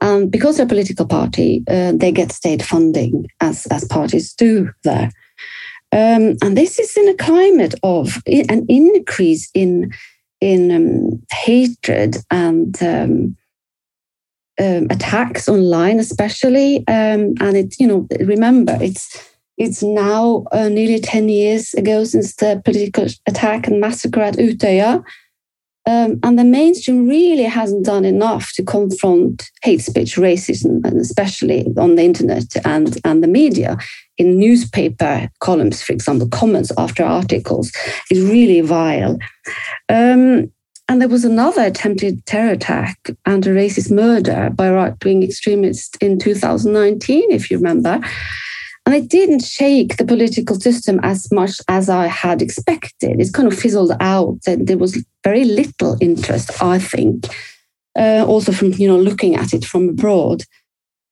and 0.00 0.30
because 0.30 0.56
they're 0.56 0.66
a 0.66 0.68
political 0.68 1.04
party 1.04 1.64
uh, 1.68 1.90
they 1.96 2.12
get 2.12 2.30
state 2.30 2.62
funding 2.62 3.26
as 3.40 3.66
as 3.72 3.84
parties 3.86 4.32
do 4.32 4.70
there 4.84 5.10
um, 5.92 6.36
and 6.42 6.56
this 6.56 6.78
is 6.78 6.96
in 6.96 7.08
a 7.08 7.14
climate 7.14 7.74
of 7.82 8.22
an 8.26 8.64
increase 8.68 9.50
in 9.54 9.92
in 10.40 10.70
um, 10.70 11.22
hatred 11.32 12.16
and 12.30 12.80
um, 12.82 13.36
um 14.60 14.86
attacks 14.90 15.48
online, 15.48 15.98
especially. 15.98 16.78
Um, 16.86 17.34
and 17.40 17.56
it, 17.56 17.74
you 17.80 17.86
know, 17.86 18.06
remember, 18.20 18.78
it's 18.80 19.34
it's 19.58 19.82
now 19.82 20.44
uh, 20.52 20.68
nearly 20.68 21.00
ten 21.00 21.28
years 21.28 21.74
ago 21.74 22.04
since 22.04 22.36
the 22.36 22.62
political 22.64 23.06
attack 23.26 23.66
and 23.66 23.80
massacre 23.80 24.22
at 24.22 24.34
Utøya. 24.36 25.02
Um, 25.86 26.20
and 26.22 26.38
the 26.38 26.44
mainstream 26.44 27.08
really 27.08 27.44
hasn't 27.44 27.86
done 27.86 28.04
enough 28.04 28.52
to 28.54 28.64
confront 28.64 29.50
hate 29.62 29.80
speech, 29.80 30.16
racism, 30.16 30.84
and 30.84 31.00
especially 31.00 31.66
on 31.78 31.96
the 31.96 32.02
internet 32.02 32.54
and, 32.66 32.98
and 33.04 33.22
the 33.22 33.28
media. 33.28 33.78
In 34.18 34.38
newspaper 34.38 35.30
columns, 35.40 35.82
for 35.82 35.94
example, 35.94 36.28
comments 36.28 36.70
after 36.76 37.02
articles 37.02 37.72
is 38.10 38.22
really 38.22 38.60
vile. 38.60 39.18
Um, 39.88 40.52
and 40.90 41.00
there 41.00 41.08
was 41.08 41.24
another 41.24 41.62
attempted 41.62 42.26
terror 42.26 42.50
attack 42.50 42.98
and 43.24 43.46
a 43.46 43.50
racist 43.50 43.90
murder 43.90 44.50
by 44.52 44.70
right 44.70 44.92
wing 45.04 45.22
extremists 45.22 45.96
in 46.00 46.18
2019, 46.18 47.30
if 47.30 47.50
you 47.50 47.56
remember. 47.56 48.00
And 48.86 48.94
it 48.94 49.08
didn't 49.08 49.44
shake 49.44 49.96
the 49.96 50.04
political 50.04 50.58
system 50.58 50.98
as 51.02 51.30
much 51.30 51.60
as 51.68 51.88
I 51.88 52.06
had 52.06 52.42
expected. 52.42 53.20
It 53.20 53.32
kind 53.32 53.46
of 53.46 53.58
fizzled 53.58 53.92
out. 54.00 54.38
And 54.46 54.66
there 54.66 54.78
was 54.78 55.04
very 55.22 55.44
little 55.44 55.96
interest, 56.00 56.62
I 56.62 56.78
think, 56.78 57.26
uh, 57.98 58.24
also 58.26 58.52
from 58.52 58.72
you 58.72 58.88
know 58.88 58.98
looking 58.98 59.36
at 59.36 59.52
it 59.52 59.64
from 59.64 59.90
abroad. 59.90 60.42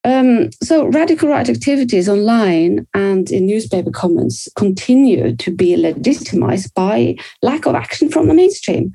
Um, 0.04 0.50
so 0.62 0.86
radical 0.86 1.28
right 1.28 1.48
activities 1.48 2.08
online 2.08 2.86
and 2.94 3.30
in 3.30 3.46
newspaper 3.46 3.90
comments 3.90 4.48
continue 4.56 5.34
to 5.36 5.50
be 5.50 5.76
legitimized 5.76 6.72
by 6.74 7.16
lack 7.42 7.66
of 7.66 7.74
action 7.74 8.08
from 8.08 8.28
the 8.28 8.34
mainstream. 8.34 8.92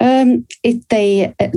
Um, 0.00 0.46
it, 0.62 0.88
they, 0.88 1.34
the, 1.38 1.50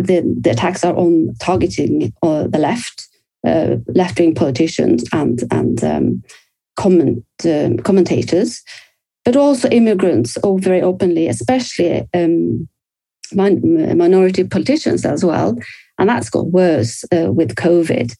the, 0.00 0.40
the, 0.40 0.50
attacks 0.50 0.84
are 0.84 0.94
on 0.94 1.34
targeting 1.40 2.12
uh, 2.22 2.46
the 2.46 2.58
left, 2.58 3.08
uh, 3.46 3.76
left 3.88 4.18
wing 4.18 4.34
politicians 4.34 5.04
and 5.12 5.42
and 5.50 5.82
um, 5.84 6.22
comment 6.76 7.24
um, 7.44 7.78
commentators, 7.78 8.62
but 9.24 9.36
also 9.36 9.68
immigrants, 9.68 10.36
all 10.38 10.58
very 10.58 10.82
openly, 10.82 11.28
especially 11.28 12.08
um, 12.14 12.68
min- 13.32 13.96
minority 13.96 14.44
politicians 14.44 15.04
as 15.04 15.24
well. 15.24 15.56
And 15.98 16.08
that's 16.08 16.30
got 16.30 16.48
worse 16.48 17.04
uh, 17.12 17.32
with 17.32 17.54
COVID 17.54 18.12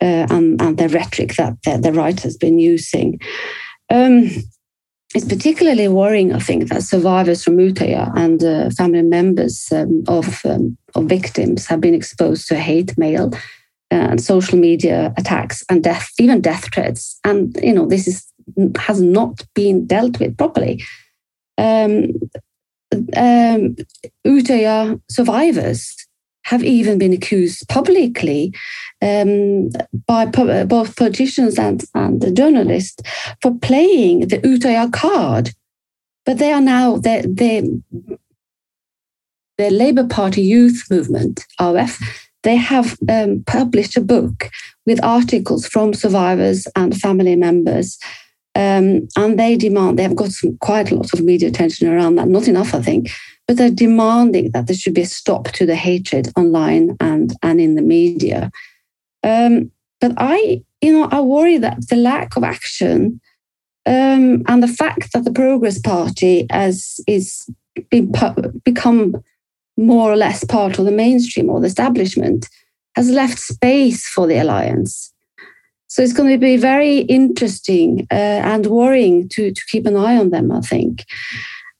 uh, 0.00 0.26
and, 0.30 0.60
and, 0.62 0.78
the 0.78 0.88
rhetoric 0.88 1.34
that 1.34 1.60
the, 1.64 1.78
the 1.78 1.92
right 1.92 2.18
has 2.20 2.36
been 2.36 2.58
using. 2.58 3.18
Um, 3.90 4.30
it's 5.14 5.26
particularly 5.26 5.88
worrying, 5.88 6.32
I 6.32 6.38
think, 6.38 6.68
that 6.68 6.82
survivors 6.82 7.42
from 7.42 7.56
Utøya 7.56 8.12
and 8.14 8.44
uh, 8.44 8.70
family 8.70 9.02
members 9.02 9.66
um, 9.72 10.04
of, 10.06 10.44
um, 10.44 10.76
of 10.94 11.06
victims 11.06 11.66
have 11.66 11.80
been 11.80 11.94
exposed 11.94 12.46
to 12.48 12.56
hate 12.56 12.96
mail 12.98 13.32
and 13.90 14.20
social 14.20 14.58
media 14.58 15.12
attacks 15.16 15.64
and 15.70 15.82
death, 15.82 16.10
even 16.18 16.40
death 16.40 16.72
threats. 16.72 17.18
And 17.24 17.56
you 17.62 17.72
know, 17.72 17.86
this 17.86 18.06
is 18.06 18.24
has 18.78 19.00
not 19.00 19.44
been 19.54 19.86
dealt 19.86 20.18
with 20.18 20.36
properly. 20.36 20.82
Um, 21.58 22.12
um, 23.16 23.76
survivors 25.10 25.94
have 26.44 26.64
even 26.64 26.98
been 26.98 27.12
accused 27.12 27.68
publicly 27.68 28.54
um, 29.02 29.68
by 30.06 30.24
po- 30.24 30.64
both 30.64 30.96
politicians 30.96 31.58
and, 31.58 31.84
and 31.94 32.34
journalists 32.34 33.02
for 33.42 33.54
playing 33.58 34.28
the 34.28 34.38
Utøya 34.38 34.90
card. 34.90 35.50
But 36.24 36.38
they 36.38 36.52
are 36.52 36.60
now, 36.60 36.96
they, 36.96 37.22
they, 37.28 37.68
the 39.58 39.70
Labour 39.70 40.06
Party 40.06 40.42
Youth 40.42 40.84
Movement, 40.90 41.44
RF, 41.60 42.27
they 42.42 42.56
have 42.56 42.96
um, 43.08 43.42
published 43.46 43.96
a 43.96 44.00
book 44.00 44.50
with 44.86 45.02
articles 45.02 45.66
from 45.66 45.94
survivors 45.94 46.66
and 46.76 46.98
family 46.98 47.36
members. 47.36 47.98
Um, 48.54 49.08
and 49.16 49.38
they 49.38 49.56
demand, 49.56 49.98
they 49.98 50.02
have 50.02 50.16
got 50.16 50.30
some, 50.30 50.56
quite 50.58 50.90
a 50.90 50.94
lot 50.94 51.12
of 51.12 51.20
media 51.20 51.48
attention 51.48 51.88
around 51.88 52.16
that, 52.16 52.28
not 52.28 52.48
enough, 52.48 52.74
I 52.74 52.82
think, 52.82 53.10
but 53.46 53.56
they're 53.56 53.70
demanding 53.70 54.50
that 54.52 54.66
there 54.66 54.76
should 54.76 54.94
be 54.94 55.02
a 55.02 55.06
stop 55.06 55.48
to 55.52 55.66
the 55.66 55.76
hatred 55.76 56.28
online 56.36 56.96
and, 57.00 57.32
and 57.42 57.60
in 57.60 57.74
the 57.76 57.82
media. 57.82 58.50
Um, 59.22 59.70
but 60.00 60.12
I, 60.16 60.62
you 60.80 60.92
know, 60.92 61.08
I 61.10 61.20
worry 61.20 61.58
that 61.58 61.88
the 61.88 61.96
lack 61.96 62.36
of 62.36 62.44
action 62.44 63.20
um, 63.86 64.42
and 64.46 64.62
the 64.62 64.68
fact 64.68 65.12
that 65.12 65.24
the 65.24 65.32
Progress 65.32 65.78
Party 65.78 66.46
has 66.50 67.00
is 67.06 67.48
been, 67.90 68.12
become 68.64 69.22
more 69.78 70.12
or 70.12 70.16
less 70.16 70.44
part 70.44 70.78
of 70.78 70.84
the 70.84 70.90
mainstream 70.90 71.48
or 71.48 71.60
the 71.60 71.66
establishment 71.66 72.48
has 72.96 73.08
left 73.10 73.38
space 73.38 74.06
for 74.08 74.26
the 74.26 74.36
alliance. 74.36 75.12
So 75.86 76.02
it's 76.02 76.12
going 76.12 76.30
to 76.30 76.38
be 76.38 76.56
very 76.56 76.98
interesting 76.98 78.06
uh, 78.10 78.42
and 78.44 78.66
worrying 78.66 79.28
to, 79.30 79.52
to 79.52 79.62
keep 79.70 79.86
an 79.86 79.96
eye 79.96 80.16
on 80.16 80.30
them, 80.30 80.52
I 80.52 80.60
think. 80.60 81.06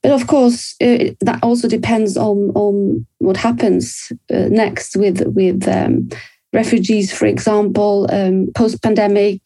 But 0.02 0.12
of 0.12 0.28
course, 0.28 0.74
uh, 0.80 1.12
that 1.20 1.40
also 1.42 1.68
depends 1.68 2.16
on, 2.16 2.50
on 2.54 3.04
what 3.18 3.36
happens 3.36 4.12
uh, 4.32 4.46
next 4.48 4.96
with, 4.96 5.26
with 5.26 5.66
um, 5.68 6.08
refugees, 6.52 7.12
for 7.12 7.26
example, 7.26 8.06
um, 8.10 8.50
post 8.54 8.82
pandemic. 8.82 9.40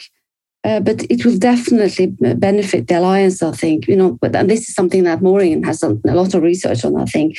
Uh, 0.64 0.78
but 0.78 1.02
it 1.10 1.24
will 1.24 1.36
definitely 1.36 2.06
benefit 2.36 2.86
the 2.86 2.98
alliance, 2.98 3.42
I 3.42 3.50
think. 3.50 3.88
You 3.88 3.96
know, 3.96 4.18
but 4.20 4.36
and 4.36 4.48
this 4.48 4.68
is 4.68 4.74
something 4.76 5.02
that 5.02 5.20
Maureen 5.20 5.64
has 5.64 5.80
done 5.80 6.00
a 6.06 6.14
lot 6.14 6.34
of 6.34 6.42
research 6.42 6.84
on. 6.84 7.00
I 7.00 7.04
think 7.06 7.36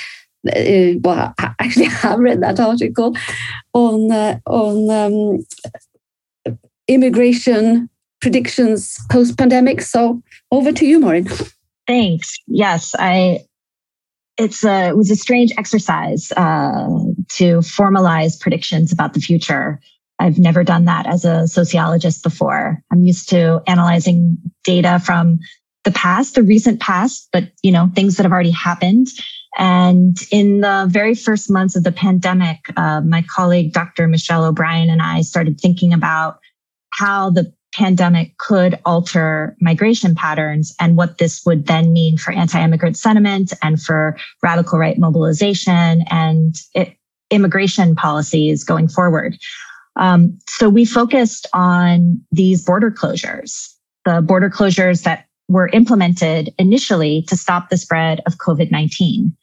uh, 0.48 1.00
well, 1.02 1.34
I 1.38 1.54
actually 1.60 1.86
have 1.86 2.20
read 2.20 2.42
that 2.42 2.60
article 2.60 3.16
on 3.74 4.12
uh, 4.12 4.40
on 4.46 4.90
um, 4.90 6.56
immigration 6.88 7.90
predictions 8.22 8.98
post 9.12 9.38
pandemic. 9.38 9.82
So 9.82 10.22
over 10.52 10.72
to 10.72 10.86
you, 10.86 11.00
Maureen. 11.00 11.30
Thanks. 11.88 12.38
Yes, 12.48 12.96
I. 12.98 13.40
It's 14.36 14.64
a 14.64 14.90
it 14.90 14.98
was 14.98 15.12
a 15.12 15.16
strange 15.16 15.52
exercise 15.60 16.32
uh, 16.32 16.88
to 17.34 17.60
formalize 17.60 18.40
predictions 18.40 18.92
about 18.92 19.14
the 19.14 19.20
future. 19.20 19.80
I've 20.18 20.40
never 20.40 20.64
done 20.64 20.86
that 20.86 21.06
as 21.06 21.24
a 21.24 21.48
sociologist 21.48 22.24
before. 22.24 22.82
I'm 22.92 23.04
used 23.04 23.30
to 23.30 23.62
analyzing 23.68 24.38
data 24.64 25.00
from 25.00 25.40
the 25.84 25.92
past, 25.92 26.36
the 26.36 26.44
recent 26.44 26.80
past, 26.80 27.30
but 27.32 27.50
you 27.62 27.72
know 27.72 27.90
things 27.94 28.18
that 28.18 28.24
have 28.24 28.32
already 28.32 28.52
happened. 28.52 29.08
And 29.58 30.18
in 30.32 30.62
the 30.62 30.88
very 30.90 31.14
first 31.14 31.52
months 31.52 31.76
of 31.76 31.84
the 31.84 31.92
pandemic, 31.92 32.58
uh, 32.76 33.02
my 33.02 33.24
colleague 33.24 33.74
Dr. 33.74 34.08
Michelle 34.08 34.46
O'Brien 34.46 34.90
and 34.90 35.02
I 35.02 35.22
started 35.22 35.60
thinking 35.60 35.94
about 35.94 36.40
how 36.92 37.30
the 37.30 37.54
pandemic 37.74 38.38
could 38.38 38.80
alter 38.86 39.56
migration 39.60 40.16
patterns 40.16 40.76
and 40.80 40.96
what 40.96 41.18
this 41.18 41.44
would 41.46 41.66
then 41.66 41.92
mean 41.92 42.18
for 42.18 42.32
anti-immigrant 42.32 42.98
sentiment 42.98 43.52
and 43.62 43.82
for 43.82 44.16
radical 44.44 44.78
right 44.78 45.00
mobilization 45.00 46.04
and 46.10 46.56
it, 46.76 46.96
immigration 47.32 47.96
policies 47.96 48.64
going 48.64 48.88
forward. 48.88 49.36
Um, 49.96 50.38
so 50.48 50.70
we 50.70 50.86
focused 50.86 51.48
on 51.54 52.22
these 52.32 52.64
border 52.64 52.92
closures, 52.92 53.74
the 54.06 54.22
border 54.22 54.50
closures 54.50 55.04
that 55.04 55.26
were 55.50 55.70
implemented 55.70 56.54
initially 56.58 57.24
to 57.28 57.36
stop 57.36 57.70
the 57.70 57.78
spread 57.78 58.22
of 58.26 58.38
COVID-19. 58.38 59.34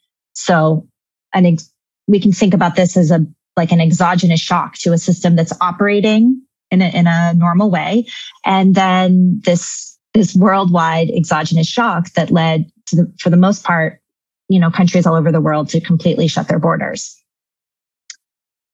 So 0.43 0.87
an 1.33 1.45
ex- 1.45 1.71
we 2.07 2.19
can 2.19 2.31
think 2.31 2.53
about 2.53 2.75
this 2.75 2.97
as 2.97 3.11
a 3.11 3.25
like 3.57 3.71
an 3.71 3.81
exogenous 3.81 4.39
shock 4.39 4.75
to 4.75 4.93
a 4.93 4.97
system 4.97 5.35
that's 5.35 5.53
operating 5.61 6.41
in 6.71 6.81
a, 6.81 6.89
in 6.89 7.05
a 7.05 7.33
normal 7.33 7.69
way. 7.69 8.07
And 8.45 8.73
then 8.75 9.41
this, 9.43 9.97
this 10.13 10.35
worldwide 10.35 11.09
exogenous 11.09 11.67
shock 11.67 12.11
that 12.13 12.31
led 12.31 12.71
to 12.87 12.95
the, 12.95 13.13
for 13.19 13.29
the 13.29 13.37
most 13.37 13.63
part, 13.63 14.01
you 14.47 14.59
know, 14.59 14.71
countries 14.71 15.05
all 15.05 15.15
over 15.15 15.31
the 15.31 15.41
world 15.41 15.69
to 15.69 15.81
completely 15.81 16.27
shut 16.27 16.47
their 16.47 16.59
borders. 16.59 17.17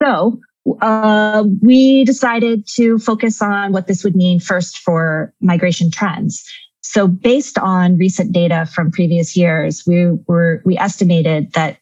So, 0.01 0.39
uh, 0.81 1.45
we 1.61 2.03
decided 2.03 2.67
to 2.75 2.99
focus 2.99 3.41
on 3.41 3.71
what 3.71 3.87
this 3.87 4.03
would 4.03 4.15
mean 4.15 4.39
first 4.39 4.77
for 4.77 5.33
migration 5.41 5.89
trends. 5.89 6.43
So 6.89 7.05
based 7.05 7.57
on 7.57 7.97
recent 7.97 8.31
data 8.31 8.65
from 8.65 8.91
previous 8.91 9.35
years, 9.35 9.83
we 9.85 10.07
were, 10.25 10.61
we 10.63 10.77
estimated 10.77 11.51
that 11.51 11.79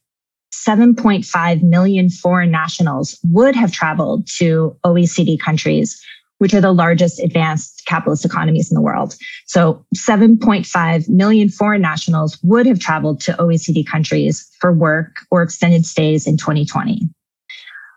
7.5 0.52 1.62
million 1.62 2.10
foreign 2.10 2.50
nationals 2.50 3.20
would 3.24 3.56
have 3.56 3.72
traveled 3.72 4.26
to 4.38 4.76
OECD 4.84 5.40
countries, 5.40 6.04
which 6.40 6.56
are 6.56 6.60
the 6.60 6.72
largest 6.72 7.20
advanced 7.20 7.84
capitalist 7.86 8.26
economies 8.26 8.72
in 8.72 8.76
the 8.76 8.82
world. 8.82 9.16
So 9.46 9.86
7.5 9.96 11.08
million 11.08 11.50
foreign 11.50 11.84
nationals 11.84 12.40
would 12.42 12.66
have 12.66 12.80
traveled 12.80 13.22
to 13.22 13.34
OECD 13.34 13.86
countries 13.86 14.50
for 14.60 14.74
work 14.74 15.18
or 15.30 15.44
extended 15.44 15.86
stays 15.86 16.26
in 16.26 16.36
2020. 16.36 17.02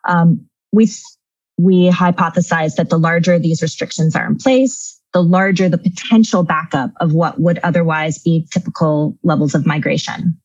Um, 0.04 0.46
we, 0.72 0.90
we 1.56 1.88
hypothesized 1.88 2.74
that 2.76 2.90
the 2.90 2.98
larger 2.98 3.38
these 3.38 3.62
restrictions 3.62 4.14
are 4.14 4.26
in 4.26 4.36
place, 4.36 4.97
the 5.12 5.22
larger 5.22 5.68
the 5.68 5.78
potential 5.78 6.42
backup 6.42 6.90
of 7.00 7.12
what 7.12 7.40
would 7.40 7.58
otherwise 7.62 8.18
be 8.18 8.46
typical 8.52 9.16
levels 9.22 9.54
of 9.54 9.66
migration. 9.66 10.38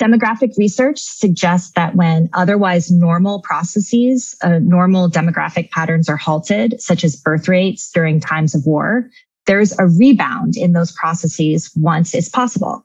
Demographic 0.00 0.56
research 0.58 0.98
suggests 1.00 1.72
that 1.72 1.96
when 1.96 2.28
otherwise 2.34 2.90
normal 2.90 3.40
processes, 3.40 4.36
uh, 4.42 4.58
normal 4.58 5.10
demographic 5.10 5.70
patterns 5.70 6.08
are 6.08 6.18
halted, 6.18 6.80
such 6.80 7.02
as 7.02 7.16
birth 7.16 7.48
rates 7.48 7.90
during 7.92 8.20
times 8.20 8.54
of 8.54 8.66
war, 8.66 9.08
there's 9.46 9.76
a 9.78 9.86
rebound 9.86 10.56
in 10.56 10.72
those 10.72 10.92
processes 10.92 11.70
once 11.76 12.14
it's 12.14 12.28
possible. 12.28 12.84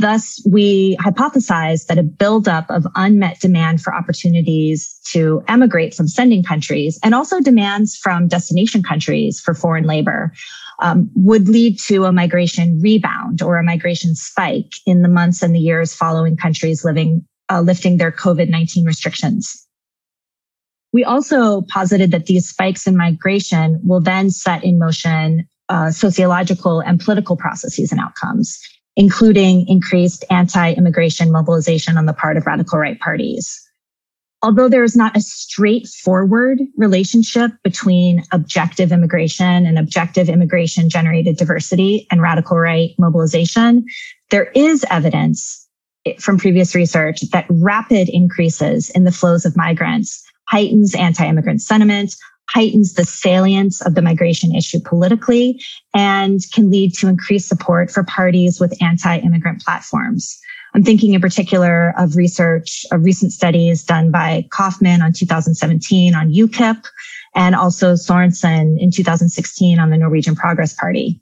Thus, 0.00 0.40
we 0.48 0.96
hypothesize 0.98 1.86
that 1.86 1.98
a 1.98 2.04
buildup 2.04 2.70
of 2.70 2.86
unmet 2.94 3.40
demand 3.40 3.82
for 3.82 3.92
opportunities 3.92 4.96
to 5.10 5.42
emigrate 5.48 5.92
from 5.92 6.06
sending 6.06 6.44
countries 6.44 7.00
and 7.02 7.16
also 7.16 7.40
demands 7.40 7.96
from 7.96 8.28
destination 8.28 8.82
countries 8.82 9.40
for 9.40 9.54
foreign 9.54 9.84
labor 9.84 10.32
um, 10.78 11.10
would 11.16 11.48
lead 11.48 11.80
to 11.80 12.04
a 12.04 12.12
migration 12.12 12.80
rebound 12.80 13.42
or 13.42 13.56
a 13.56 13.64
migration 13.64 14.14
spike 14.14 14.72
in 14.86 15.02
the 15.02 15.08
months 15.08 15.42
and 15.42 15.52
the 15.52 15.58
years 15.58 15.92
following 15.92 16.36
countries 16.36 16.84
living, 16.84 17.26
uh, 17.50 17.60
lifting 17.60 17.96
their 17.96 18.12
COVID 18.12 18.48
19 18.48 18.84
restrictions. 18.84 19.66
We 20.92 21.02
also 21.02 21.62
posited 21.62 22.12
that 22.12 22.26
these 22.26 22.48
spikes 22.48 22.86
in 22.86 22.96
migration 22.96 23.80
will 23.82 24.00
then 24.00 24.30
set 24.30 24.62
in 24.62 24.78
motion 24.78 25.48
uh, 25.68 25.90
sociological 25.90 26.80
and 26.80 26.98
political 26.98 27.36
processes 27.36 27.92
and 27.92 28.00
outcomes, 28.00 28.58
including 28.98 29.66
increased 29.68 30.24
anti 30.28 30.72
immigration 30.72 31.30
mobilization 31.30 31.96
on 31.96 32.04
the 32.04 32.12
part 32.12 32.36
of 32.36 32.44
radical 32.46 32.78
right 32.78 32.98
parties. 32.98 33.64
Although 34.42 34.68
there 34.68 34.84
is 34.84 34.96
not 34.96 35.16
a 35.16 35.20
straightforward 35.20 36.60
relationship 36.76 37.52
between 37.62 38.24
objective 38.32 38.92
immigration 38.92 39.66
and 39.66 39.78
objective 39.78 40.28
immigration 40.28 40.90
generated 40.90 41.36
diversity 41.36 42.06
and 42.10 42.20
radical 42.20 42.58
right 42.58 42.90
mobilization, 42.98 43.84
there 44.30 44.50
is 44.54 44.84
evidence 44.90 45.66
from 46.18 46.38
previous 46.38 46.74
research 46.74 47.20
that 47.32 47.46
rapid 47.48 48.08
increases 48.08 48.90
in 48.90 49.04
the 49.04 49.12
flows 49.12 49.46
of 49.46 49.56
migrants 49.56 50.24
heightens 50.48 50.94
anti-immigrant 50.94 51.60
sentiment, 51.60 52.14
heightens 52.48 52.94
the 52.94 53.04
salience 53.04 53.80
of 53.80 53.94
the 53.94 54.02
migration 54.02 54.54
issue 54.54 54.80
politically, 54.80 55.60
and 55.94 56.40
can 56.52 56.70
lead 56.70 56.94
to 56.94 57.08
increased 57.08 57.48
support 57.48 57.90
for 57.90 58.02
parties 58.04 58.60
with 58.60 58.82
anti-immigrant 58.82 59.62
platforms. 59.62 60.38
I'm 60.74 60.82
thinking 60.82 61.14
in 61.14 61.20
particular 61.20 61.94
of 61.98 62.16
research 62.16 62.84
of 62.92 63.04
recent 63.04 63.32
studies 63.32 63.82
done 63.84 64.10
by 64.10 64.46
Kaufman 64.50 65.02
on 65.02 65.12
2017 65.12 66.14
on 66.14 66.30
UKIP 66.30 66.84
and 67.34 67.54
also 67.54 67.94
Sorensen 67.94 68.78
in 68.78 68.90
2016 68.90 69.78
on 69.78 69.90
the 69.90 69.96
Norwegian 69.96 70.36
Progress 70.36 70.74
Party. 70.74 71.20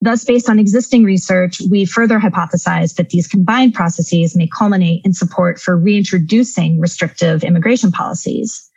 Thus, 0.00 0.24
based 0.24 0.50
on 0.50 0.58
existing 0.58 1.04
research, 1.04 1.60
we 1.70 1.84
further 1.84 2.18
hypothesize 2.18 2.96
that 2.96 3.10
these 3.10 3.28
combined 3.28 3.74
processes 3.74 4.34
may 4.34 4.48
culminate 4.48 5.04
in 5.04 5.14
support 5.14 5.60
for 5.60 5.76
reintroducing 5.76 6.80
restrictive 6.80 7.44
immigration 7.44 7.92
policies. 7.92 8.68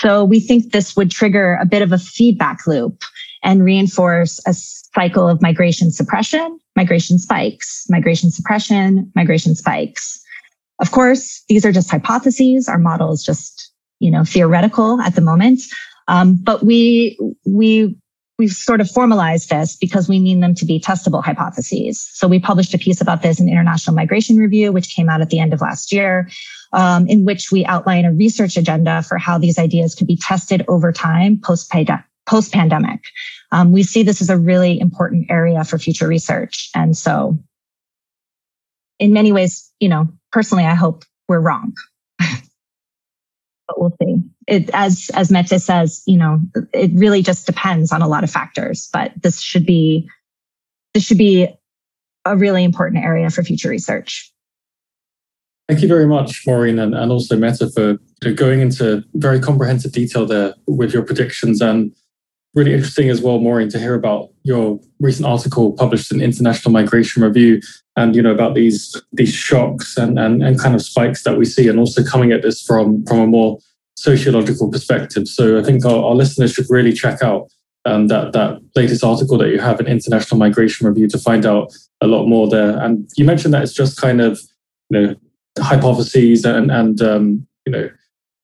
So 0.00 0.24
we 0.24 0.40
think 0.40 0.72
this 0.72 0.96
would 0.96 1.10
trigger 1.10 1.58
a 1.60 1.66
bit 1.66 1.82
of 1.82 1.92
a 1.92 1.98
feedback 1.98 2.66
loop 2.66 3.02
and 3.42 3.64
reinforce 3.64 4.40
a 4.46 4.52
cycle 4.52 5.28
of 5.28 5.40
migration 5.40 5.90
suppression, 5.90 6.58
migration 6.74 7.18
spikes, 7.18 7.86
migration 7.88 8.30
suppression, 8.30 9.10
migration 9.14 9.54
spikes. 9.54 10.20
Of 10.80 10.90
course, 10.90 11.42
these 11.48 11.64
are 11.64 11.72
just 11.72 11.90
hypotheses. 11.90 12.68
Our 12.68 12.78
model 12.78 13.12
is 13.12 13.24
just, 13.24 13.72
you 14.00 14.10
know, 14.10 14.24
theoretical 14.24 15.00
at 15.00 15.14
the 15.14 15.20
moment. 15.22 15.62
Um, 16.08 16.36
but 16.36 16.62
we, 16.62 17.18
we, 17.46 17.96
we've 18.38 18.52
sort 18.52 18.80
of 18.80 18.90
formalized 18.90 19.48
this 19.48 19.76
because 19.76 20.08
we 20.08 20.18
mean 20.18 20.40
them 20.40 20.54
to 20.54 20.66
be 20.66 20.78
testable 20.78 21.24
hypotheses. 21.24 22.06
So 22.12 22.28
we 22.28 22.38
published 22.38 22.74
a 22.74 22.78
piece 22.78 23.00
about 23.00 23.22
this 23.22 23.40
in 23.40 23.48
International 23.48 23.96
Migration 23.96 24.36
Review, 24.36 24.72
which 24.72 24.94
came 24.94 25.08
out 25.08 25.22
at 25.22 25.30
the 25.30 25.38
end 25.38 25.54
of 25.54 25.62
last 25.62 25.92
year, 25.92 26.28
um, 26.76 27.08
in 27.08 27.24
which 27.24 27.50
we 27.50 27.64
outline 27.64 28.04
a 28.04 28.12
research 28.12 28.56
agenda 28.56 29.02
for 29.02 29.16
how 29.16 29.38
these 29.38 29.58
ideas 29.58 29.94
could 29.94 30.06
be 30.06 30.16
tested 30.16 30.64
over 30.68 30.92
time 30.92 31.40
post 31.40 31.72
pandemic. 32.52 33.00
Um, 33.50 33.72
we 33.72 33.82
see 33.82 34.02
this 34.02 34.20
as 34.20 34.28
a 34.28 34.36
really 34.36 34.78
important 34.78 35.30
area 35.30 35.64
for 35.64 35.78
future 35.78 36.06
research. 36.06 36.70
And 36.74 36.96
so 36.96 37.38
in 38.98 39.12
many 39.12 39.32
ways, 39.32 39.72
you 39.80 39.88
know, 39.88 40.08
personally, 40.32 40.64
I 40.64 40.74
hope 40.74 41.04
we're 41.28 41.40
wrong. 41.40 41.72
but 42.18 43.80
we'll 43.80 43.96
see. 44.02 44.22
It, 44.46 44.70
as 44.74 45.10
as 45.14 45.32
Mette 45.32 45.60
says, 45.60 46.02
you 46.06 46.18
know, 46.18 46.40
it 46.74 46.90
really 46.94 47.22
just 47.22 47.46
depends 47.46 47.90
on 47.90 48.02
a 48.02 48.08
lot 48.08 48.22
of 48.22 48.30
factors. 48.30 48.88
But 48.92 49.12
this 49.20 49.40
should 49.40 49.64
be 49.66 50.10
this 50.92 51.04
should 51.04 51.18
be 51.18 51.48
a 52.24 52.36
really 52.36 52.64
important 52.64 53.04
area 53.04 53.30
for 53.30 53.42
future 53.42 53.68
research. 53.68 54.32
Thank 55.68 55.82
you 55.82 55.88
very 55.88 56.06
much, 56.06 56.46
Maureen, 56.46 56.78
and, 56.78 56.94
and 56.94 57.10
also 57.10 57.36
Mette 57.36 57.72
for 57.74 57.98
going 58.34 58.60
into 58.60 59.02
very 59.14 59.40
comprehensive 59.40 59.92
detail 59.92 60.24
there 60.24 60.54
with 60.66 60.92
your 60.92 61.02
predictions 61.02 61.60
and 61.60 61.92
really 62.54 62.72
interesting 62.72 63.10
as 63.10 63.20
well, 63.20 63.38
Maureen, 63.38 63.68
to 63.68 63.78
hear 63.78 63.94
about 63.94 64.30
your 64.44 64.80
recent 65.00 65.26
article 65.26 65.72
published 65.72 66.10
in 66.10 66.20
International 66.20 66.72
Migration 66.72 67.22
Review 67.22 67.60
and 67.96 68.16
you 68.16 68.22
know 68.22 68.32
about 68.32 68.54
these 68.54 69.00
these 69.12 69.32
shocks 69.32 69.96
and, 69.96 70.18
and, 70.18 70.42
and 70.42 70.58
kind 70.58 70.74
of 70.74 70.82
spikes 70.82 71.22
that 71.24 71.36
we 71.36 71.44
see 71.44 71.68
and 71.68 71.78
also 71.78 72.02
coming 72.02 72.32
at 72.32 72.42
this 72.42 72.62
from 72.62 73.04
from 73.06 73.20
a 73.20 73.26
more 73.26 73.58
sociological 73.96 74.70
perspective. 74.70 75.28
So 75.28 75.58
I 75.58 75.62
think 75.62 75.84
our, 75.84 76.02
our 76.02 76.14
listeners 76.14 76.52
should 76.52 76.66
really 76.68 76.92
check 76.92 77.22
out 77.22 77.50
um, 77.84 78.08
that 78.08 78.32
that 78.32 78.60
latest 78.74 79.04
article 79.04 79.38
that 79.38 79.50
you 79.50 79.60
have 79.60 79.80
in 79.80 79.86
International 79.86 80.38
Migration 80.38 80.86
Review 80.86 81.08
to 81.08 81.18
find 81.18 81.44
out 81.44 81.74
a 82.00 82.06
lot 82.06 82.26
more 82.26 82.48
there. 82.48 82.78
And 82.78 83.08
you 83.16 83.24
mentioned 83.24 83.52
that 83.54 83.62
it's 83.62 83.72
just 83.72 84.00
kind 84.00 84.20
of 84.20 84.40
you 84.90 85.00
know 85.00 85.14
hypotheses 85.58 86.44
and 86.44 86.70
and 86.70 87.00
um, 87.02 87.46
you 87.64 87.72
know 87.72 87.90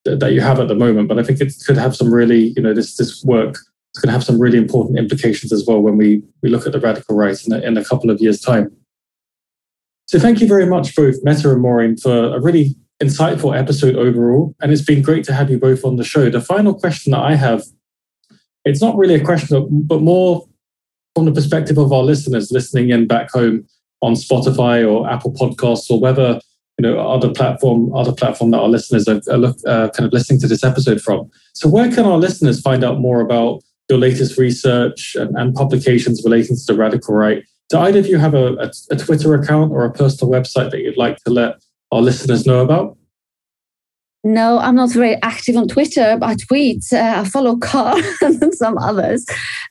that 0.05 0.33
you 0.33 0.41
have 0.41 0.59
at 0.59 0.67
the 0.67 0.75
moment, 0.75 1.07
but 1.07 1.17
I 1.17 1.23
think 1.23 1.39
it 1.39 1.53
could 1.65 1.77
have 1.77 1.95
some 1.95 2.13
really 2.13 2.53
you 2.55 2.61
know 2.61 2.73
this 2.73 2.97
this 2.97 3.23
work 3.23 3.57
it's 3.93 4.01
going 4.01 4.09
to 4.09 4.13
have 4.13 4.23
some 4.23 4.39
really 4.39 4.57
important 4.57 4.97
implications 4.97 5.53
as 5.53 5.65
well 5.67 5.79
when 5.79 5.97
we, 5.97 6.23
we 6.41 6.49
look 6.49 6.65
at 6.65 6.71
the 6.71 6.79
radical 6.79 7.15
right 7.15 7.37
in 7.45 7.53
a, 7.53 7.59
in 7.59 7.77
a 7.77 7.85
couple 7.85 8.09
of 8.09 8.19
years' 8.19 8.41
time. 8.41 8.75
So 10.07 10.17
thank 10.17 10.41
you 10.41 10.47
very 10.47 10.65
much, 10.65 10.95
both 10.95 11.17
Mette 11.21 11.45
and 11.45 11.61
Maureen, 11.61 11.95
for 11.97 12.35
a 12.35 12.41
really 12.41 12.75
insightful 13.01 13.55
episode 13.55 13.95
overall. 13.95 14.55
And 14.61 14.71
it's 14.71 14.81
been 14.81 15.03
great 15.03 15.23
to 15.25 15.33
have 15.33 15.51
you 15.51 15.59
both 15.59 15.85
on 15.85 15.97
the 15.97 16.03
show. 16.03 16.31
The 16.31 16.41
final 16.41 16.73
question 16.73 17.11
that 17.11 17.19
I 17.19 17.35
have, 17.35 17.61
it's 18.65 18.81
not 18.81 18.97
really 18.97 19.13
a 19.13 19.23
question, 19.23 19.85
but 19.85 20.01
more 20.01 20.47
from 21.15 21.25
the 21.25 21.31
perspective 21.31 21.77
of 21.77 21.93
our 21.93 22.01
listeners 22.01 22.51
listening 22.51 22.89
in 22.89 23.05
back 23.05 23.29
home 23.29 23.67
on 24.01 24.13
Spotify 24.13 24.89
or 24.89 25.07
Apple 25.07 25.33
Podcasts 25.33 25.91
or 25.91 25.99
whether 25.99 26.41
you 26.83 26.91
know 26.91 26.99
other 26.99 27.31
platform 27.31 27.93
other 27.95 28.11
platform 28.11 28.51
that 28.51 28.59
our 28.59 28.67
listeners 28.67 29.07
are, 29.07 29.21
are 29.29 29.37
look, 29.37 29.57
uh, 29.65 29.89
kind 29.89 30.05
of 30.07 30.13
listening 30.13 30.39
to 30.41 30.47
this 30.47 30.63
episode 30.63 31.01
from. 31.01 31.29
So 31.53 31.69
where 31.69 31.89
can 31.91 32.05
our 32.05 32.17
listeners 32.17 32.61
find 32.61 32.83
out 32.83 32.99
more 32.99 33.21
about 33.21 33.61
your 33.89 33.99
latest 33.99 34.37
research 34.37 35.15
and, 35.15 35.35
and 35.37 35.53
publications 35.55 36.21
relating 36.23 36.55
to 36.55 36.63
the 36.67 36.75
radical 36.75 37.15
right? 37.15 37.43
Do 37.69 37.79
either 37.79 37.99
of 37.99 38.07
you 38.07 38.17
have 38.17 38.33
a, 38.33 38.53
a, 38.55 38.71
a 38.91 38.95
Twitter 38.97 39.33
account 39.33 39.71
or 39.71 39.85
a 39.85 39.91
personal 39.91 40.31
website 40.31 40.71
that 40.71 40.81
you'd 40.81 40.97
like 40.97 41.17
to 41.25 41.31
let 41.31 41.55
our 41.91 42.01
listeners 42.01 42.45
know 42.45 42.61
about? 42.61 42.97
No, 44.25 44.57
I'm 44.59 44.75
not 44.75 44.91
very 44.91 45.21
active 45.21 45.57
on 45.57 45.67
Twitter. 45.67 46.17
I 46.21 46.35
tweet. 46.35 46.85
Uh, 46.93 47.15
I 47.17 47.23
follow 47.25 47.57
CAR 47.57 47.95
and 48.21 48.53
some 48.53 48.77
others, 48.77 49.25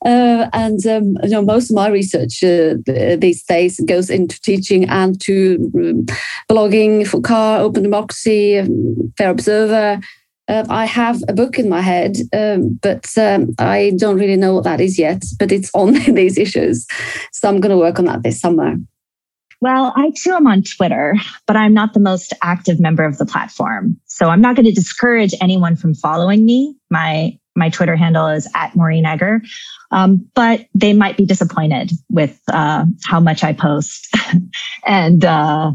uh, 0.05 0.49
and 0.53 0.87
um, 0.87 1.17
you 1.23 1.31
know 1.31 1.43
most 1.43 1.71
of 1.71 1.77
my 1.77 1.89
research 1.89 2.45
uh, 2.45 2.75
these 2.85 3.43
days 3.45 3.81
goes 3.87 4.11
into 4.11 4.39
teaching 4.43 4.87
and 4.91 5.19
to 5.23 5.73
um, 5.75 6.07
blogging 6.51 7.07
for 7.07 7.23
CAR, 7.23 7.61
Open 7.61 7.83
Democracy, 7.83 8.59
um, 8.59 9.15
Fair 9.17 9.31
Observer. 9.31 10.01
Uh, 10.49 10.65
I 10.69 10.85
have 10.85 11.23
a 11.29 11.33
book 11.33 11.59
in 11.59 11.71
my 11.71 11.81
head, 11.81 12.17
um, 12.35 12.79
but 12.83 13.09
um, 13.17 13.55
I 13.59 13.93
don't 13.97 14.19
really 14.19 14.37
know 14.37 14.53
what 14.55 14.65
that 14.65 14.83
is 14.83 14.99
yet. 14.99 15.25
But 15.39 15.51
it's 15.51 15.71
on 15.73 15.95
these 16.15 16.37
issues, 16.37 16.87
so 17.33 17.49
I'm 17.49 17.61
going 17.61 17.71
to 17.71 17.79
work 17.79 17.99
on 17.99 18.05
that 18.05 18.23
this 18.23 18.41
summer. 18.41 18.77
Well, 19.63 19.93
I 19.95 20.11
too 20.17 20.33
am 20.33 20.49
on 20.49 20.65
Twitter, 20.65 21.15
but 21.47 21.55
I'm 21.55 21.73
not 21.73 21.95
the 21.95 22.01
most 22.01 22.33
active 22.43 22.81
member 22.81 23.05
of 23.05 23.19
the 23.19 23.25
platform. 23.25 23.97
So 24.07 24.27
I'm 24.27 24.41
not 24.41 24.57
going 24.57 24.67
to 24.67 24.73
discourage 24.73 25.35
anyone 25.41 25.77
from 25.77 25.95
following 25.95 26.45
me. 26.45 26.75
My 26.91 27.39
my 27.55 27.69
Twitter 27.69 27.95
handle 27.95 28.27
is 28.27 28.51
at 28.57 28.75
Maureen 28.75 29.07
Eger. 29.07 29.41
Um, 29.93 30.29
but 30.35 30.67
they 30.75 30.93
might 30.95 31.17
be 31.17 31.27
disappointed 31.27 31.93
with 32.11 32.41
uh, 32.49 32.87
how 33.05 33.21
much 33.21 33.45
I 33.45 33.53
post. 33.53 34.13
and 34.85 35.25
uh, 35.25 35.71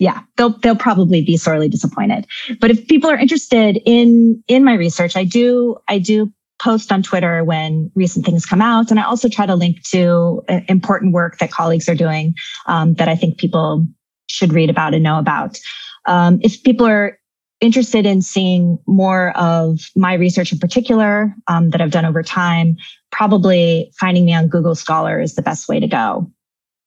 yeah, 0.00 0.22
they'll 0.36 0.58
they'll 0.58 0.74
probably 0.74 1.22
be 1.22 1.36
sorely 1.36 1.68
disappointed. 1.68 2.26
But 2.60 2.72
if 2.72 2.88
people 2.88 3.10
are 3.10 3.18
interested 3.18 3.78
in 3.86 4.42
in 4.48 4.64
my 4.64 4.74
research, 4.74 5.14
I 5.14 5.22
do 5.22 5.76
I 5.86 6.00
do 6.00 6.32
post 6.60 6.92
on 6.92 7.02
Twitter 7.02 7.42
when 7.42 7.90
recent 7.94 8.24
things 8.24 8.44
come 8.44 8.60
out. 8.60 8.90
And 8.90 9.00
I 9.00 9.04
also 9.04 9.28
try 9.28 9.46
to 9.46 9.54
link 9.54 9.82
to 9.90 10.42
uh, 10.48 10.60
important 10.68 11.12
work 11.12 11.38
that 11.38 11.50
colleagues 11.50 11.88
are 11.88 11.94
doing 11.94 12.34
um, 12.66 12.94
that 12.94 13.08
I 13.08 13.16
think 13.16 13.38
people 13.38 13.86
should 14.28 14.52
read 14.52 14.70
about 14.70 14.94
and 14.94 15.02
know 15.02 15.18
about. 15.18 15.58
Um, 16.06 16.38
if 16.42 16.62
people 16.62 16.86
are 16.86 17.18
interested 17.60 18.06
in 18.06 18.22
seeing 18.22 18.78
more 18.86 19.36
of 19.36 19.80
my 19.94 20.14
research 20.14 20.52
in 20.52 20.58
particular 20.58 21.34
um, 21.46 21.70
that 21.70 21.80
I've 21.80 21.90
done 21.90 22.06
over 22.06 22.22
time, 22.22 22.76
probably 23.10 23.92
finding 23.98 24.24
me 24.24 24.34
on 24.34 24.48
Google 24.48 24.74
Scholar 24.74 25.20
is 25.20 25.34
the 25.34 25.42
best 25.42 25.68
way 25.68 25.80
to 25.80 25.86
go. 25.86 26.30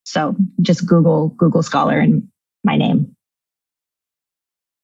So 0.03 0.35
just 0.61 0.87
Google 0.87 1.29
Google 1.29 1.63
Scholar 1.63 1.99
and 1.99 2.27
my 2.63 2.75
name. 2.75 3.15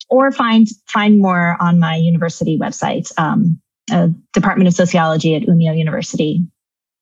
Or 0.08 0.32
find 0.32 0.66
find 0.86 1.20
more 1.20 1.56
on 1.60 1.78
my 1.78 1.96
university 1.96 2.58
website. 2.58 3.12
Um, 3.18 3.60
uh, 3.92 4.08
Department 4.32 4.68
of 4.68 4.74
Sociology 4.74 5.34
at 5.34 5.42
Umeå 5.42 5.76
University 5.76 6.42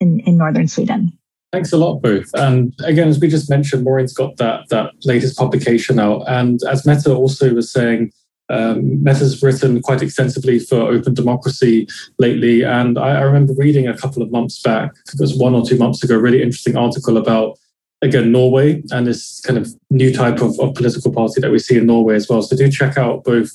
in, 0.00 0.20
in 0.20 0.36
northern 0.36 0.68
Sweden. 0.68 1.12
Thanks 1.52 1.72
a 1.72 1.78
lot, 1.78 2.02
both. 2.02 2.30
And 2.34 2.74
again, 2.84 3.08
as 3.08 3.18
we 3.18 3.28
just 3.28 3.48
mentioned, 3.48 3.84
Maureen's 3.84 4.12
got 4.12 4.36
that 4.36 4.68
that 4.68 4.92
latest 5.04 5.38
publication 5.38 5.98
out, 5.98 6.24
and 6.26 6.60
as 6.68 6.84
Mette 6.84 7.06
also 7.06 7.54
was 7.54 7.72
saying, 7.72 8.12
um, 8.50 9.02
Mette's 9.02 9.42
written 9.42 9.80
quite 9.82 10.02
extensively 10.02 10.58
for 10.58 10.80
open 10.80 11.14
democracy 11.14 11.86
lately. 12.18 12.62
And 12.62 12.98
I, 12.98 13.18
I, 13.18 13.20
remember 13.20 13.52
reading 13.54 13.86
a 13.86 13.96
couple 13.96 14.22
of 14.22 14.30
months 14.30 14.60
back, 14.62 14.92
it 15.12 15.20
was 15.20 15.36
one 15.36 15.54
or 15.54 15.64
two 15.64 15.76
months 15.76 16.02
ago, 16.02 16.16
a 16.16 16.18
really 16.18 16.42
interesting 16.42 16.76
article 16.76 17.18
about, 17.18 17.58
again, 18.00 18.32
Norway 18.32 18.82
and 18.90 19.06
this 19.06 19.40
kind 19.40 19.58
of 19.58 19.68
new 19.90 20.12
type 20.12 20.40
of, 20.40 20.58
of 20.60 20.74
political 20.74 21.12
party 21.12 21.40
that 21.40 21.50
we 21.50 21.58
see 21.58 21.76
in 21.76 21.86
Norway 21.86 22.14
as 22.14 22.28
well. 22.28 22.40
So 22.40 22.56
do 22.56 22.70
check 22.70 22.96
out 22.96 23.24
both 23.24 23.50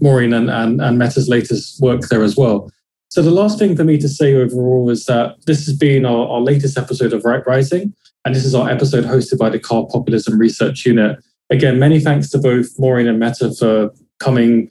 Maureen 0.00 0.32
and, 0.32 0.50
and, 0.50 0.80
and 0.80 0.98
Mette's 0.98 1.28
latest 1.28 1.80
work 1.80 2.02
there 2.08 2.22
as 2.22 2.36
well. 2.36 2.70
So 3.10 3.22
the 3.22 3.30
last 3.30 3.58
thing 3.58 3.74
for 3.76 3.84
me 3.84 3.98
to 3.98 4.08
say 4.08 4.34
overall 4.34 4.90
is 4.90 5.06
that 5.06 5.36
this 5.46 5.64
has 5.66 5.76
been 5.76 6.04
our, 6.04 6.28
our 6.28 6.40
latest 6.40 6.76
episode 6.76 7.12
of 7.12 7.24
Right 7.24 7.44
Rising, 7.46 7.94
and 8.24 8.34
this 8.34 8.44
is 8.44 8.54
our 8.54 8.68
episode 8.68 9.04
hosted 9.04 9.38
by 9.38 9.48
the 9.48 9.58
CAR 9.58 9.86
Populism 9.86 10.38
Research 10.38 10.84
Unit. 10.84 11.18
Again, 11.50 11.78
many 11.78 12.00
thanks 12.00 12.28
to 12.30 12.38
both 12.38 12.66
Maureen 12.78 13.08
and 13.08 13.18
Mette 13.18 13.56
for 13.58 13.90
coming 14.20 14.70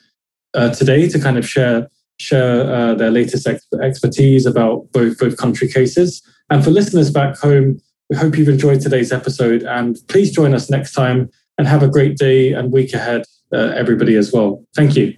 uh, 0.53 0.69
today 0.69 1.09
to 1.09 1.19
kind 1.19 1.37
of 1.37 1.47
share 1.47 1.89
share 2.19 2.73
uh, 2.73 2.95
their 2.95 3.11
latest 3.11 3.47
ex- 3.47 3.67
expertise 3.81 4.45
about 4.45 4.91
both 4.91 5.17
both 5.17 5.37
country 5.37 5.67
cases. 5.67 6.21
And 6.49 6.63
for 6.63 6.69
listeners 6.69 7.11
back 7.11 7.37
home, 7.37 7.79
we 8.09 8.15
hope 8.15 8.37
you've 8.37 8.49
enjoyed 8.49 8.81
today's 8.81 9.11
episode, 9.11 9.63
and 9.63 9.97
please 10.07 10.31
join 10.31 10.53
us 10.53 10.69
next 10.69 10.93
time. 10.93 11.29
And 11.59 11.67
have 11.67 11.81
a 11.81 11.87
great 11.87 12.17
day 12.17 12.53
and 12.53 12.71
week 12.71 12.93
ahead 12.93 13.23
Uh, 13.51 13.73
everybody 13.75 14.15
as 14.15 14.33
well. 14.33 14.63
Thank 14.75 14.95
you. 14.95 15.15